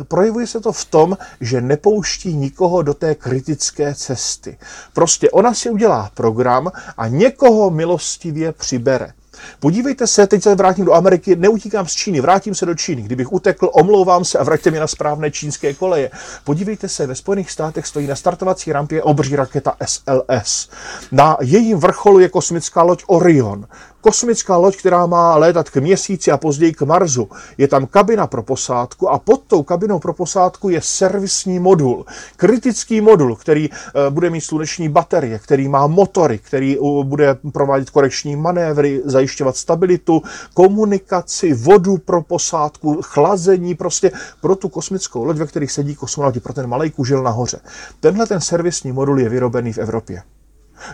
projevuje 0.03 0.47
se 0.47 0.59
to 0.59 0.71
v 0.71 0.85
tom, 0.85 1.17
že 1.41 1.61
nepouští 1.61 2.33
nikoho 2.33 2.81
do 2.81 2.93
té 2.93 3.15
kritické 3.15 3.95
cesty. 3.95 4.57
Prostě 4.93 5.29
ona 5.29 5.53
si 5.53 5.69
udělá 5.69 6.11
program 6.13 6.71
a 6.97 7.07
někoho 7.07 7.69
milostivě 7.69 8.51
přibere. 8.51 9.16
Podívejte 9.59 10.07
se, 10.07 10.27
teď 10.27 10.43
se 10.43 10.55
vrátím 10.55 10.85
do 10.85 10.93
Ameriky, 10.93 11.35
neutíkám 11.35 11.87
z 11.87 11.91
Číny, 11.91 12.21
vrátím 12.21 12.55
se 12.55 12.65
do 12.65 12.75
Číny. 12.75 13.01
Kdybych 13.01 13.33
utekl, 13.33 13.69
omlouvám 13.73 14.25
se 14.25 14.37
a 14.37 14.43
vraťte 14.43 14.71
mě 14.71 14.79
na 14.79 14.87
správné 14.87 15.31
čínské 15.31 15.73
koleje. 15.73 16.11
Podívejte 16.43 16.89
se, 16.89 17.07
ve 17.07 17.15
Spojených 17.15 17.51
státech 17.51 17.87
stojí 17.87 18.07
na 18.07 18.15
startovací 18.15 18.71
rampě 18.71 19.03
obří 19.03 19.35
raketa 19.35 19.75
SLS. 19.85 20.69
Na 21.11 21.37
jejím 21.41 21.77
vrcholu 21.77 22.19
je 22.19 22.29
kosmická 22.29 22.83
loď 22.83 23.03
Orion 23.07 23.67
kosmická 24.07 24.57
loď, 24.57 24.77
která 24.77 25.05
má 25.05 25.35
létat 25.35 25.69
k 25.69 25.77
měsíci 25.77 26.31
a 26.31 26.37
později 26.37 26.73
k 26.73 26.81
Marsu. 26.81 27.29
Je 27.57 27.67
tam 27.67 27.85
kabina 27.85 28.27
pro 28.27 28.43
posádku 28.43 29.09
a 29.09 29.19
pod 29.19 29.43
tou 29.47 29.63
kabinou 29.63 29.99
pro 29.99 30.13
posádku 30.13 30.69
je 30.69 30.81
servisní 30.81 31.59
modul. 31.59 32.05
Kritický 32.35 33.01
modul, 33.01 33.35
který 33.35 33.69
eh, 33.69 34.09
bude 34.09 34.29
mít 34.29 34.41
sluneční 34.41 34.89
baterie, 34.89 35.39
který 35.39 35.67
má 35.67 35.87
motory, 35.87 36.37
který 36.37 36.77
bude 37.03 37.37
provádět 37.53 37.89
korekční 37.89 38.35
manévry, 38.35 39.01
zajišťovat 39.05 39.57
stabilitu, 39.57 40.21
komunikaci, 40.53 41.53
vodu 41.53 41.97
pro 41.97 42.21
posádku, 42.21 43.01
chlazení, 43.01 43.75
prostě 43.75 44.11
pro 44.41 44.55
tu 44.55 44.69
kosmickou 44.69 45.23
loď, 45.23 45.37
ve 45.37 45.47
kterých 45.47 45.71
sedí 45.71 45.95
kosmonauti, 45.95 46.39
pro 46.39 46.53
ten 46.53 46.67
malý 46.67 46.91
kužel 46.91 47.23
nahoře. 47.23 47.59
Tenhle 47.99 48.27
ten 48.27 48.41
servisní 48.41 48.91
modul 48.91 49.19
je 49.19 49.29
vyrobený 49.29 49.73
v 49.73 49.77
Evropě. 49.77 50.23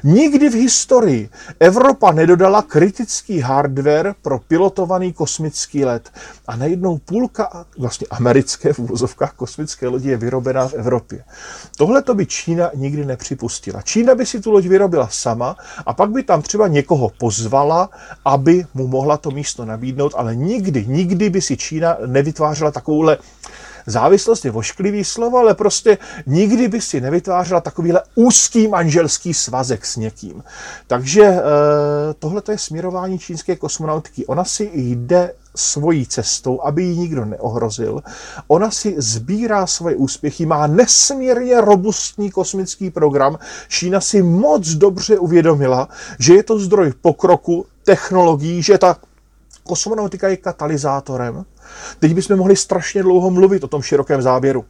Nikdy 0.04 0.50
v 0.50 0.54
historii 0.54 1.30
Evropa 1.60 2.12
nedodala 2.12 2.62
kritický 2.62 3.40
hardware 3.40 4.16
pro 4.22 4.40
pilotovaný 4.40 5.14
kosmický 5.14 5.86
let. 5.86 6.12
A 6.48 6.56
najednou 6.56 6.98
půlka 6.98 7.66
vlastně 7.78 8.08
americké 8.10 8.74
v 8.74 8.80
úvozovkách 8.80 9.34
kosmické 9.34 9.88
lodi 9.88 10.10
je 10.10 10.18
vyrobená 10.18 10.68
v 10.68 10.74
Evropě. 10.74 11.24
Tohle 11.78 12.02
to 12.02 12.14
by 12.14 12.26
Čína 12.26 12.70
nikdy 12.76 13.06
nepřipustila. 13.06 13.82
Čína 13.82 14.16
by 14.16 14.26
si 14.26 14.42
tu 14.42 14.52
loď 14.52 14.66
vyrobila 14.66 15.08
sama 15.12 15.56
a 15.86 15.94
pak 15.94 16.12
by 16.12 16.24
tam 16.24 16.42
třeba 16.42 16.68
někoho 16.68 17.12
pozvala, 17.18 17.90
aby 18.26 18.66
mu 18.74 18.88
mohla 18.88 19.18
to 19.18 19.32
místo 19.32 19.66
nabídnout, 19.66 20.14
ale 20.18 20.36
nikdy, 20.36 20.86
nikdy 20.88 21.30
by 21.30 21.42
si 21.42 21.58
Čína 21.58 21.98
nevytvářela 22.06 22.72
takovouhle 22.72 23.18
Závislost 23.86 24.46
je 24.46 24.52
vošklivý 24.52 25.04
slovo, 25.04 25.38
ale 25.38 25.54
prostě 25.54 25.98
nikdy 26.26 26.68
by 26.68 26.82
si 26.82 27.02
nevytvářela 27.02 27.62
takovýhle 27.62 28.02
úzký 28.16 28.68
manželský 28.68 29.34
svazek 29.34 29.86
s 29.86 29.96
někým. 29.96 30.44
Takže 30.88 31.24
eh, 31.24 31.42
tohle 32.20 32.42
je 32.52 32.58
směrování 32.58 33.20
čínské 33.20 33.56
kosmonautiky. 33.56 34.26
Ona 34.26 34.44
si 34.44 34.70
jde 34.74 35.34
svojí 35.56 36.06
cestou, 36.06 36.62
aby 36.62 36.84
ji 36.84 36.98
nikdo 36.98 37.26
neohrozil. 37.26 38.02
Ona 38.48 38.72
si 38.72 38.96
sbírá 38.98 39.68
svoje 39.68 39.96
úspěchy, 39.96 40.46
má 40.46 40.68
nesmírně 40.68 41.62
robustní 41.62 42.32
kosmický 42.32 42.90
program. 42.90 43.40
Čína 43.68 44.02
si 44.02 44.24
moc 44.24 44.68
dobře 44.68 45.20
uvědomila, 45.20 45.90
že 46.20 46.34
je 46.34 46.44
to 46.44 46.60
zdroj 46.60 46.94
pokroku, 47.02 47.66
technologií, 47.84 48.64
že 48.64 48.78
ta 48.78 48.98
kosmonautika 49.64 50.28
je 50.28 50.38
katalyzátorem 50.38 51.46
Teď 52.00 52.14
bychom 52.14 52.38
mohli 52.38 52.56
strašně 52.56 53.04
dlouho 53.04 53.32
mluvit 53.32 53.64
o 53.64 53.68
tom 53.68 53.82
širokém 53.82 54.22
záběru. 54.22 54.66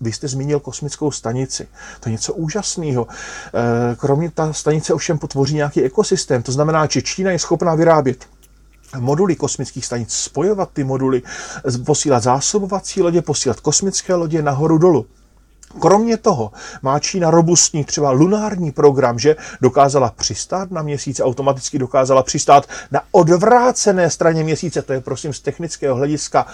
Vy 0.00 0.12
jste 0.12 0.28
zmínil 0.28 0.60
kosmickou 0.60 1.10
stanici. 1.10 1.68
To 2.00 2.08
je 2.08 2.12
něco 2.12 2.34
úžasného. 2.34 3.06
Eh, 3.10 3.96
kromě 3.96 4.30
ta 4.30 4.52
stanice 4.52 4.94
ovšem 4.94 5.18
potvoří 5.18 5.54
nějaký 5.54 5.82
ekosystém. 5.82 6.42
To 6.42 6.52
znamená, 6.52 6.86
že 6.90 7.02
Čína 7.02 7.30
je 7.30 7.38
schopná 7.38 7.74
vyrábět 7.74 8.26
moduly 8.98 9.36
kosmických 9.36 9.86
stanic, 9.86 10.12
spojovat 10.12 10.70
ty 10.72 10.84
moduly, 10.84 11.22
posílat 11.86 12.22
zásobovací 12.22 13.02
lodě, 13.02 13.22
posílat 13.22 13.60
kosmické 13.60 14.14
lodě 14.14 14.42
nahoru 14.42 14.78
dolů. 14.78 15.06
Kromě 15.78 16.16
toho 16.16 16.52
má 16.82 16.98
Čína 16.98 17.30
robustní 17.30 17.84
třeba 17.84 18.10
lunární 18.10 18.70
program, 18.70 19.18
že 19.18 19.36
dokázala 19.60 20.10
přistát 20.10 20.70
na 20.70 20.82
měsíc, 20.82 21.20
automaticky 21.20 21.78
dokázala 21.78 22.22
přistát 22.22 22.66
na 22.90 23.00
odvrácené 23.10 24.10
straně 24.10 24.44
měsíce. 24.44 24.82
To 24.82 24.92
je 24.92 25.00
prosím 25.00 25.32
z 25.32 25.40
technického 25.40 25.96
hlediska 25.96 26.46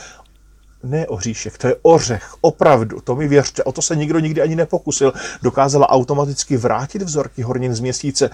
ne 0.83 1.07
oříšek, 1.07 1.59
to 1.59 1.67
je 1.67 1.77
ořech, 1.83 2.35
opravdu, 2.41 3.01
to 3.01 3.17
mi 3.17 3.29
věřte, 3.29 3.65
o 3.65 3.73
to 3.73 3.83
se 3.83 3.97
nikdo 3.97 4.19
nikdy 4.19 4.43
ani 4.43 4.57
nepokusil. 4.57 5.13
Dokázala 5.43 5.89
automaticky 5.89 6.57
vrátit 6.57 7.03
vzorky 7.03 7.43
hornin 7.43 7.75
z 7.75 7.81
měsíce, 7.81 8.31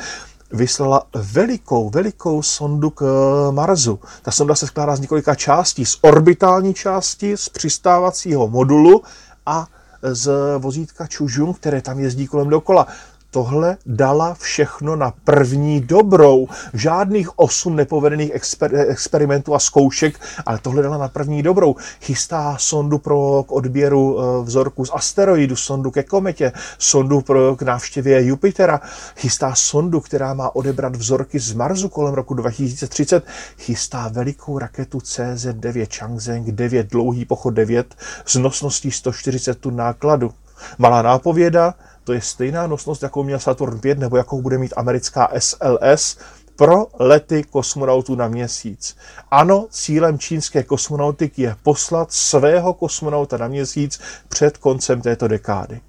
vyslala 0.52 1.02
velikou, 1.14 1.90
velikou 1.90 2.42
sondu 2.42 2.90
k 2.90 3.04
Marsu. 3.50 4.00
Ta 4.22 4.30
sonda 4.30 4.54
se 4.54 4.66
skládá 4.66 4.96
z 4.96 5.00
několika 5.00 5.34
částí, 5.34 5.86
z 5.86 5.98
orbitální 6.00 6.74
části, 6.74 7.36
z 7.36 7.48
přistávacího 7.48 8.48
modulu 8.48 9.02
a 9.46 9.66
z 10.02 10.30
vozítka 10.58 11.06
Čužum, 11.06 11.54
které 11.54 11.82
tam 11.82 11.98
jezdí 12.00 12.26
kolem 12.26 12.48
dokola 12.48 12.86
tohle 13.32 13.76
dala 13.86 14.34
všechno 14.34 14.96
na 14.96 15.12
první 15.24 15.80
dobrou. 15.80 16.48
Žádných 16.74 17.38
osm 17.38 17.76
nepovedených 17.76 18.34
exper- 18.34 18.84
experimentů 18.88 19.54
a 19.54 19.58
zkoušek, 19.58 20.20
ale 20.46 20.58
tohle 20.58 20.82
dala 20.82 20.98
na 20.98 21.08
první 21.08 21.42
dobrou. 21.42 21.76
Chystá 22.00 22.56
sondu 22.58 22.98
pro 22.98 23.44
k 23.48 23.52
odběru 23.52 24.18
eh, 24.18 24.44
vzorku 24.44 24.84
z 24.84 24.90
asteroidu, 24.94 25.56
sondu 25.56 25.90
ke 25.90 26.02
kometě, 26.02 26.52
sondu 26.78 27.20
pro 27.20 27.56
k 27.56 27.62
návštěvě 27.62 28.26
Jupitera. 28.26 28.80
Chystá 29.16 29.54
sondu, 29.54 30.00
která 30.00 30.34
má 30.34 30.54
odebrat 30.54 30.96
vzorky 30.96 31.38
z 31.38 31.52
Marsu 31.52 31.88
kolem 31.88 32.14
roku 32.14 32.34
2030. 32.34 33.24
Chystá 33.58 34.08
velikou 34.08 34.58
raketu 34.58 34.98
CZ-9 34.98 35.86
Changzheng 35.98 36.50
9, 36.50 36.90
dlouhý 36.90 37.24
pochod 37.24 37.50
9 37.50 37.94
s 38.26 38.34
nosností 38.34 38.90
140 38.90 39.58
tun 39.58 39.76
nákladu. 39.76 40.32
Malá 40.78 41.02
nápověda, 41.02 41.74
to 42.04 42.12
je 42.12 42.20
stejná 42.20 42.66
nosnost, 42.66 43.02
jakou 43.02 43.22
měl 43.22 43.38
Saturn 43.38 43.78
5 43.80 43.98
nebo 43.98 44.16
jakou 44.16 44.42
bude 44.42 44.58
mít 44.58 44.74
americká 44.76 45.28
SLS. 45.38 46.18
pro 46.56 46.86
lety 46.98 47.44
kosmonautů 47.50 48.14
na 48.14 48.28
měsíc. 48.28 48.96
Ano, 49.30 49.66
cílem 49.70 50.18
čínské 50.18 50.62
kosmonautiky 50.62 51.42
je 51.42 51.56
poslat 51.62 52.12
svého 52.12 52.74
kosmonauta 52.74 53.36
na 53.36 53.48
měsíc 53.48 54.00
před 54.28 54.58
koncem 54.58 55.00
této 55.00 55.28
dekády. 55.28 55.80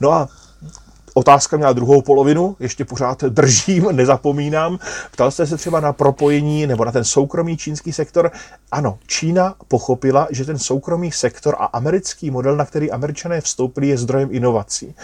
No 0.00 0.12
a 0.12 0.28
Otázka 1.14 1.56
měla 1.56 1.72
druhou 1.72 2.02
polovinu, 2.02 2.56
ještě 2.60 2.84
pořád 2.84 3.24
držím, 3.24 3.88
nezapomínám. 3.92 4.78
Ptal 5.10 5.30
jste 5.30 5.46
se 5.46 5.56
třeba 5.56 5.80
na 5.80 5.92
propojení 5.92 6.66
nebo 6.66 6.84
na 6.84 6.92
ten 6.92 7.04
soukromý 7.04 7.56
čínský 7.56 7.92
sektor. 7.92 8.30
Ano, 8.70 8.98
Čína 9.06 9.54
pochopila, 9.68 10.28
že 10.30 10.44
ten 10.44 10.58
soukromý 10.58 11.12
sektor 11.12 11.56
a 11.58 11.64
americký 11.64 12.30
model, 12.30 12.56
na 12.56 12.64
který 12.64 12.90
američané 12.90 13.40
vstoupili, 13.40 13.88
je 13.88 13.98
zdrojem 13.98 14.28
inovací. 14.32 14.94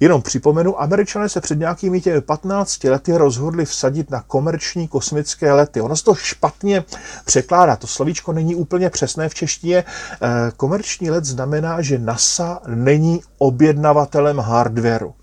Jenom 0.00 0.22
připomenu, 0.22 0.82
američané 0.82 1.28
se 1.28 1.40
před 1.40 1.58
nějakými 1.58 2.00
těmi 2.00 2.20
15 2.20 2.84
lety 2.84 3.16
rozhodli 3.16 3.64
vsadit 3.64 4.10
na 4.10 4.22
komerční 4.26 4.88
kosmické 4.88 5.52
lety. 5.52 5.80
Ono 5.80 5.96
se 5.96 6.04
to 6.04 6.14
špatně 6.14 6.84
překládá, 7.24 7.76
to 7.76 7.86
slovíčko 7.86 8.32
není 8.32 8.54
úplně 8.54 8.90
přesné 8.90 9.28
v 9.28 9.34
češtině. 9.34 9.84
Eh, 9.86 10.26
komerční 10.56 11.10
let 11.10 11.24
znamená, 11.24 11.82
že 11.82 11.98
NASA 11.98 12.60
není 12.66 13.20
objednavatelem 13.38 14.38
hardwareu. 14.38 15.14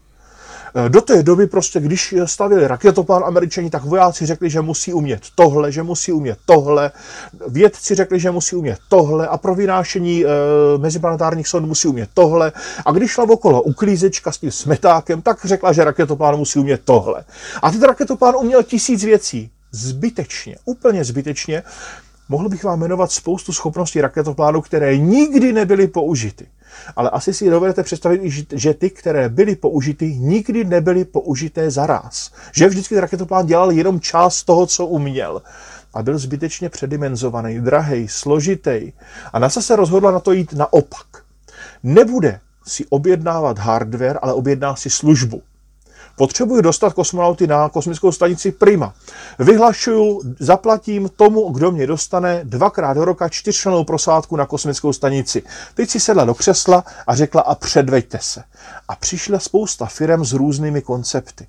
Eh, 0.76 0.90
do 0.90 1.02
té 1.02 1.24
doby 1.24 1.48
prostě, 1.48 1.80
když 1.80 2.16
stavili 2.26 2.68
raketoplán 2.68 3.24
američani, 3.26 3.70
tak 3.70 3.84
vojáci 3.84 4.26
řekli, 4.26 4.50
že 4.50 4.62
musí 4.62 4.94
umět 4.94 5.22
tohle, 5.36 5.72
že 5.72 5.84
musí 5.84 6.12
umět 6.12 6.38
tohle, 6.46 6.92
vědci 7.48 7.96
řekli, 7.96 8.20
že 8.20 8.32
musí 8.32 8.56
umět 8.56 8.80
tohle 8.90 9.28
a 9.28 9.38
pro 9.38 9.56
vynášení 9.56 10.26
e, 10.26 10.28
meziplanetárních 10.78 11.48
sond 11.48 11.66
musí 11.66 11.88
umět 11.88 12.10
tohle. 12.14 12.52
A 12.86 12.92
když 12.92 13.12
šla 13.12 13.24
okolo 13.30 13.62
uklízečka 13.62 14.32
s 14.32 14.38
tím 14.38 14.52
smetákem, 14.52 15.22
tak 15.22 15.46
řekla, 15.46 15.74
že 15.74 15.84
raketoplán 15.84 16.38
musí 16.38 16.60
umět 16.60 16.82
tohle. 16.86 17.24
A 17.62 17.72
ten 17.72 17.84
raketoplán 17.84 18.36
uměl 18.36 18.64
tisíc 18.64 19.04
věcí. 19.04 19.52
Zbytečně, 19.72 20.56
úplně 20.66 21.04
zbytečně. 21.04 21.64
Mohl 22.32 22.50
bych 22.50 22.64
vám 22.64 22.80
jmenovat 22.80 23.12
spoustu 23.12 23.54
schopností 23.54 24.02
raketoplánu, 24.02 24.62
které 24.62 24.98
nikdy 24.98 25.54
nebyly 25.54 25.88
použity. 25.88 26.48
Ale 26.96 27.10
asi 27.10 27.34
si 27.34 27.50
dovedete 27.50 27.84
představit, 27.84 28.22
že 28.52 28.74
ty, 28.74 28.90
které 28.90 29.30
byly 29.30 29.56
použity, 29.56 30.16
nikdy 30.16 30.64
nebyly 30.64 31.06
použité 31.06 31.72
zaraz. 31.72 32.32
Že 32.52 32.68
vždycky 32.68 33.00
raketoplán 33.00 33.46
dělal 33.46 33.72
jenom 33.72 34.00
část 34.00 34.44
toho, 34.44 34.66
co 34.66 34.86
uměl 34.86 35.42
a 35.94 36.04
byl 36.04 36.18
zbytečně 36.18 36.70
předimenzovaný, 36.70 37.60
drahý, 37.60 38.08
složitý. 38.08 38.92
A 39.34 39.40
NASA 39.40 39.62
se 39.62 39.76
rozhodla 39.76 40.12
na 40.12 40.20
to 40.20 40.32
jít 40.32 40.54
naopak. 40.54 41.08
Nebude 41.84 42.40
si 42.68 42.86
objednávat 42.90 43.60
hardware, 43.60 44.20
ale 44.22 44.34
objedná 44.34 44.76
si 44.76 44.90
službu. 44.90 45.42
Potřebuji 46.16 46.62
dostat 46.62 46.94
kosmonauty 46.94 47.48
na 47.48 47.70
kosmickou 47.70 48.12
stanici 48.12 48.52
Prima. 48.52 48.94
Vyhlašuju, 49.40 50.22
zaplatím 50.40 51.10
tomu, 51.10 51.50
kdo 51.50 51.72
mě 51.72 51.88
dostane 51.88 52.42
dvakrát 52.44 52.94
do 52.94 53.06
roka 53.06 53.30
čtyřčlenou 53.30 53.84
prosádku 53.84 54.36
na 54.36 54.46
kosmickou 54.46 54.94
stanici. 54.94 55.44
Teď 55.74 55.90
si 55.90 56.00
sedla 56.00 56.26
do 56.26 56.34
křesla 56.34 56.84
a 57.08 57.16
řekla 57.16 57.42
a 57.42 57.56
předveďte 57.56 58.20
se. 58.22 58.44
A 58.88 58.96
přišla 58.96 59.40
spousta 59.40 59.86
firm 59.86 60.26
s 60.26 60.34
různými 60.34 60.82
koncepty. 60.82 61.48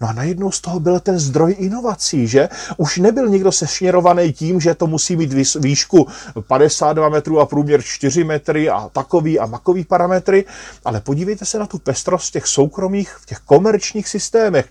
No 0.00 0.08
a 0.08 0.12
najednou 0.12 0.50
z 0.50 0.60
toho 0.60 0.80
byl 0.80 1.00
ten 1.00 1.18
zdroj 1.18 1.54
inovací, 1.58 2.28
že? 2.28 2.48
Už 2.76 2.98
nebyl 2.98 3.28
nikdo 3.28 3.52
sešněrovaný 3.52 4.32
tím, 4.32 4.60
že 4.60 4.74
to 4.74 4.86
musí 4.86 5.16
mít 5.16 5.32
výšku 5.60 6.08
52 6.48 7.08
metrů 7.08 7.40
a 7.40 7.46
průměr 7.46 7.82
4 7.82 8.24
metry 8.24 8.70
a 8.70 8.88
takový 8.88 9.38
a 9.38 9.46
makový 9.46 9.84
parametry, 9.84 10.44
ale 10.84 11.00
podívejte 11.00 11.44
se 11.44 11.58
na 11.58 11.66
tu 11.66 11.78
pestrost 11.78 12.32
těch 12.32 12.46
soukromých, 12.46 13.10
v 13.10 13.26
těch 13.26 13.38
komerčních 13.38 14.08
systémech. 14.08 14.68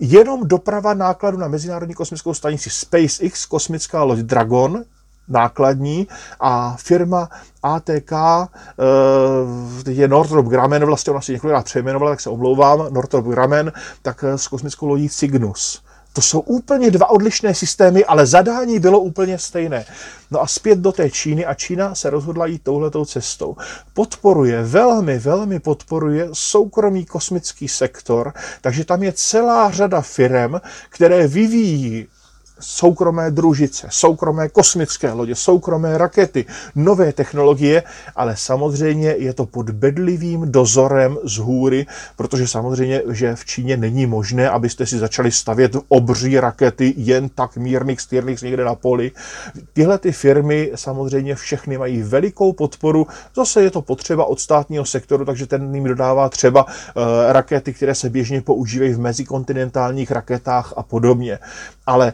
Jenom 0.00 0.48
doprava 0.48 0.94
nákladu 0.94 1.38
na 1.38 1.48
Mezinárodní 1.48 1.94
kosmickou 1.94 2.34
stanici 2.34 2.70
SpaceX, 2.70 3.46
kosmická 3.46 4.02
loď 4.02 4.18
Dragon, 4.18 4.84
nákladní 5.28 6.08
a 6.40 6.76
firma 6.78 7.28
ATK, 7.62 8.12
eh, 8.12 9.90
je 9.90 10.08
Northrop 10.08 10.46
Grumman, 10.46 10.84
vlastně 10.84 11.10
ona 11.10 11.20
si 11.20 11.32
několikrát 11.32 11.64
přejmenovala, 11.64 12.12
tak 12.12 12.20
se 12.20 12.30
omlouvám, 12.30 12.86
Northrop 12.90 13.26
Grumman, 13.26 13.72
tak 14.02 14.24
eh, 14.28 14.38
s 14.38 14.48
kosmickou 14.48 14.86
lodí 14.86 15.08
Cygnus. 15.08 15.82
To 16.16 16.22
jsou 16.22 16.40
úplně 16.40 16.90
dva 16.90 17.10
odlišné 17.10 17.54
systémy, 17.54 18.04
ale 18.04 18.26
zadání 18.26 18.78
bylo 18.78 19.00
úplně 19.00 19.38
stejné. 19.38 19.84
No 20.30 20.42
a 20.42 20.46
zpět 20.46 20.78
do 20.78 20.92
té 20.92 21.10
Číny 21.10 21.46
a 21.46 21.54
Čína 21.54 21.94
se 21.94 22.10
rozhodla 22.10 22.46
jít 22.46 22.62
touhletou 22.62 23.04
cestou. 23.04 23.56
Podporuje, 23.94 24.62
velmi, 24.62 25.18
velmi 25.18 25.60
podporuje 25.60 26.28
soukromý 26.32 27.04
kosmický 27.04 27.68
sektor, 27.68 28.32
takže 28.60 28.84
tam 28.84 29.02
je 29.02 29.12
celá 29.12 29.70
řada 29.70 30.00
firm, 30.00 30.54
které 30.88 31.26
vyvíjí 31.26 32.06
soukromé 32.60 33.30
družice, 33.30 33.88
soukromé 33.90 34.48
kosmické 34.48 35.12
lodě, 35.12 35.34
soukromé 35.34 35.98
rakety, 35.98 36.44
nové 36.74 37.12
technologie, 37.12 37.82
ale 38.16 38.36
samozřejmě 38.36 39.14
je 39.18 39.32
to 39.32 39.46
pod 39.46 39.70
bedlivým 39.70 40.52
dozorem 40.52 41.18
z 41.24 41.38
hůry, 41.38 41.86
protože 42.16 42.48
samozřejmě, 42.48 43.02
že 43.10 43.36
v 43.36 43.44
Číně 43.44 43.76
není 43.76 44.06
možné, 44.06 44.50
abyste 44.50 44.86
si 44.86 44.98
začali 44.98 45.32
stavět 45.32 45.76
obří 45.88 46.40
rakety 46.40 46.94
jen 46.96 47.28
tak 47.28 47.56
mírných, 47.56 48.00
styrných 48.00 48.42
někde 48.42 48.64
na 48.64 48.74
poli. 48.74 49.12
Tyhle 49.72 49.98
ty 49.98 50.12
firmy 50.12 50.72
samozřejmě 50.74 51.34
všechny 51.34 51.78
mají 51.78 52.02
velikou 52.02 52.52
podporu, 52.52 53.06
zase 53.36 53.62
je 53.62 53.70
to 53.70 53.82
potřeba 53.82 54.24
od 54.24 54.40
státního 54.40 54.84
sektoru, 54.84 55.24
takže 55.24 55.46
ten 55.46 55.74
jim 55.74 55.84
dodává 55.84 56.28
třeba 56.28 56.64
uh, 56.64 56.72
rakety, 57.28 57.72
které 57.72 57.94
se 57.94 58.10
běžně 58.10 58.40
používají 58.40 58.92
v 58.92 59.00
mezikontinentálních 59.00 60.10
raketách 60.10 60.74
a 60.76 60.82
podobně. 60.82 61.38
Ale 61.86 62.12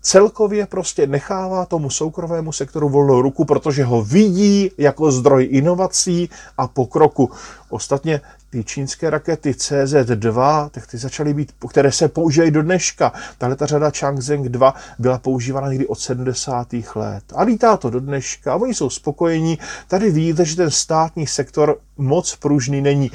celkově 0.00 0.66
prostě 0.66 1.06
nechává 1.06 1.66
tomu 1.66 1.90
soukromému 1.90 2.52
sektoru 2.52 2.88
volnou 2.88 3.22
ruku, 3.22 3.44
protože 3.44 3.84
ho 3.84 4.02
vidí 4.02 4.70
jako 4.78 5.12
zdroj 5.12 5.48
inovací 5.50 6.30
a 6.58 6.68
pokroku. 6.68 7.30
Ostatně 7.68 8.20
ty 8.50 8.64
čínské 8.64 9.10
rakety 9.10 9.52
CZ-2, 9.52 10.68
tak 10.70 10.86
ty 10.86 10.98
začaly 10.98 11.34
být, 11.34 11.52
které 11.70 11.92
se 11.92 12.08
používají 12.08 12.50
do 12.50 12.62
dneška. 12.62 13.12
Tahle 13.38 13.56
ta 13.56 13.66
řada 13.66 13.90
Changzheng 13.90 14.48
2 14.48 14.74
byla 14.98 15.18
používána 15.18 15.68
někdy 15.68 15.86
od 15.86 15.98
70. 15.98 16.68
let. 16.94 17.24
A 17.34 17.42
lítá 17.42 17.76
to 17.76 17.90
do 17.90 18.00
dneška 18.00 18.52
a 18.52 18.56
oni 18.56 18.74
jsou 18.74 18.90
spokojení. 18.90 19.58
Tady 19.88 20.10
vidíte, 20.10 20.44
že 20.44 20.56
ten 20.56 20.70
státní 20.70 21.26
sektor 21.26 21.78
moc 21.96 22.36
pružný 22.36 22.80
není. 22.80 23.10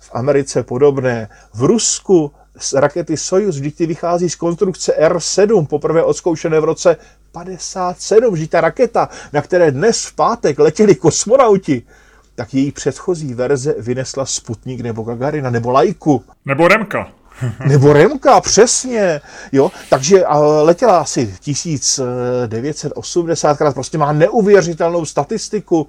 V 0.00 0.10
Americe 0.12 0.62
podobné. 0.62 1.28
V 1.54 1.62
Rusku 1.62 2.32
z 2.58 2.72
rakety 2.72 3.16
Soyuz, 3.16 3.56
vždyť 3.56 3.76
ty 3.76 3.86
vychází 3.86 4.30
z 4.30 4.36
konstrukce 4.36 4.94
R7, 5.00 5.66
poprvé 5.66 6.02
odzkoušené 6.02 6.60
v 6.60 6.64
roce 6.64 6.96
57, 7.32 8.34
vždyť 8.34 8.50
ta 8.50 8.60
raketa, 8.60 9.08
na 9.32 9.42
které 9.42 9.70
dnes 9.70 10.04
v 10.04 10.14
pátek 10.14 10.58
letěli 10.58 10.94
kosmonauti, 10.94 11.82
tak 12.34 12.54
její 12.54 12.72
předchozí 12.72 13.34
verze 13.34 13.74
vynesla 13.78 14.26
Sputnik 14.26 14.80
nebo 14.80 15.02
Gagarina 15.02 15.50
nebo 15.50 15.70
Lajku. 15.70 16.24
Nebo 16.44 16.68
Remka. 16.68 17.08
nebo 17.66 17.92
Remka, 17.92 18.40
přesně. 18.40 19.20
Jo? 19.52 19.70
Takže 19.90 20.24
letěla 20.62 20.98
asi 20.98 21.34
1980 21.40 23.58
krát, 23.58 23.74
prostě 23.74 23.98
má 23.98 24.12
neuvěřitelnou 24.12 25.04
statistiku 25.04 25.88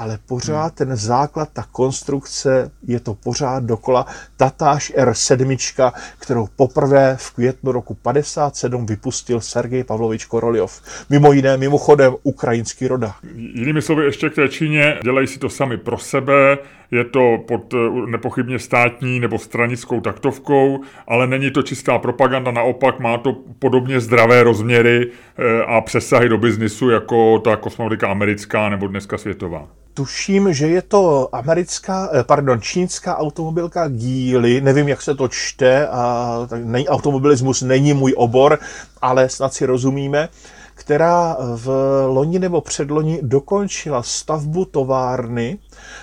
ale 0.00 0.18
pořád 0.26 0.74
ten 0.74 0.96
základ, 0.96 1.48
ta 1.52 1.66
konstrukce, 1.72 2.70
je 2.86 3.00
to 3.00 3.14
pořád 3.14 3.64
dokola 3.64 4.06
tatáž 4.36 4.92
R7, 4.96 5.92
kterou 6.18 6.48
poprvé 6.56 7.16
v 7.20 7.30
květnu 7.30 7.72
roku 7.72 7.94
57 7.94 8.86
vypustil 8.86 9.40
Sergej 9.40 9.84
Pavlovič 9.84 10.24
Koroljov. 10.24 10.82
Mimo 11.10 11.32
jiné, 11.32 11.56
mimochodem, 11.56 12.14
ukrajinský 12.22 12.88
roda. 12.88 13.14
Jinými 13.34 13.82
slovy, 13.82 14.04
ještě 14.04 14.30
k 14.30 14.34
té 14.34 14.48
Číně, 14.48 14.98
dělají 15.02 15.26
si 15.26 15.38
to 15.38 15.48
sami 15.48 15.76
pro 15.76 15.98
sebe, 15.98 16.58
je 16.90 17.04
to 17.04 17.38
pod 17.48 17.74
eh, 17.74 17.76
nepochybně 18.06 18.58
státní 18.58 19.20
nebo 19.20 19.38
stranickou 19.38 20.00
taktovkou, 20.00 20.80
ale 21.08 21.26
není 21.26 21.50
to 21.50 21.62
čistá 21.62 21.98
propaganda, 21.98 22.50
naopak 22.50 23.00
má 23.00 23.18
to 23.18 23.36
podobně 23.58 24.00
zdravé 24.00 24.42
rozměry 24.42 25.10
eh, 25.10 25.62
a 25.62 25.80
přesahy 25.80 26.28
do 26.28 26.38
biznisu 26.38 26.90
jako 26.90 27.38
ta 27.38 27.56
kosmonautika 27.56 28.08
americká 28.08 28.68
nebo 28.68 28.86
dneska 28.86 29.18
světová. 29.18 29.68
Tuším, 29.94 30.52
že 30.52 30.68
je 30.68 30.82
to 30.82 31.28
americká, 31.32 32.10
eh, 32.12 32.24
pardon, 32.24 32.60
čínská 32.60 33.16
automobilka 33.16 33.88
Geely, 33.88 34.60
nevím, 34.60 34.88
jak 34.88 35.02
se 35.02 35.14
to 35.14 35.28
čte, 35.28 35.88
a 35.88 36.36
nej, 36.64 36.86
automobilismus 36.88 37.62
není 37.62 37.92
můj 37.92 38.14
obor, 38.16 38.58
ale 39.02 39.28
snad 39.28 39.54
si 39.54 39.66
rozumíme, 39.66 40.28
která 40.74 41.36
v 41.56 41.68
loni 42.06 42.38
nebo 42.38 42.60
předloni 42.60 43.18
dokončila 43.22 44.02
stavbu 44.02 44.64
továrny, 44.64 45.58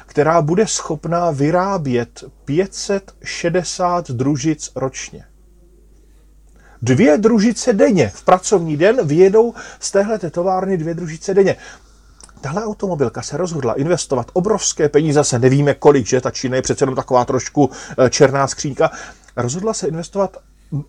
která 0.07 0.41
bude 0.41 0.67
schopná 0.67 1.31
vyrábět 1.31 2.23
560 2.45 4.11
družic 4.11 4.71
ročně. 4.75 5.25
Dvě 6.81 7.17
družice 7.17 7.73
denně. 7.73 8.11
V 8.15 8.23
pracovní 8.23 8.77
den 8.77 9.07
vyjedou 9.07 9.53
z 9.79 9.91
téhle 9.91 10.19
továrny 10.19 10.77
dvě 10.77 10.93
družice 10.93 11.33
denně. 11.33 11.55
Tahle 12.41 12.65
automobilka 12.65 13.21
se 13.21 13.37
rozhodla 13.37 13.73
investovat 13.73 14.31
obrovské 14.33 14.89
peníze, 14.89 15.23
se 15.23 15.39
nevíme 15.39 15.73
kolik, 15.73 16.07
že 16.07 16.21
ta 16.21 16.31
Čína 16.31 16.55
je 16.55 16.61
přece 16.61 16.83
jenom 16.83 16.95
taková 16.95 17.25
trošku 17.25 17.69
eh, 17.97 18.09
černá 18.09 18.47
skřínka, 18.47 18.91
rozhodla 19.35 19.73
se 19.73 19.87
investovat 19.87 20.37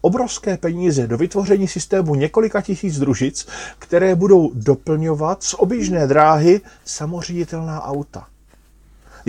obrovské 0.01 0.57
peníze 0.57 1.07
do 1.07 1.17
vytvoření 1.17 1.69
systému 1.69 2.15
několika 2.15 2.61
tisíc 2.61 2.99
družic, 2.99 3.49
které 3.79 4.15
budou 4.15 4.51
doplňovat 4.55 5.43
z 5.43 5.55
oběžné 5.55 6.07
dráhy 6.07 6.61
samoředitelná 6.85 7.85
auta. 7.85 8.27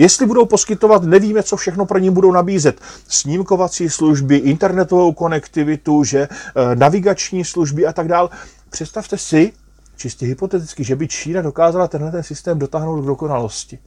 Jestli 0.00 0.26
budou 0.26 0.46
poskytovat, 0.46 1.02
nevíme, 1.02 1.42
co 1.42 1.56
všechno 1.56 1.86
pro 1.86 1.98
ní 1.98 2.10
budou 2.10 2.32
nabízet. 2.32 2.80
Snímkovací 3.08 3.90
služby, 3.90 4.36
internetovou 4.36 5.12
konektivitu, 5.12 6.04
že 6.04 6.20
eh, 6.20 6.76
navigační 6.76 7.44
služby 7.44 7.86
a 7.86 7.92
tak 7.92 8.08
dále. 8.08 8.28
Představte 8.70 9.18
si, 9.18 9.52
čistě 9.96 10.26
hypoteticky, 10.26 10.84
že 10.84 10.96
by 10.96 11.08
Čína 11.08 11.42
dokázala 11.42 11.88
tenhle 11.88 12.10
ten 12.10 12.22
systém 12.22 12.58
dotáhnout 12.58 13.02
k 13.02 13.06
dokonalosti. 13.06 13.78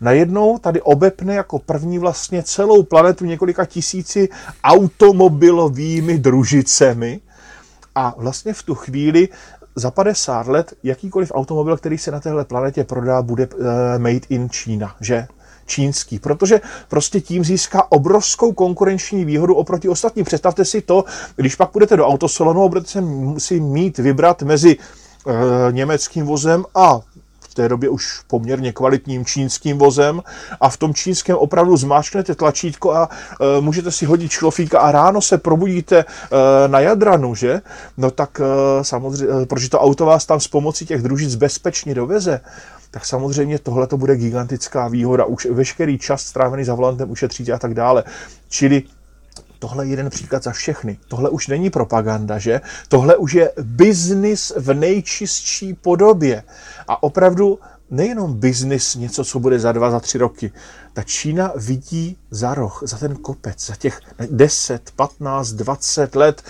Najednou 0.00 0.58
tady 0.58 0.82
obepne 0.82 1.34
jako 1.34 1.58
první 1.58 1.98
vlastně 1.98 2.42
celou 2.42 2.82
planetu 2.82 3.24
několika 3.24 3.64
tisíci 3.64 4.28
automobilovými 4.64 6.18
družicemi 6.18 7.20
a 7.94 8.14
vlastně 8.16 8.52
v 8.52 8.62
tu 8.62 8.74
chvíli 8.74 9.28
za 9.74 9.90
50 9.90 10.46
let 10.46 10.74
jakýkoliv 10.82 11.32
automobil, 11.34 11.76
který 11.76 11.98
se 11.98 12.10
na 12.10 12.20
téhle 12.20 12.44
planetě 12.44 12.84
prodá, 12.84 13.22
bude 13.22 13.46
uh, 13.46 13.66
made 13.98 14.26
in 14.28 14.50
Čína, 14.50 14.96
že? 15.00 15.26
Čínský, 15.66 16.18
protože 16.18 16.60
prostě 16.88 17.20
tím 17.20 17.44
získá 17.44 17.92
obrovskou 17.92 18.52
konkurenční 18.52 19.24
výhodu 19.24 19.54
oproti 19.54 19.88
ostatním. 19.88 20.24
Představte 20.24 20.64
si 20.64 20.80
to, 20.80 21.04
když 21.36 21.54
pak 21.54 21.70
půjdete 21.70 21.96
do 21.96 22.06
autosalonu 22.06 22.64
a 22.64 22.68
budete 22.68 23.02
si 23.38 23.60
mít 23.60 23.98
vybrat 23.98 24.42
mezi 24.42 24.76
e, 24.76 25.72
německým 25.72 26.26
vozem 26.26 26.64
a 26.74 27.00
v 27.52 27.54
té 27.54 27.68
době 27.68 27.88
už 27.88 28.20
poměrně 28.26 28.72
kvalitním 28.72 29.24
čínským 29.24 29.78
vozem 29.78 30.22
a 30.60 30.68
v 30.68 30.76
tom 30.76 30.94
čínském 30.94 31.36
opravdu 31.36 31.76
zmáčknete 31.76 32.34
tlačítko 32.34 32.92
a 32.92 33.08
e, 33.08 33.60
můžete 33.60 33.92
si 33.92 34.06
hodit 34.06 34.30
šlofíka 34.30 34.80
a 34.80 34.92
ráno 34.92 35.20
se 35.20 35.38
probudíte 35.38 35.98
e, 35.98 36.04
na 36.68 36.80
Jadranu, 36.80 37.34
že? 37.34 37.60
No 37.96 38.10
tak 38.10 38.40
e, 38.40 38.84
samozřejmě, 38.84 39.46
protože 39.46 39.70
to 39.70 39.80
auto 39.80 40.06
vás 40.06 40.26
tam 40.26 40.40
s 40.40 40.48
pomocí 40.48 40.86
těch 40.86 41.02
družic 41.02 41.34
bezpečně 41.34 41.94
doveze, 41.94 42.40
tak 42.92 43.06
samozřejmě 43.06 43.58
tohle 43.58 43.86
to 43.86 43.96
bude 43.96 44.16
gigantická 44.16 44.88
výhoda. 44.88 45.24
Už 45.24 45.46
veškerý 45.46 45.98
čas 45.98 46.22
strávený 46.22 46.64
za 46.64 46.74
volantem 46.74 47.10
ušetříte 47.10 47.52
a 47.52 47.58
tak 47.58 47.74
dále. 47.74 48.04
Čili 48.48 48.82
Tohle 49.62 49.86
je 49.86 49.90
jeden 49.90 50.10
příklad 50.10 50.42
za 50.42 50.52
všechny. 50.52 50.98
Tohle 51.08 51.30
už 51.30 51.48
není 51.48 51.70
propaganda, 51.70 52.38
že? 52.38 52.60
Tohle 52.88 53.16
už 53.16 53.32
je 53.32 53.52
biznis 53.62 54.52
v 54.56 54.74
nejčistší 54.74 55.74
podobě. 55.74 56.42
A 56.88 57.02
opravdu 57.02 57.58
nejenom 57.92 58.34
biznis, 58.34 58.94
něco, 58.94 59.24
co 59.24 59.40
bude 59.40 59.58
za 59.58 59.72
dva, 59.72 59.90
za 59.90 60.00
tři 60.00 60.18
roky. 60.18 60.52
Ta 60.92 61.02
Čína 61.02 61.52
vidí 61.56 62.16
za 62.30 62.54
roh, 62.54 62.82
za 62.86 62.98
ten 62.98 63.16
kopec, 63.16 63.66
za 63.66 63.76
těch 63.76 64.00
10, 64.30 64.90
15, 64.96 65.52
20 65.52 66.14
let. 66.16 66.42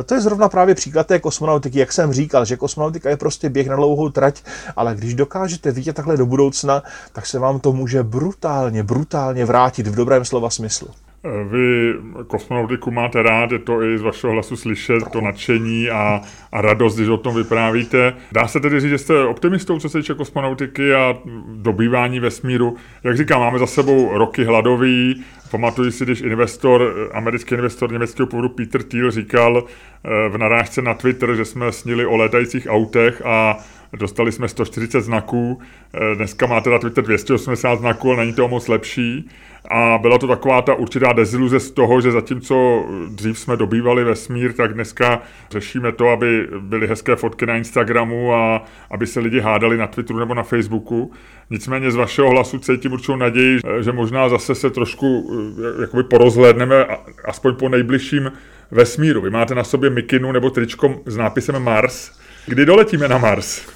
E, 0.00 0.02
to 0.02 0.14
je 0.14 0.20
zrovna 0.20 0.48
právě 0.48 0.74
příklad 0.74 1.06
té 1.06 1.18
kosmonautiky, 1.18 1.78
jak 1.78 1.92
jsem 1.92 2.12
říkal, 2.12 2.44
že 2.44 2.56
kosmonautika 2.56 3.10
je 3.10 3.16
prostě 3.16 3.48
běh 3.48 3.68
na 3.68 3.76
dlouhou 3.76 4.08
trať, 4.08 4.42
ale 4.76 4.94
když 4.94 5.14
dokážete 5.14 5.72
vidět 5.72 5.92
takhle 5.92 6.16
do 6.16 6.26
budoucna, 6.26 6.82
tak 7.12 7.26
se 7.26 7.38
vám 7.38 7.60
to 7.60 7.72
může 7.72 8.02
brutálně, 8.02 8.82
brutálně 8.82 9.44
vrátit 9.44 9.86
v 9.86 9.94
dobrém 9.94 10.24
slova 10.24 10.50
smyslu. 10.50 10.88
Vy 11.44 11.94
kosmonautiku 12.26 12.90
máte 12.90 13.22
rád, 13.22 13.52
je 13.52 13.58
to 13.58 13.82
i 13.82 13.98
z 13.98 14.02
vašeho 14.02 14.32
hlasu 14.32 14.56
slyšet, 14.56 15.10
to 15.12 15.20
nadšení 15.20 15.90
a, 15.90 16.20
a 16.52 16.60
radost, 16.60 16.96
když 16.96 17.08
o 17.08 17.16
tom 17.16 17.34
vyprávíte. 17.34 18.14
Dá 18.32 18.48
se 18.48 18.60
tedy 18.60 18.80
říct, 18.80 18.90
že 18.90 18.98
jste 18.98 19.24
optimistou, 19.24 19.78
co 19.78 19.88
se 19.88 19.98
týče 19.98 20.14
kosmonautiky 20.14 20.94
a 20.94 21.16
dobývání 21.54 22.20
vesmíru. 22.20 22.76
Jak 23.04 23.16
říkám, 23.16 23.40
máme 23.40 23.58
za 23.58 23.66
sebou 23.66 24.18
roky 24.18 24.44
hladový. 24.44 25.24
Pamatuji 25.50 25.92
si, 25.92 26.04
když 26.04 26.20
investor, 26.20 27.10
americký 27.12 27.54
investor 27.54 27.92
německého 27.92 28.26
původu 28.26 28.48
Peter 28.48 28.82
Thiel 28.82 29.10
říkal 29.10 29.64
eh, 29.64 30.28
v 30.28 30.38
narážce 30.38 30.82
na 30.82 30.94
Twitter, 30.94 31.34
že 31.34 31.44
jsme 31.44 31.72
snili 31.72 32.06
o 32.06 32.16
létajících 32.16 32.66
autech 32.70 33.22
a 33.24 33.58
dostali 33.96 34.32
jsme 34.32 34.48
140 34.48 35.00
znaků. 35.00 35.60
Eh, 35.94 36.14
dneska 36.14 36.46
máte 36.46 36.70
na 36.70 36.78
Twitter 36.78 37.04
280 37.04 37.78
znaků, 37.78 38.10
ale 38.10 38.18
není 38.18 38.32
to 38.32 38.48
moc 38.48 38.68
lepší. 38.68 39.30
A 39.70 39.98
byla 39.98 40.18
to 40.18 40.26
taková 40.26 40.62
ta 40.62 40.74
určitá 40.74 41.12
deziluze 41.12 41.60
z 41.60 41.70
toho, 41.70 42.00
že 42.00 42.12
zatímco 42.12 42.84
dřív 43.08 43.38
jsme 43.38 43.56
dobývali 43.56 44.04
vesmír, 44.04 44.52
tak 44.52 44.74
dneska 44.74 45.22
řešíme 45.50 45.92
to, 45.92 46.08
aby 46.08 46.48
byly 46.60 46.86
hezké 46.86 47.16
fotky 47.16 47.46
na 47.46 47.56
Instagramu 47.56 48.34
a 48.34 48.64
aby 48.90 49.06
se 49.06 49.20
lidi 49.20 49.40
hádali 49.40 49.76
na 49.76 49.86
Twitteru 49.86 50.18
nebo 50.18 50.34
na 50.34 50.42
Facebooku. 50.42 51.12
Nicméně 51.50 51.90
z 51.90 51.94
vašeho 51.94 52.30
hlasu 52.30 52.58
cítím 52.58 52.92
určitou 52.92 53.16
naději, 53.16 53.60
že 53.80 53.92
možná 53.92 54.28
zase 54.28 54.54
se 54.54 54.70
trošku 54.70 55.30
eh, 55.78 55.80
jakoby 55.80 56.02
porozhlédneme, 56.02 56.86
aspoň 57.24 57.54
po 57.54 57.68
nejbližším 57.68 58.32
vesmíru. 58.70 59.20
Vy 59.20 59.30
máte 59.30 59.54
na 59.54 59.64
sobě 59.64 59.90
mikinu 59.90 60.32
nebo 60.32 60.50
tričko 60.50 61.02
s 61.06 61.16
nápisem 61.16 61.62
Mars. 61.62 62.12
Kdy 62.46 62.66
doletíme 62.66 63.08
na 63.08 63.18
Mars? 63.18 63.73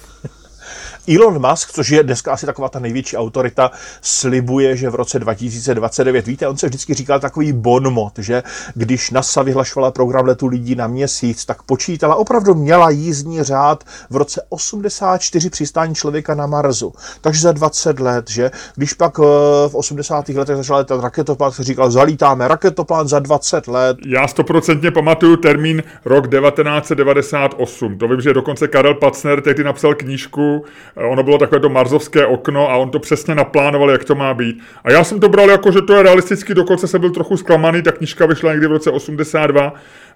Elon 1.15 1.49
Musk, 1.49 1.71
což 1.71 1.89
je 1.89 2.03
dneska 2.03 2.33
asi 2.33 2.45
taková 2.45 2.69
ta 2.69 2.79
největší 2.79 3.17
autorita, 3.17 3.71
slibuje, 4.01 4.77
že 4.77 4.89
v 4.89 4.95
roce 4.95 5.19
2029, 5.19 6.27
víte, 6.27 6.47
on 6.47 6.57
se 6.57 6.67
vždycky 6.67 6.93
říkal 6.93 7.19
takový 7.19 7.53
bonmot, 7.53 8.13
že 8.17 8.43
když 8.75 9.11
NASA 9.11 9.41
vyhlašovala 9.41 9.91
program 9.91 10.25
letu 10.25 10.47
lidí 10.47 10.75
na 10.75 10.87
měsíc, 10.87 11.45
tak 11.45 11.63
počítala, 11.63 12.15
opravdu 12.15 12.55
měla 12.55 12.89
jízdní 12.89 13.43
řád 13.43 13.83
v 14.09 14.15
roce 14.15 14.41
84 14.49 15.49
přistání 15.49 15.95
člověka 15.95 16.35
na 16.35 16.47
Marsu. 16.47 16.93
Takže 17.21 17.41
za 17.41 17.51
20 17.51 17.99
let, 17.99 18.29
že? 18.29 18.51
Když 18.75 18.93
pak 18.93 19.19
eh, 19.19 19.23
v 19.69 19.75
80. 19.75 20.29
letech 20.29 20.55
začal 20.55 20.77
letat 20.77 21.01
raketoplán, 21.01 21.51
se 21.51 21.63
říkal, 21.63 21.91
zalítáme 21.91 22.47
raketoplán 22.47 23.07
za 23.07 23.19
20 23.19 23.67
let. 23.67 23.97
Já 24.05 24.27
stoprocentně 24.27 24.91
pamatuju 24.91 25.35
termín 25.35 25.83
rok 26.05 26.27
1998. 26.27 27.97
To 27.97 28.07
vím, 28.07 28.21
že 28.21 28.33
dokonce 28.33 28.67
Karel 28.67 28.93
Pacner 28.93 29.41
tehdy 29.41 29.63
napsal 29.63 29.95
knížku 29.95 30.65
ono 31.07 31.23
bylo 31.23 31.37
takové 31.37 31.61
to 31.61 31.69
marzovské 31.69 32.25
okno 32.25 32.69
a 32.69 32.75
on 32.75 32.89
to 32.89 32.99
přesně 32.99 33.35
naplánoval, 33.35 33.89
jak 33.89 34.03
to 34.03 34.15
má 34.15 34.33
být. 34.33 34.59
A 34.83 34.91
já 34.91 35.03
jsem 35.03 35.19
to 35.19 35.29
bral 35.29 35.49
jako, 35.49 35.71
že 35.71 35.81
to 35.81 35.93
je 35.93 36.03
realisticky, 36.03 36.53
dokonce 36.53 36.87
jsem 36.87 37.01
byl 37.01 37.09
trochu 37.09 37.37
zklamaný, 37.37 37.81
ta 37.81 37.91
knižka 37.91 38.25
vyšla 38.25 38.51
někdy 38.51 38.67
v 38.67 38.71
roce 38.71 38.91
82, 38.91 39.73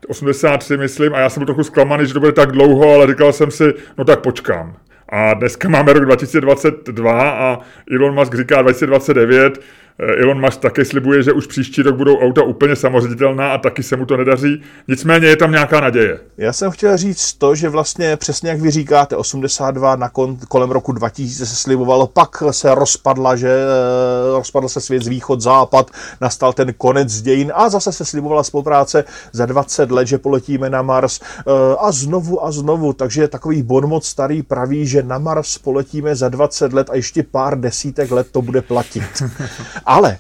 83 0.08 0.78
myslím, 0.78 1.14
a 1.14 1.20
já 1.20 1.30
jsem 1.30 1.42
byl 1.42 1.46
trochu 1.46 1.64
zklamaný, 1.64 2.08
že 2.08 2.14
to 2.14 2.20
bude 2.20 2.32
tak 2.32 2.52
dlouho, 2.52 2.94
ale 2.94 3.08
říkal 3.08 3.34
jsem 3.34 3.52
si, 3.52 3.74
no 3.98 4.06
tak 4.06 4.20
počkám. 4.20 4.76
A 5.10 5.34
dneska 5.34 5.70
máme 5.70 5.94
rok 5.94 6.06
2022 6.06 7.30
a 7.32 7.60
Elon 7.92 8.16
Musk 8.16 8.36
říká 8.36 8.62
2029, 8.62 9.60
Eh, 9.60 9.83
Elon 10.00 10.42
Musk 10.42 10.60
také 10.60 10.86
slibuje, 10.86 11.24
že 11.24 11.32
už 11.32 11.48
příští 11.48 11.82
rok 11.82 11.96
budou 11.96 12.18
auta 12.18 12.44
úplně 12.44 12.76
samoředitelná 12.76 13.52
a 13.52 13.58
taky 13.58 13.84
se 13.84 13.96
mu 13.96 14.06
to 14.06 14.18
nedaří. 14.18 14.62
Nicméně 14.88 15.28
je 15.28 15.36
tam 15.36 15.52
nějaká 15.52 15.80
naděje. 15.80 16.20
Já 16.38 16.54
jsem 16.54 16.72
chtěl 16.72 16.98
říct 16.98 17.34
to, 17.34 17.56
že 17.56 17.70
vlastně 17.70 18.18
přesně 18.18 18.50
jak 18.50 18.62
vy 18.62 18.72
říkáte, 18.72 19.16
82 19.16 19.96
na 19.96 20.10
kon, 20.10 20.38
kolem 20.48 20.72
roku 20.72 20.92
2000 20.92 21.46
se 21.46 21.56
slibovalo, 21.56 22.08
pak 22.08 22.44
se 22.52 22.76
rozpadla, 22.76 23.36
že 23.36 23.50
eh, 23.50 24.38
rozpadl 24.38 24.70
se 24.70 24.82
svět 24.82 25.04
z 25.04 25.08
východ, 25.08 25.42
západ, 25.42 25.92
nastal 26.22 26.54
ten 26.54 26.74
konec 26.78 27.22
dějin 27.22 27.52
a 27.56 27.70
zase 27.70 27.92
se 27.92 28.06
slibovala 28.06 28.44
spolupráce 28.44 29.04
za 29.32 29.46
20 29.46 29.92
let, 29.92 30.08
že 30.08 30.18
poletíme 30.18 30.70
na 30.70 30.82
Mars 30.82 31.20
eh, 31.22 31.52
a 31.80 31.92
znovu 31.92 32.46
a 32.46 32.52
znovu. 32.52 32.94
Takže 32.94 33.28
takový 33.28 33.64
bonmot 33.64 34.04
starý 34.04 34.44
praví, 34.44 34.88
že 34.88 35.04
na 35.04 35.18
Mars 35.18 35.58
poletíme 35.58 36.16
za 36.16 36.30
20 36.30 36.74
let 36.74 36.90
a 36.90 36.96
ještě 36.96 37.24
pár 37.24 37.60
desítek 37.60 38.12
let 38.12 38.28
to 38.32 38.42
bude 38.42 38.62
platit. 38.62 39.04
Ale 39.86 40.18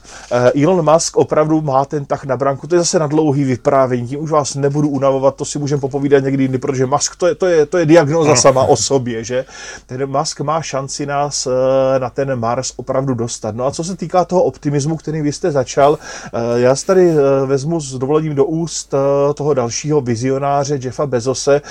uh, 0.56 0.64
Elon 0.64 0.94
Musk 0.94 1.18
opravdu 1.18 1.62
má 1.62 1.86
ten 1.86 2.06
tah 2.06 2.26
na 2.26 2.38
branku, 2.38 2.68
to 2.68 2.76
je 2.76 2.80
zase 2.80 3.00
na 3.00 3.08
dlouhý 3.08 3.44
vyprávění, 3.44 4.08
tím 4.08 4.24
už 4.24 4.32
vás 4.32 4.56
nebudu 4.56 4.90
unavovat, 4.90 5.36
to 5.36 5.46
si 5.46 5.60
můžeme 5.60 5.82
popovídat 5.82 6.24
někdy 6.24 6.44
jindy, 6.44 6.58
protože 6.58 6.86
Musk 6.86 7.16
to 7.16 7.28
je, 7.28 7.36
to 7.36 7.46
je, 7.46 7.66
to 7.66 7.78
je 7.78 7.86
diagnoza 7.86 8.36
sama 8.36 8.64
o 8.64 8.76
sobě, 8.76 9.24
že 9.24 9.46
ten 9.86 10.06
Musk 10.18 10.42
má 10.42 10.62
šanci 10.62 11.06
nás 11.06 11.48
uh, 11.48 11.54
na 11.98 12.10
ten 12.10 12.36
Mars 12.36 12.74
opravdu 12.76 13.14
dostat. 13.14 13.56
No 13.56 13.66
a 13.66 13.72
co 13.72 13.84
se 13.84 13.96
týká 13.96 14.26
toho 14.26 14.44
optimismu, 14.44 14.98
který 14.98 15.22
vy 15.22 15.32
jste 15.32 15.52
začal, 15.52 15.92
uh, 15.92 16.00
já 16.56 16.76
si 16.76 16.86
tady 16.86 17.14
vezmu 17.46 17.80
s 17.80 17.98
dovolením 17.98 18.36
do 18.36 18.46
úst 18.46 18.94
toho 19.34 19.54
dalšího 19.54 20.02
vizionáře 20.02 20.80
Jeffa 20.82 21.06
Bezose. 21.06 21.62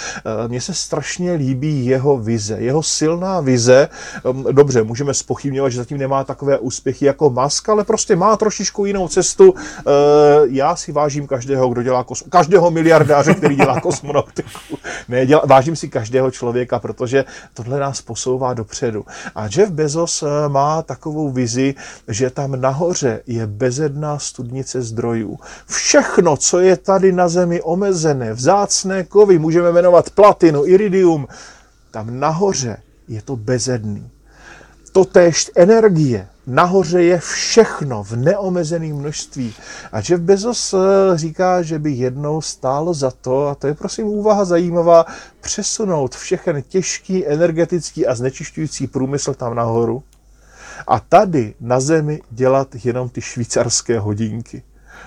Mně 0.49 0.61
se 0.61 0.75
strašně 0.75 1.33
líbí 1.33 1.87
jeho 1.87 2.19
vize, 2.19 2.57
jeho 2.59 2.83
silná 2.83 3.41
vize. 3.41 3.89
Um, 4.23 4.47
dobře, 4.53 4.83
můžeme 4.83 5.15
spochybňovat, 5.15 5.73
že 5.73 5.79
zatím 5.79 5.99
nemá 5.99 6.25
takové 6.25 6.59
úspěchy 6.59 7.05
jako 7.05 7.31
Musk, 7.31 7.69
ale 7.69 7.82
ale 7.83 7.87
prostě 7.87 8.17
má 8.17 8.37
trošičku 8.37 8.87
jinou 8.87 9.09
cestu. 9.09 9.55
Eh, 9.57 9.83
já 10.45 10.77
si 10.77 10.93
vážím 10.93 11.27
každého, 11.27 11.69
kdo 11.69 11.83
dělá 11.83 12.05
kosmo, 12.05 12.31
každého 12.31 12.71
miliardáře, 12.71 13.35
který 13.35 13.57
dělá 13.57 13.81
kosmonautiku. 13.81 14.79
Ne, 15.09 15.27
dělá, 15.27 15.43
vážím 15.47 15.77
si 15.77 15.89
každého 15.89 16.31
člověka, 16.31 16.79
protože 16.79 17.25
tohle 17.55 17.81
nás 17.81 18.01
posouvá 18.01 18.55
dopředu. 18.55 19.05
A 19.35 19.49
Jeff 19.57 19.73
Bezos 19.73 20.23
eh, 20.23 20.49
má 20.49 20.83
takovou 20.83 21.31
vizi, 21.31 21.75
že 22.09 22.31
tam 22.31 22.61
nahoře 22.61 23.21
je 23.27 23.47
bezedná 23.47 24.19
studnice 24.19 24.83
zdrojů. 24.83 25.39
Všechno, 25.67 26.37
co 26.37 26.61
je 26.61 26.77
tady 26.77 27.13
na 27.13 27.29
Zemi 27.29 27.63
omezené, 27.63 28.33
vzácné 28.33 29.05
kovy, 29.05 29.39
můžeme 29.39 29.73
jmenovat 29.73 30.11
platinu, 30.11 30.67
iridium, 30.67 31.27
tam 31.91 32.21
nahoře 32.21 32.77
je 33.09 33.23
to 33.23 33.37
bezedný. 33.37 34.11
Totež 34.93 35.51
energie, 35.57 36.29
nahoře 36.47 37.03
je 37.03 37.19
všechno 37.19 38.03
v 38.03 38.17
neomezeném 38.17 38.97
množství. 38.97 39.55
A 39.93 39.99
Jeff 39.99 40.23
Bezos 40.23 40.75
eh, 40.75 40.79
říká, 41.19 41.63
že 41.63 41.79
by 41.79 41.91
jednou 41.91 42.41
stálo 42.41 42.95
za 42.95 43.11
to, 43.11 43.49
a 43.49 43.55
to 43.55 43.67
je 43.67 43.75
prosím 43.75 44.07
úvaha 44.07 44.45
zajímavá, 44.45 45.07
přesunout 45.41 46.17
všechen 46.17 46.63
těžký, 46.63 47.27
energetický 47.27 48.07
a 48.07 48.15
znečišťující 48.15 48.87
průmysl 48.87 49.35
tam 49.35 49.55
nahoru 49.55 50.03
a 50.87 51.01
tady 51.01 51.55
na 51.61 51.81
zemi 51.81 52.21
dělat 52.31 52.69
jenom 52.85 53.09
ty 53.09 53.21
švýcarské 53.21 53.99
hodinky. 53.99 54.63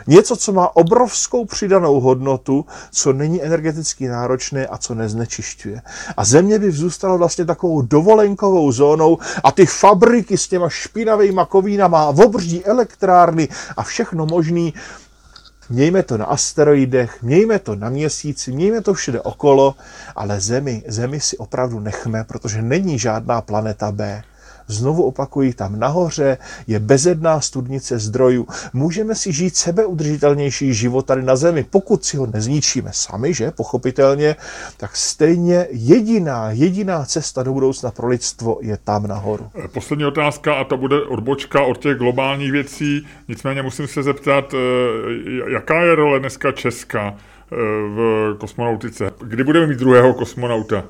Něco, 0.07 0.35
co 0.35 0.53
má 0.53 0.75
obrovskou 0.75 1.45
přidanou 1.45 1.99
hodnotu, 1.99 2.65
co 2.91 3.13
není 3.13 3.43
energeticky 3.43 4.07
náročné 4.07 4.67
a 4.67 4.77
co 4.77 4.95
neznečišťuje. 4.95 5.81
A 6.17 6.25
země 6.25 6.59
by 6.59 6.71
zůstala 6.71 7.15
vlastně 7.15 7.45
takovou 7.45 7.81
dovolenkovou 7.81 8.71
zónou 8.71 9.17
a 9.43 9.51
ty 9.51 9.65
fabriky 9.65 10.37
s 10.37 10.47
těma 10.47 10.69
špinavými 10.69 11.41
kovínama, 11.49 12.05
obří 12.05 12.65
elektrárny 12.65 13.47
a 13.77 13.83
všechno 13.83 14.25
možný, 14.25 14.73
Mějme 15.69 16.03
to 16.03 16.17
na 16.17 16.25
asteroidech, 16.25 17.23
mějme 17.23 17.59
to 17.59 17.75
na 17.75 17.89
měsíci, 17.89 18.51
mějme 18.51 18.81
to 18.81 18.93
všude 18.93 19.21
okolo, 19.21 19.75
ale 20.15 20.39
Zemi, 20.39 20.83
Zemi 20.87 21.19
si 21.19 21.37
opravdu 21.37 21.79
nechme, 21.79 22.23
protože 22.23 22.61
není 22.61 22.99
žádná 22.99 23.41
planeta 23.41 23.91
B. 23.91 24.23
Znovu 24.68 25.03
opakuji, 25.03 25.53
tam 25.53 25.80
nahoře 25.80 26.38
je 26.68 26.80
bezedná 26.80 27.41
studnice 27.41 27.99
zdrojů. 27.99 28.47
Můžeme 28.74 29.16
si 29.16 29.32
žít 29.32 29.55
sebeudržitelnější 29.55 30.74
život 30.74 31.05
tady 31.05 31.24
na 31.24 31.36
Zemi, 31.36 31.66
pokud 31.70 32.05
si 32.05 32.18
ho 32.18 32.26
nezničíme 32.26 32.89
sami, 32.93 33.34
že, 33.34 33.51
pochopitelně, 33.51 34.36
tak 34.78 34.97
stejně 34.97 35.68
jediná, 35.72 36.51
jediná 36.51 37.05
cesta 37.05 37.43
do 37.43 37.53
budoucna 37.53 37.91
pro 37.91 38.07
lidstvo 38.07 38.57
je 38.61 38.78
tam 38.78 39.07
nahoru. 39.07 39.49
Poslední 39.74 40.05
otázka, 40.05 40.53
a 40.53 40.63
to 40.63 40.78
bude 40.78 41.01
odbočka 41.01 41.61
od 41.61 41.78
těch 41.78 41.97
globálních 41.97 42.51
věcí, 42.51 43.07
nicméně 43.28 43.61
musím 43.61 43.88
se 43.88 44.03
zeptat, 44.03 44.53
eh, 44.53 45.51
jaká 45.51 45.82
je 45.84 45.95
role 45.95 46.20
dneska 46.20 46.51
Česka 46.51 47.16
eh, 47.16 47.55
v 47.95 48.36
kosmonautice? 48.38 49.11
Kdy 49.24 49.43
budeme 49.43 49.68
mít 49.68 49.80
druhého 49.80 50.13
kosmonauta? 50.13 50.84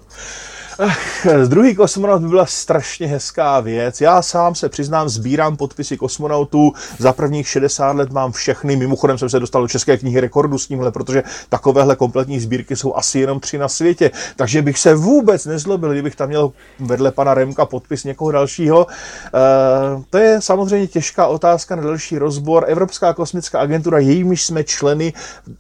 Ach, 0.80 1.28
druhý 1.48 1.76
kosmonaut 1.76 2.22
by 2.22 2.28
byla 2.28 2.46
strašně 2.46 3.08
hezká 3.08 3.60
věc. 3.60 4.02
Já 4.02 4.22
sám 4.22 4.56
se 4.56 4.70
přiznám, 4.70 5.10
sbírám 5.10 5.58
podpisy 5.58 5.98
kosmonautů. 5.98 6.74
Za 7.00 7.14
prvních 7.14 7.48
60 7.48 7.92
let 7.92 8.12
mám 8.12 8.32
všechny. 8.32 8.76
Mimochodem 8.76 9.18
jsem 9.18 9.30
se 9.30 9.40
dostal 9.40 9.62
do 9.62 9.68
České 9.68 9.98
knihy 9.98 10.20
rekordů 10.20 10.58
s 10.58 10.68
tímhle, 10.68 10.92
protože 10.92 11.24
takovéhle 11.50 11.96
kompletní 11.96 12.40
sbírky 12.40 12.76
jsou 12.76 12.96
asi 12.96 13.20
jenom 13.20 13.40
tři 13.40 13.58
na 13.58 13.68
světě. 13.68 14.12
Takže 14.36 14.62
bych 14.62 14.80
se 14.80 14.96
vůbec 14.96 15.46
nezlobil, 15.46 15.92
kdybych 15.92 16.16
tam 16.16 16.30
měl 16.30 16.52
vedle 16.80 17.12
pana 17.12 17.34
Remka 17.34 17.66
podpis 17.66 18.04
někoho 18.04 18.32
dalšího. 18.32 18.88
E, 18.88 20.04
to 20.10 20.18
je 20.18 20.42
samozřejmě 20.42 20.88
těžká 20.88 21.28
otázka 21.28 21.76
na 21.76 21.84
další 21.84 22.18
rozbor. 22.18 22.66
Evropská 22.68 23.14
kosmická 23.14 23.60
agentura, 23.60 24.00
jejímiž 24.00 24.46
jsme 24.46 24.64
členy, 24.64 25.14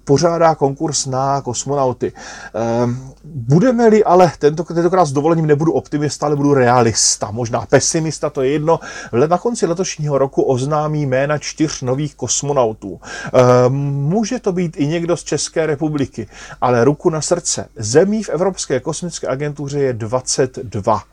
pořádá 0.03 0.55
konkurs 0.55 1.05
na 1.05 1.41
kosmonauty. 1.41 2.13
E, 2.55 3.15
budeme-li 3.35 4.03
ale 4.03 4.31
tento, 4.39 4.63
tentokrát 4.63 5.05
s 5.05 5.11
dovolením 5.11 5.45
nebudu 5.45 5.71
optimista, 5.71 6.25
ale 6.25 6.35
budu 6.35 6.53
realista, 6.53 7.31
možná 7.31 7.65
pesimista, 7.65 8.29
to 8.29 8.41
je 8.41 8.49
jedno. 8.49 8.79
Na 9.27 9.37
konci 9.37 9.65
letošního 9.65 10.17
roku 10.17 10.41
oznámí 10.41 11.05
jména 11.05 11.37
čtyř 11.37 11.81
nových 11.81 12.15
kosmonautů. 12.15 12.99
Ehm, 13.33 13.73
může 13.93 14.39
to 14.39 14.51
být 14.51 14.77
i 14.77 14.87
někdo 14.87 15.17
z 15.17 15.23
České 15.23 15.65
republiky, 15.65 16.27
ale 16.61 16.83
ruku 16.83 17.09
na 17.09 17.21
srdce. 17.21 17.67
Zemí 17.75 18.23
v 18.23 18.29
Evropské 18.29 18.79
kosmické 18.79 19.27
agentuře 19.27 19.79
je 19.79 19.93
22. 19.93 21.03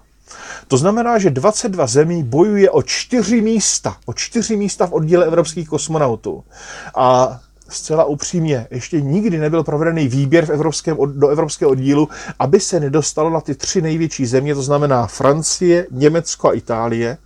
To 0.68 0.76
znamená, 0.76 1.18
že 1.18 1.30
22 1.30 1.86
zemí 1.86 2.22
bojuje 2.22 2.70
o 2.70 2.82
čtyři 2.82 3.40
místa, 3.40 3.96
o 4.06 4.12
čtyři 4.12 4.56
místa 4.56 4.86
v 4.86 4.92
oddíle 4.92 5.26
evropských 5.26 5.68
kosmonautů. 5.68 6.44
A 6.94 7.40
zcela 7.74 8.04
upřímně, 8.04 8.66
ještě 8.70 9.00
nikdy 9.00 9.38
nebyl 9.38 9.64
provedený 9.64 10.08
výběr 10.08 10.46
v 10.46 10.50
evropském, 10.50 10.96
do 11.14 11.28
evropského 11.28 11.70
oddílu, 11.70 12.08
aby 12.38 12.60
se 12.60 12.80
nedostalo 12.80 13.30
na 13.30 13.40
ty 13.40 13.54
tři 13.54 13.82
největší 13.82 14.26
země, 14.26 14.54
to 14.54 14.62
znamená 14.62 15.06
Francie, 15.06 15.86
Německo 15.90 16.48
a 16.48 16.52
Itálie, 16.52 17.18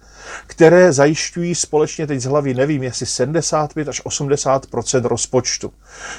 které 0.47 0.93
zajišťují 0.93 1.55
společně 1.55 2.07
teď 2.07 2.21
z 2.21 2.25
hlavy, 2.25 2.55
nevím, 2.55 2.83
jestli 2.83 3.07
75 3.07 3.89
až 3.89 4.05
80% 4.05 5.05
rozpočtu. 5.05 5.73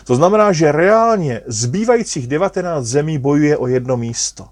To 0.03 0.15
znamená, 0.15 0.51
že 0.51 0.71
reálně 0.71 1.41
zbývajících 1.47 2.27
19 2.27 2.85
zemí 2.85 3.17
bojuje 3.17 3.57
o 3.57 3.67
jedno 3.67 3.97
místo. 3.97 4.47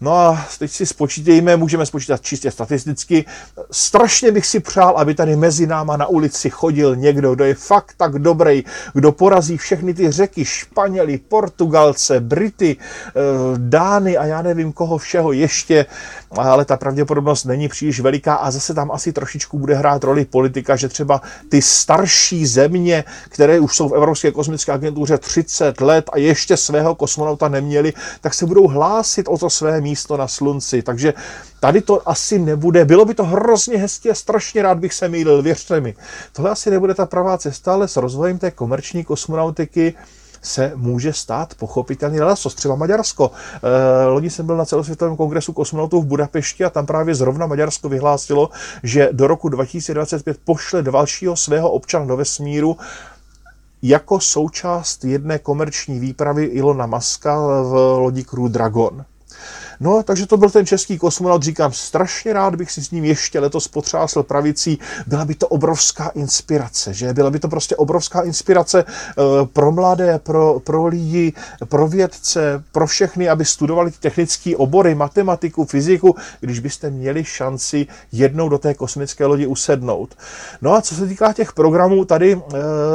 No 0.00 0.12
a 0.12 0.46
teď 0.58 0.70
si 0.70 0.86
spočítejme, 0.86 1.56
můžeme 1.56 1.86
spočítat 1.86 2.22
čistě 2.22 2.50
statisticky. 2.50 3.24
Strašně 3.70 4.32
bych 4.32 4.46
si 4.46 4.60
přál, 4.60 4.94
aby 4.96 5.14
tady 5.14 5.36
mezi 5.36 5.66
náma 5.66 5.96
na 5.96 6.06
ulici 6.06 6.50
chodil 6.50 6.96
někdo, 6.96 7.34
kdo 7.34 7.44
je 7.44 7.54
fakt 7.54 7.94
tak 7.96 8.18
dobrý, 8.18 8.64
kdo 8.94 9.12
porazí 9.12 9.56
všechny 9.56 9.94
ty 9.94 10.10
řeky, 10.10 10.44
Španěli, 10.44 11.18
Portugalce, 11.18 12.20
Brity, 12.20 12.76
eh, 12.76 13.12
Dány 13.56 14.16
a 14.16 14.26
já 14.26 14.42
nevím 14.42 14.72
koho 14.72 14.98
všeho 14.98 15.32
ještě, 15.32 15.86
ale 16.30 16.64
ta 16.64 16.76
pravděpodobnost 16.76 17.44
není 17.44 17.68
příliš 17.68 18.00
veliká 18.00 18.34
a 18.34 18.50
zase 18.50 18.74
tam 18.74 18.90
asi 18.90 19.12
trošičku 19.12 19.58
bude 19.58 19.74
hrát 19.74 20.04
roli 20.04 20.24
politika, 20.24 20.76
že 20.76 20.88
třeba 20.88 21.20
ty 21.48 21.62
starší 21.62 22.46
země, 22.46 23.04
které 23.28 23.60
už 23.60 23.76
jsou 23.76 23.88
v 23.88 23.94
Evropské 23.94 24.32
kosmické 24.32 24.72
agentuře 24.72 25.18
30 25.18 25.80
let 25.80 26.10
a 26.12 26.18
ještě 26.18 26.56
svého 26.56 26.94
kosmonauta 26.94 27.48
neměli, 27.48 27.92
tak 28.20 28.34
se 28.34 28.46
budou 28.46 28.68
hlásit 28.68 29.28
o 29.28 29.38
to 29.38 29.50
své 29.50 29.80
místo 29.86 30.16
na 30.16 30.28
slunci. 30.28 30.82
Takže 30.82 31.14
tady 31.60 31.80
to 31.80 32.08
asi 32.08 32.38
nebude. 32.38 32.84
Bylo 32.84 33.04
by 33.04 33.14
to 33.14 33.24
hrozně 33.24 33.78
hezké 33.78 34.14
strašně 34.14 34.62
rád 34.62 34.78
bych 34.78 34.94
se 34.94 35.08
mýlil, 35.08 35.42
věřte 35.42 35.80
mi. 35.80 35.94
Tohle 36.32 36.50
asi 36.50 36.70
nebude 36.70 36.94
ta 36.94 37.06
pravá 37.06 37.38
cesta, 37.38 37.72
ale 37.72 37.88
s 37.88 37.96
rozvojem 37.96 38.38
té 38.38 38.50
komerční 38.50 39.04
kosmonautiky 39.04 39.94
se 40.42 40.72
může 40.74 41.12
stát 41.12 41.54
pochopitelně 41.54 42.22
lesos, 42.22 42.54
třeba 42.54 42.74
Maďarsko. 42.74 43.30
E, 43.30 44.06
loni 44.06 44.30
jsem 44.30 44.46
byl 44.46 44.56
na 44.56 44.64
celosvětovém 44.64 45.16
kongresu 45.16 45.52
kosmonautů 45.52 46.02
v 46.02 46.06
Budapešti 46.06 46.64
a 46.64 46.70
tam 46.70 46.86
právě 46.86 47.14
zrovna 47.14 47.46
Maďarsko 47.46 47.88
vyhlásilo, 47.88 48.50
že 48.82 49.08
do 49.12 49.26
roku 49.26 49.48
2025 49.48 50.38
pošle 50.44 50.82
dalšího 50.82 51.36
svého 51.36 51.70
občana 51.70 52.04
do 52.04 52.16
vesmíru 52.16 52.76
jako 53.82 54.20
součást 54.20 55.04
jedné 55.04 55.38
komerční 55.38 55.98
výpravy 55.98 56.44
Ilona 56.44 56.86
Maska 56.86 57.38
v 57.62 57.72
lodi 57.98 58.24
Crew 58.24 58.48
Dragon. 58.48 59.04
No, 59.80 60.02
takže 60.02 60.26
to 60.26 60.36
byl 60.36 60.50
ten 60.50 60.66
český 60.66 60.98
kosmonaut, 60.98 61.42
říkám, 61.42 61.72
strašně 61.72 62.32
rád 62.32 62.54
bych 62.54 62.70
si 62.70 62.84
s 62.84 62.90
ním 62.90 63.04
ještě 63.04 63.40
letos 63.40 63.68
potřásl 63.68 64.22
pravicí, 64.22 64.78
byla 65.06 65.24
by 65.24 65.34
to 65.34 65.48
obrovská 65.48 66.08
inspirace, 66.08 66.94
že? 66.94 67.12
Byla 67.12 67.30
by 67.30 67.38
to 67.38 67.48
prostě 67.48 67.76
obrovská 67.76 68.20
inspirace 68.20 68.84
eh, 68.88 69.22
pro 69.52 69.72
mladé, 69.72 70.18
pro, 70.18 70.60
pro 70.60 70.86
lidi, 70.86 71.32
pro 71.68 71.88
vědce, 71.88 72.64
pro 72.72 72.86
všechny, 72.86 73.28
aby 73.28 73.44
studovali 73.44 73.90
technické 74.00 74.56
obory, 74.56 74.94
matematiku, 74.94 75.64
fyziku, 75.64 76.16
když 76.40 76.60
byste 76.60 76.90
měli 76.90 77.24
šanci 77.24 77.86
jednou 78.12 78.48
do 78.48 78.58
té 78.58 78.74
kosmické 78.74 79.26
lodi 79.26 79.46
usednout. 79.46 80.14
No 80.62 80.74
a 80.74 80.82
co 80.82 80.94
se 80.94 81.06
týká 81.06 81.32
těch 81.32 81.52
programů, 81.52 82.04
tady 82.04 82.34
uh, 82.34 82.42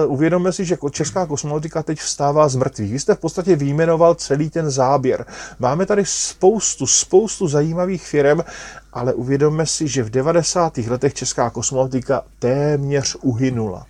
uvědomme 0.07 0.51
si, 0.51 0.65
že 0.65 0.77
česká 0.91 1.25
kosmonautika 1.25 1.83
teď 1.83 1.99
vstává 1.99 2.49
z 2.49 2.55
mrtvých. 2.55 2.91
Vy 2.91 2.99
jste 2.99 3.15
v 3.15 3.19
podstatě 3.19 3.55
vyjmenoval 3.55 4.15
celý 4.15 4.49
ten 4.49 4.69
záběr. 4.69 5.25
Máme 5.59 5.85
tady 5.85 6.03
spoustu 6.05 6.70
spoustu, 6.71 6.87
spoustu 6.87 7.47
zajímavých 7.47 8.07
firm, 8.07 8.39
ale 8.93 9.13
uvědomme 9.13 9.65
si, 9.65 9.87
že 9.87 10.03
v 10.03 10.09
90. 10.09 10.77
letech 10.77 11.13
česká 11.13 11.49
kosmonautika 11.49 12.23
téměř 12.39 13.17
uhynula 13.21 13.85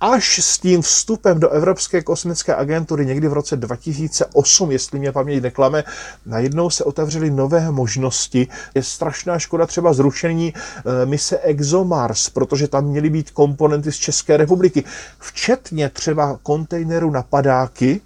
až 0.00 0.38
s 0.38 0.58
tím 0.58 0.82
vstupem 0.82 1.40
do 1.40 1.50
Evropské 1.50 2.02
kosmické 2.02 2.54
agentury 2.54 3.06
někdy 3.06 3.28
v 3.28 3.32
roce 3.32 3.56
2008, 3.56 4.72
jestli 4.72 4.98
mě 4.98 5.12
paměť 5.12 5.42
neklame, 5.42 5.84
najednou 6.26 6.70
se 6.70 6.84
otevřely 6.84 7.30
nové 7.30 7.70
možnosti. 7.70 8.48
Je 8.74 8.82
strašná 8.82 9.38
škoda 9.38 9.66
třeba 9.66 9.92
zrušení 9.92 10.54
eh, 10.56 11.06
mise 11.06 11.38
ExoMars, 11.38 12.30
protože 12.30 12.68
tam 12.68 12.84
měly 12.84 13.10
být 13.10 13.30
komponenty 13.30 13.92
z 13.92 13.96
České 13.96 14.36
republiky, 14.36 14.84
včetně 15.18 15.88
třeba 15.88 16.38
kontejneru 16.42 17.10
na 17.10 17.22
padáky, 17.22 18.00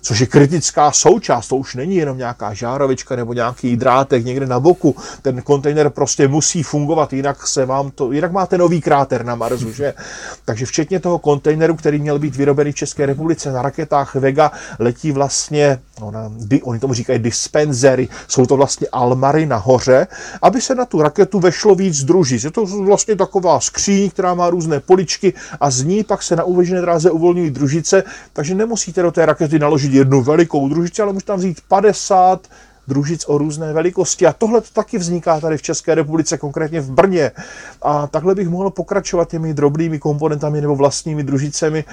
což 0.00 0.20
je 0.20 0.26
kritická 0.26 0.92
součást, 0.92 1.48
to 1.48 1.56
už 1.56 1.74
není 1.74 1.96
jenom 1.96 2.18
nějaká 2.18 2.54
žárovička 2.54 3.16
nebo 3.16 3.32
nějaký 3.32 3.76
drátek 3.76 4.24
někde 4.24 4.46
na 4.46 4.60
boku, 4.60 4.96
ten 5.22 5.42
kontejner 5.42 5.90
prostě 5.90 6.28
musí 6.28 6.62
fungovat, 6.62 7.12
jinak 7.12 7.46
se 7.46 7.66
vám 7.66 7.90
to, 7.90 8.12
jinak 8.12 8.32
máte 8.32 8.58
nový 8.58 8.80
kráter 8.80 9.24
na 9.24 9.34
Marsu, 9.34 9.72
že? 9.72 9.94
Takže 10.44 10.66
včetně 10.66 11.00
toho 11.00 11.18
kontejneru, 11.18 11.74
který 11.74 11.98
měl 11.98 12.18
být 12.18 12.36
vyrobený 12.36 12.72
v 12.72 12.74
České 12.74 13.06
republice 13.06 13.52
na 13.52 13.62
raketách 13.62 14.14
Vega, 14.14 14.52
letí 14.78 15.12
vlastně, 15.12 15.78
no, 16.00 16.10
na, 16.10 16.32
oni 16.62 16.80
tomu 16.80 16.94
říkají 16.94 17.18
dispenzery, 17.18 18.08
jsou 18.28 18.46
to 18.46 18.56
vlastně 18.56 18.86
almary 18.92 19.46
nahoře, 19.46 20.06
aby 20.42 20.60
se 20.60 20.74
na 20.74 20.84
tu 20.84 21.02
raketu 21.02 21.40
vešlo 21.40 21.74
víc 21.74 22.04
družic. 22.04 22.44
Je 22.44 22.50
to 22.50 22.66
vlastně 22.66 23.16
taková 23.16 23.60
skříň, 23.60 24.10
která 24.10 24.34
má 24.34 24.50
různé 24.50 24.80
poličky 24.80 25.32
a 25.60 25.70
z 25.70 25.82
ní 25.82 26.04
pak 26.04 26.22
se 26.22 26.36
na 26.36 26.44
uvěžené 26.44 26.80
dráze 26.80 27.10
uvolňují 27.10 27.50
družice, 27.50 28.02
takže 28.32 28.54
nemusíte 28.54 29.02
do 29.02 29.10
té 29.10 29.26
rakety 29.26 29.58
naložit 29.58 29.89
jednu 29.94 30.22
velikou 30.22 30.68
družici, 30.68 31.02
ale 31.02 31.12
můžete 31.12 31.26
tam 31.26 31.38
vzít 31.38 31.60
50 31.68 32.48
družic 32.88 33.24
o 33.28 33.38
různé 33.38 33.72
velikosti. 33.72 34.26
A 34.26 34.32
tohle 34.32 34.60
to 34.60 34.66
taky 34.72 34.98
vzniká 34.98 35.40
tady 35.40 35.56
v 35.56 35.62
České 35.62 35.94
republice, 35.94 36.38
konkrétně 36.38 36.80
v 36.80 36.90
Brně. 36.90 37.30
A 37.82 38.06
takhle 38.06 38.34
bych 38.34 38.48
mohl 38.48 38.70
pokračovat 38.70 39.28
těmi 39.28 39.54
drobnými 39.54 39.98
komponentami 39.98 40.60
nebo 40.60 40.76
vlastními 40.76 41.22
družicemi. 41.22 41.84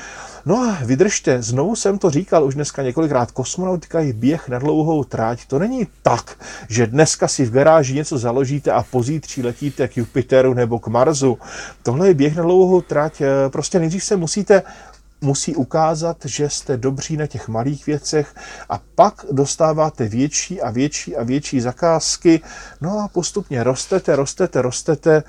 No 0.45 0.57
a 0.57 0.77
vydržte, 0.85 1.41
znovu 1.41 1.75
jsem 1.75 1.97
to 1.97 2.09
říkal 2.09 2.45
už 2.45 2.55
dneska 2.55 2.81
několikrát, 2.83 3.31
kosmonautika 3.31 3.99
je 3.99 4.13
běh 4.13 4.49
na 4.49 4.59
dlouhou 4.59 5.03
tráť. 5.03 5.45
To 5.45 5.59
není 5.59 5.87
tak, 6.01 6.35
že 6.69 6.87
dneska 6.87 7.27
si 7.27 7.45
v 7.45 7.51
garáži 7.51 7.93
něco 7.93 8.17
založíte 8.17 8.71
a 8.71 8.83
pozítří 8.83 9.43
letíte 9.43 9.87
k 9.87 9.97
Jupiteru 9.97 10.53
nebo 10.53 10.79
k 10.79 10.87
Marsu. 10.87 11.37
Tohle 11.83 12.07
je 12.07 12.13
běh 12.13 12.35
na 12.35 12.43
dlouhou 12.43 12.81
tráť. 12.81 13.21
Prostě 13.49 13.79
nejdřív 13.79 14.03
se 14.03 14.15
musíte 14.15 14.63
musí 15.21 15.55
ukázat, 15.55 16.17
že 16.25 16.49
jste 16.49 16.77
dobří 16.77 17.17
na 17.17 17.27
těch 17.27 17.47
malých 17.47 17.85
věcech 17.85 18.35
a 18.69 18.79
pak 18.95 19.25
dostáváte 19.31 20.07
větší 20.07 20.61
a 20.61 20.71
větší 20.71 21.15
a 21.15 21.23
větší 21.23 21.59
zakázky. 21.61 22.41
No 22.81 22.99
a 22.99 23.07
postupně 23.07 23.63
rostete, 23.63 24.15
rostete, 24.15 24.61
rostete. 24.61 25.23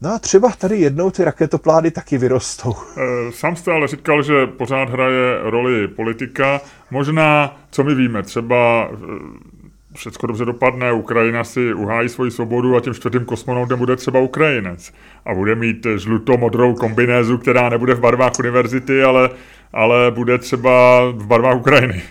No 0.00 0.14
a 0.14 0.18
třeba 0.18 0.50
tady 0.58 0.80
jednou 0.80 1.10
ty 1.10 1.24
raketoplány 1.24 1.90
taky 1.90 2.18
vyrostou. 2.18 2.74
Eh, 2.96 3.32
sám 3.32 3.56
jste 3.56 3.72
ale 3.72 3.88
říkal, 3.88 4.22
že 4.22 4.46
pořád 4.46 4.90
hraje 4.90 5.38
roli 5.42 5.88
politika. 5.88 6.60
Možná, 6.90 7.56
co 7.70 7.84
my 7.84 7.94
víme, 7.94 8.22
třeba 8.22 8.88
eh, 8.92 9.53
všechno 9.94 10.26
dobře 10.26 10.44
dopadne, 10.44 10.92
Ukrajina 10.92 11.44
si 11.44 11.74
uhájí 11.74 12.08
svoji 12.08 12.30
svobodu 12.30 12.76
a 12.76 12.80
tím 12.80 12.94
čtvrtým 12.94 13.24
kosmonautem 13.24 13.78
bude 13.78 13.96
třeba 13.96 14.20
Ukrajinec. 14.20 14.92
A 15.24 15.34
bude 15.34 15.54
mít 15.54 15.86
žluto-modrou 15.96 16.74
kombinézu, 16.74 17.38
která 17.38 17.68
nebude 17.68 17.94
v 17.94 18.00
barvách 18.00 18.32
univerzity, 18.38 19.02
ale, 19.02 19.30
ale 19.72 20.10
bude 20.10 20.38
třeba 20.38 21.04
v 21.10 21.26
barvách 21.26 21.56
Ukrajiny. 21.56 22.02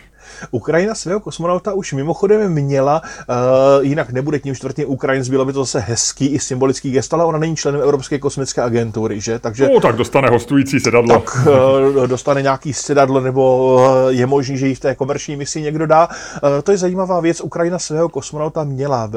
Ukrajina 0.51 0.95
svého 0.95 1.19
kosmonauta 1.19 1.73
už 1.73 1.93
mimochodem 1.93 2.53
měla, 2.53 3.01
uh, 3.01 3.85
jinak 3.85 4.11
nebude 4.11 4.39
tím 4.39 4.55
čtvrtým 4.55 4.89
Ukrajinec, 4.89 5.29
bylo 5.29 5.45
by 5.45 5.53
to 5.53 5.63
zase 5.63 5.79
hezký 5.79 6.27
i 6.27 6.39
symbolický 6.39 6.91
gest, 6.91 7.13
ale 7.13 7.25
ona 7.25 7.39
není 7.39 7.55
členem 7.55 7.81
Evropské 7.81 8.19
kosmické 8.19 8.61
agentury, 8.61 9.21
že? 9.21 9.39
Takže, 9.39 9.69
no, 9.73 9.79
tak 9.79 9.95
dostane 9.95 10.29
hostující 10.29 10.79
sedadlo. 10.79 11.19
Tak 11.19 11.47
uh, 11.47 12.07
dostane 12.07 12.41
nějaký 12.41 12.73
sedadlo, 12.73 13.19
nebo 13.19 13.75
uh, 13.75 13.81
je 14.07 14.25
možný, 14.25 14.57
že 14.57 14.67
ji 14.67 14.75
v 14.75 14.79
té 14.79 14.95
komerční 14.95 15.35
misi 15.35 15.61
někdo 15.61 15.87
dá. 15.87 16.07
Uh, 16.07 16.49
to 16.63 16.71
je 16.71 16.77
zajímavá 16.77 17.19
věc. 17.19 17.41
Ukrajina 17.41 17.79
svého 17.79 18.09
kosmonauta 18.09 18.63
měla. 18.63 19.05
Uh, 19.05 19.11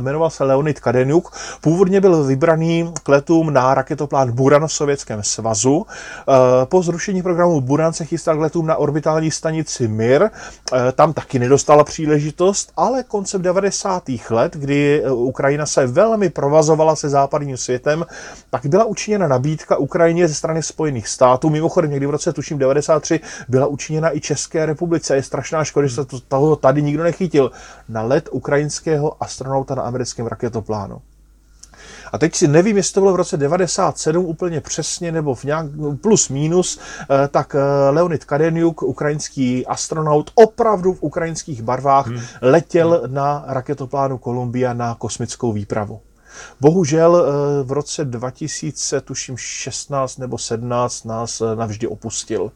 jmenoval 0.00 0.30
se 0.30 0.44
Leonid 0.44 0.80
Kadeniuk. 0.80 1.32
Původně 1.60 2.00
byl 2.00 2.24
vybraný 2.24 2.92
k 3.02 3.08
letům 3.08 3.52
na 3.52 3.74
raketoplán 3.74 4.32
Buran 4.32 4.66
v 4.66 4.72
Sovětském 4.72 5.22
svazu. 5.22 5.76
Uh, 5.76 5.84
po 6.64 6.82
zrušení 6.82 7.22
programu 7.22 7.60
Buran 7.60 7.92
se 7.92 8.04
chystal 8.04 8.36
k 8.36 8.40
letům 8.40 8.66
na 8.66 8.76
orbitální 8.76 9.30
stanici 9.30 9.88
Mir. 9.88 10.30
Eh, 10.72 10.92
tam 10.92 11.12
taky 11.12 11.38
nedostala 11.38 11.84
příležitost, 11.84 12.72
ale 12.76 13.02
koncem 13.02 13.42
90. 13.42 14.02
let, 14.30 14.56
kdy 14.56 15.02
eh, 15.04 15.10
Ukrajina 15.10 15.66
se 15.66 15.86
velmi 15.86 16.30
provazovala 16.30 16.96
se 16.96 17.08
západním 17.08 17.56
světem, 17.56 18.06
tak 18.50 18.66
byla 18.66 18.84
učiněna 18.84 19.28
nabídka 19.28 19.76
Ukrajině 19.76 20.28
ze 20.28 20.34
strany 20.34 20.62
Spojených 20.62 21.08
států. 21.08 21.50
Mimochodem 21.50 21.90
někdy 21.90 22.06
v 22.06 22.10
roce, 22.10 22.32
tuším 22.32 22.58
93, 22.58 23.20
byla 23.48 23.66
učiněna 23.66 24.16
i 24.16 24.20
České 24.20 24.66
republice. 24.66 25.16
Je 25.16 25.22
strašná 25.22 25.64
škoda, 25.64 25.86
že 25.86 25.94
se 25.94 26.04
to, 26.04 26.20
toho 26.20 26.56
tady 26.56 26.82
nikdo 26.82 27.02
nechytil. 27.02 27.50
Na 27.88 28.02
let 28.02 28.28
ukrajinského 28.32 29.22
astronauta 29.22 29.74
na 29.74 29.82
americkém 29.82 30.26
raketoplánu. 30.26 31.02
A 32.12 32.18
teď 32.18 32.34
si 32.34 32.48
nevím, 32.48 32.76
jestli 32.76 32.94
to 32.94 33.00
bylo 33.00 33.12
v 33.12 33.16
roce 33.16 33.36
97 33.36 34.24
úplně 34.24 34.60
přesně, 34.60 35.12
nebo 35.12 35.34
v 35.34 35.44
nějak 35.44 35.66
plus 36.00 36.28
minus, 36.28 36.78
eh, 37.02 37.28
tak 37.28 37.54
eh, 37.54 37.90
Leonid 37.90 38.24
Kadeniuk, 38.24 38.82
ukrajinský 38.82 39.66
astronaut, 39.66 40.30
opravdu 40.34 40.94
v 40.94 41.02
ukrajinských 41.02 41.62
barvách 41.62 42.06
hmm. 42.06 42.20
letěl 42.42 43.00
hmm. 43.04 43.14
na 43.14 43.44
raketoplánu 43.46 44.18
Columbia 44.18 44.72
na 44.72 44.94
kosmickou 44.94 45.52
výpravu. 45.52 46.00
Bohužel 46.60 47.16
eh, 47.16 47.62
v 47.62 47.72
roce 47.72 48.04
2000, 48.04 49.00
tuším 49.00 49.36
16 49.38 50.18
nebo 50.18 50.38
17, 50.38 51.04
nás 51.04 51.42
navždy 51.54 51.86
opustil. 51.86 52.52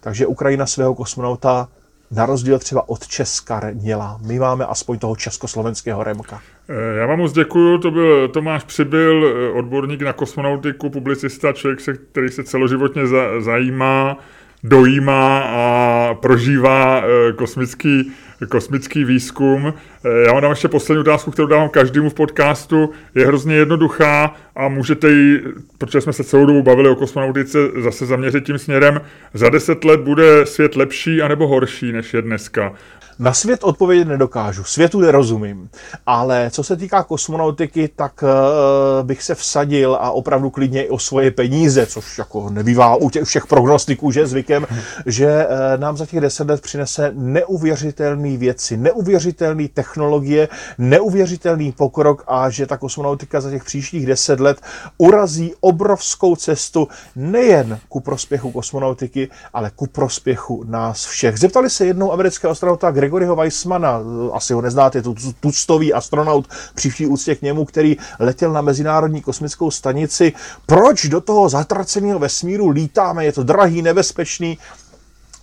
Takže 0.00 0.26
Ukrajina 0.26 0.66
svého 0.66 0.94
kosmonauta 0.94 1.68
na 2.14 2.26
rozdíl 2.26 2.58
třeba 2.58 2.88
od 2.88 3.06
Česka 3.06 3.60
měla. 3.74 4.20
My 4.26 4.38
máme 4.38 4.66
aspoň 4.66 4.98
toho 4.98 5.16
československého 5.16 6.04
Remka. 6.04 6.40
Eh, 6.68 6.98
já 6.98 7.06
vám 7.06 7.18
moc 7.18 7.32
děkuju, 7.32 7.78
to 7.78 7.90
byl 7.90 8.28
Tomáš 8.28 8.64
Přibyl, 8.64 9.26
eh, 9.26 9.50
odborník 9.50 10.02
na 10.02 10.12
kosmonautiku, 10.12 10.90
publicista, 10.90 11.52
člověk, 11.52 11.80
který 12.12 12.28
se 12.28 12.44
celoživotně 12.44 13.02
zajímá, 13.38 14.18
dojímá 14.64 15.38
a 15.38 16.14
prožívá 16.14 17.02
eh, 17.02 17.32
kosmický 17.32 18.12
kosmický 18.46 19.04
výzkum. 19.04 19.74
Eh, 20.04 20.08
já 20.26 20.40
vám 20.40 20.50
ještě 20.50 20.68
poslední 20.68 21.00
otázku, 21.00 21.30
kterou 21.30 21.48
dávám 21.48 21.68
každému 21.68 22.10
v 22.10 22.14
podcastu. 22.14 22.90
Je 23.14 23.26
hrozně 23.26 23.54
jednoduchá 23.54 24.34
a 24.56 24.68
můžete 24.68 25.10
ji, 25.10 25.42
protože 25.78 26.00
jsme 26.00 26.12
se 26.12 26.24
celou 26.24 26.46
dobu 26.46 26.62
bavili 26.62 26.88
o 26.88 26.94
kosmonautice, 26.94 27.58
zase 27.82 28.06
zaměřit 28.06 28.44
tím 28.44 28.58
směrem. 28.58 29.00
Za 29.34 29.48
deset 29.48 29.84
let 29.84 30.00
bude 30.00 30.46
svět 30.46 30.76
lepší 30.76 31.22
anebo 31.22 31.46
horší, 31.48 31.92
než 31.92 32.14
je 32.14 32.22
dneska. 32.22 32.72
Na 33.18 33.32
svět 33.32 33.64
odpovědět 33.64 34.08
nedokážu, 34.08 34.64
světu 34.64 35.00
nerozumím, 35.00 35.70
ale 36.06 36.50
co 36.50 36.62
se 36.62 36.76
týká 36.76 37.02
kosmonautiky, 37.02 37.88
tak 37.96 38.22
uh, 38.22 39.06
bych 39.06 39.22
se 39.22 39.34
vsadil 39.34 39.94
a 40.00 40.10
opravdu 40.10 40.50
klidně 40.50 40.84
i 40.84 40.88
o 40.88 40.98
svoje 40.98 41.30
peníze, 41.30 41.86
což 41.86 42.18
jako 42.18 42.50
nebývá 42.50 42.96
u 42.96 43.10
těch 43.10 43.24
všech 43.24 43.46
prognostiků, 43.46 44.10
že 44.10 44.26
zvykem, 44.26 44.66
že 45.06 45.46
uh, 45.46 45.80
nám 45.80 45.96
za 45.96 46.06
těch 46.06 46.20
deset 46.20 46.48
let 46.48 46.60
přinese 46.60 47.12
neuvěřitelné 47.14 48.36
věci, 48.36 48.76
neuvěřitelné 48.76 49.68
technologie, 49.68 50.48
neuvěřitelný 50.78 51.72
pokrok 51.72 52.24
a 52.26 52.50
že 52.50 52.66
ta 52.66 52.76
kosmonautika 52.76 53.40
za 53.40 53.50
těch 53.50 53.64
příštích 53.64 54.06
deset 54.06 54.40
let 54.40 54.60
urazí 54.98 55.54
obrovskou 55.60 56.36
cestu 56.36 56.88
nejen 57.16 57.78
ku 57.88 58.00
prospěchu 58.00 58.52
kosmonautiky, 58.52 59.28
ale 59.52 59.70
ku 59.76 59.86
prospěchu 59.86 60.64
nás 60.66 61.06
všech. 61.06 61.38
Zeptali 61.38 61.70
se 61.70 61.86
jednou 61.86 62.12
amerického 62.12 62.50
astronauta 62.50 62.90
Gregoryho 63.04 63.36
Weissmana, 63.36 64.00
asi 64.32 64.52
ho 64.52 64.60
neznáte, 64.60 65.02
to 65.02 65.14
tuctový 65.40 65.92
astronaut 65.92 66.48
při 66.74 67.06
úctě 67.06 67.34
k 67.34 67.42
němu, 67.42 67.64
který 67.64 67.96
letěl 68.18 68.52
na 68.52 68.60
Mezinárodní 68.60 69.20
kosmickou 69.20 69.70
stanici. 69.70 70.32
Proč 70.66 71.06
do 71.06 71.20
toho 71.20 71.48
zatraceného 71.48 72.18
vesmíru 72.18 72.68
lítáme? 72.68 73.24
Je 73.24 73.32
to 73.32 73.42
drahý, 73.42 73.82
nebezpečný? 73.82 74.58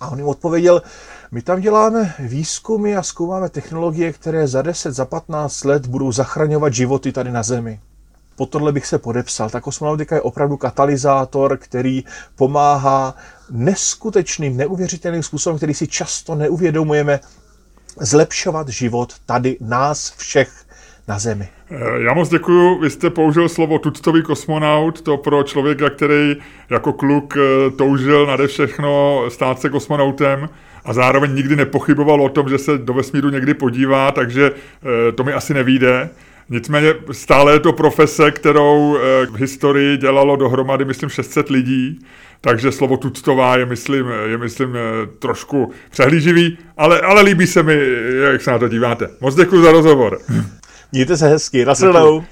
A 0.00 0.08
on 0.08 0.18
jim 0.18 0.28
odpověděl, 0.28 0.82
my 1.30 1.42
tam 1.42 1.60
děláme 1.60 2.14
výzkumy 2.18 2.96
a 2.96 3.02
zkoumáme 3.02 3.48
technologie, 3.48 4.12
které 4.12 4.48
za 4.48 4.62
10, 4.62 4.92
za 4.94 5.04
15 5.04 5.64
let 5.64 5.86
budou 5.86 6.12
zachraňovat 6.12 6.74
životy 6.74 7.12
tady 7.12 7.32
na 7.32 7.42
Zemi. 7.42 7.80
Po 8.36 8.46
tohle 8.46 8.72
bych 8.72 8.86
se 8.86 8.98
podepsal. 8.98 9.50
Ta 9.50 9.60
kosmonautika 9.60 10.14
je 10.14 10.20
opravdu 10.20 10.56
katalyzátor, 10.56 11.56
který 11.56 12.04
pomáhá 12.36 13.14
neskutečným, 13.50 14.56
neuvěřitelným 14.56 15.22
způsobem, 15.22 15.56
který 15.56 15.74
si 15.74 15.86
často 15.86 16.34
neuvědomujeme, 16.34 17.20
zlepšovat 18.00 18.68
život 18.68 19.14
tady 19.26 19.56
nás 19.60 20.14
všech 20.16 20.64
na 21.08 21.18
Zemi. 21.18 21.48
Eh, 21.70 22.02
já 22.02 22.14
moc 22.14 22.28
děkuji. 22.28 22.78
Vy 22.78 22.90
jste 22.90 23.10
použil 23.10 23.48
slovo 23.48 23.78
tuctový 23.78 24.22
kosmonaut, 24.22 25.00
to 25.00 25.16
pro 25.16 25.42
člověka, 25.42 25.90
který 25.90 26.36
jako 26.70 26.92
kluk 26.92 27.36
eh, 27.36 27.70
toužil 27.70 28.26
nade 28.26 28.46
všechno 28.46 29.22
stát 29.28 29.60
se 29.60 29.68
kosmonautem 29.68 30.48
a 30.84 30.92
zároveň 30.92 31.34
nikdy 31.34 31.56
nepochyboval 31.56 32.22
o 32.22 32.28
tom, 32.28 32.48
že 32.48 32.58
se 32.58 32.78
do 32.78 32.94
vesmíru 32.94 33.30
někdy 33.30 33.54
podívá, 33.54 34.12
takže 34.12 34.50
eh, 34.50 35.12
to 35.12 35.24
mi 35.24 35.32
asi 35.32 35.54
nevíde. 35.54 36.10
Nicméně 36.48 36.94
stále 37.12 37.52
je 37.52 37.60
to 37.60 37.72
profese, 37.72 38.30
kterou 38.30 38.98
v 39.30 39.36
historii 39.36 39.96
dělalo 39.96 40.36
dohromady, 40.36 40.84
myslím, 40.84 41.10
600 41.10 41.50
lidí 41.50 41.98
takže 42.44 42.72
slovo 42.72 42.96
tuctová 42.96 43.56
je, 43.56 43.66
myslím, 43.66 44.06
je, 44.26 44.38
myslím 44.38 44.76
trošku 45.18 45.72
přehlíživý, 45.90 46.58
ale, 46.76 47.00
ale 47.00 47.22
líbí 47.22 47.46
se 47.46 47.62
mi, 47.62 47.78
jak 48.32 48.42
se 48.42 48.50
na 48.50 48.58
to 48.58 48.68
díváte. 48.68 49.08
Moc 49.20 49.34
děkuji 49.34 49.62
za 49.62 49.72
rozhovor. 49.72 50.18
Mějte 50.92 51.16
se 51.16 51.28
hezky, 51.28 51.64
nasledou. 51.64 52.24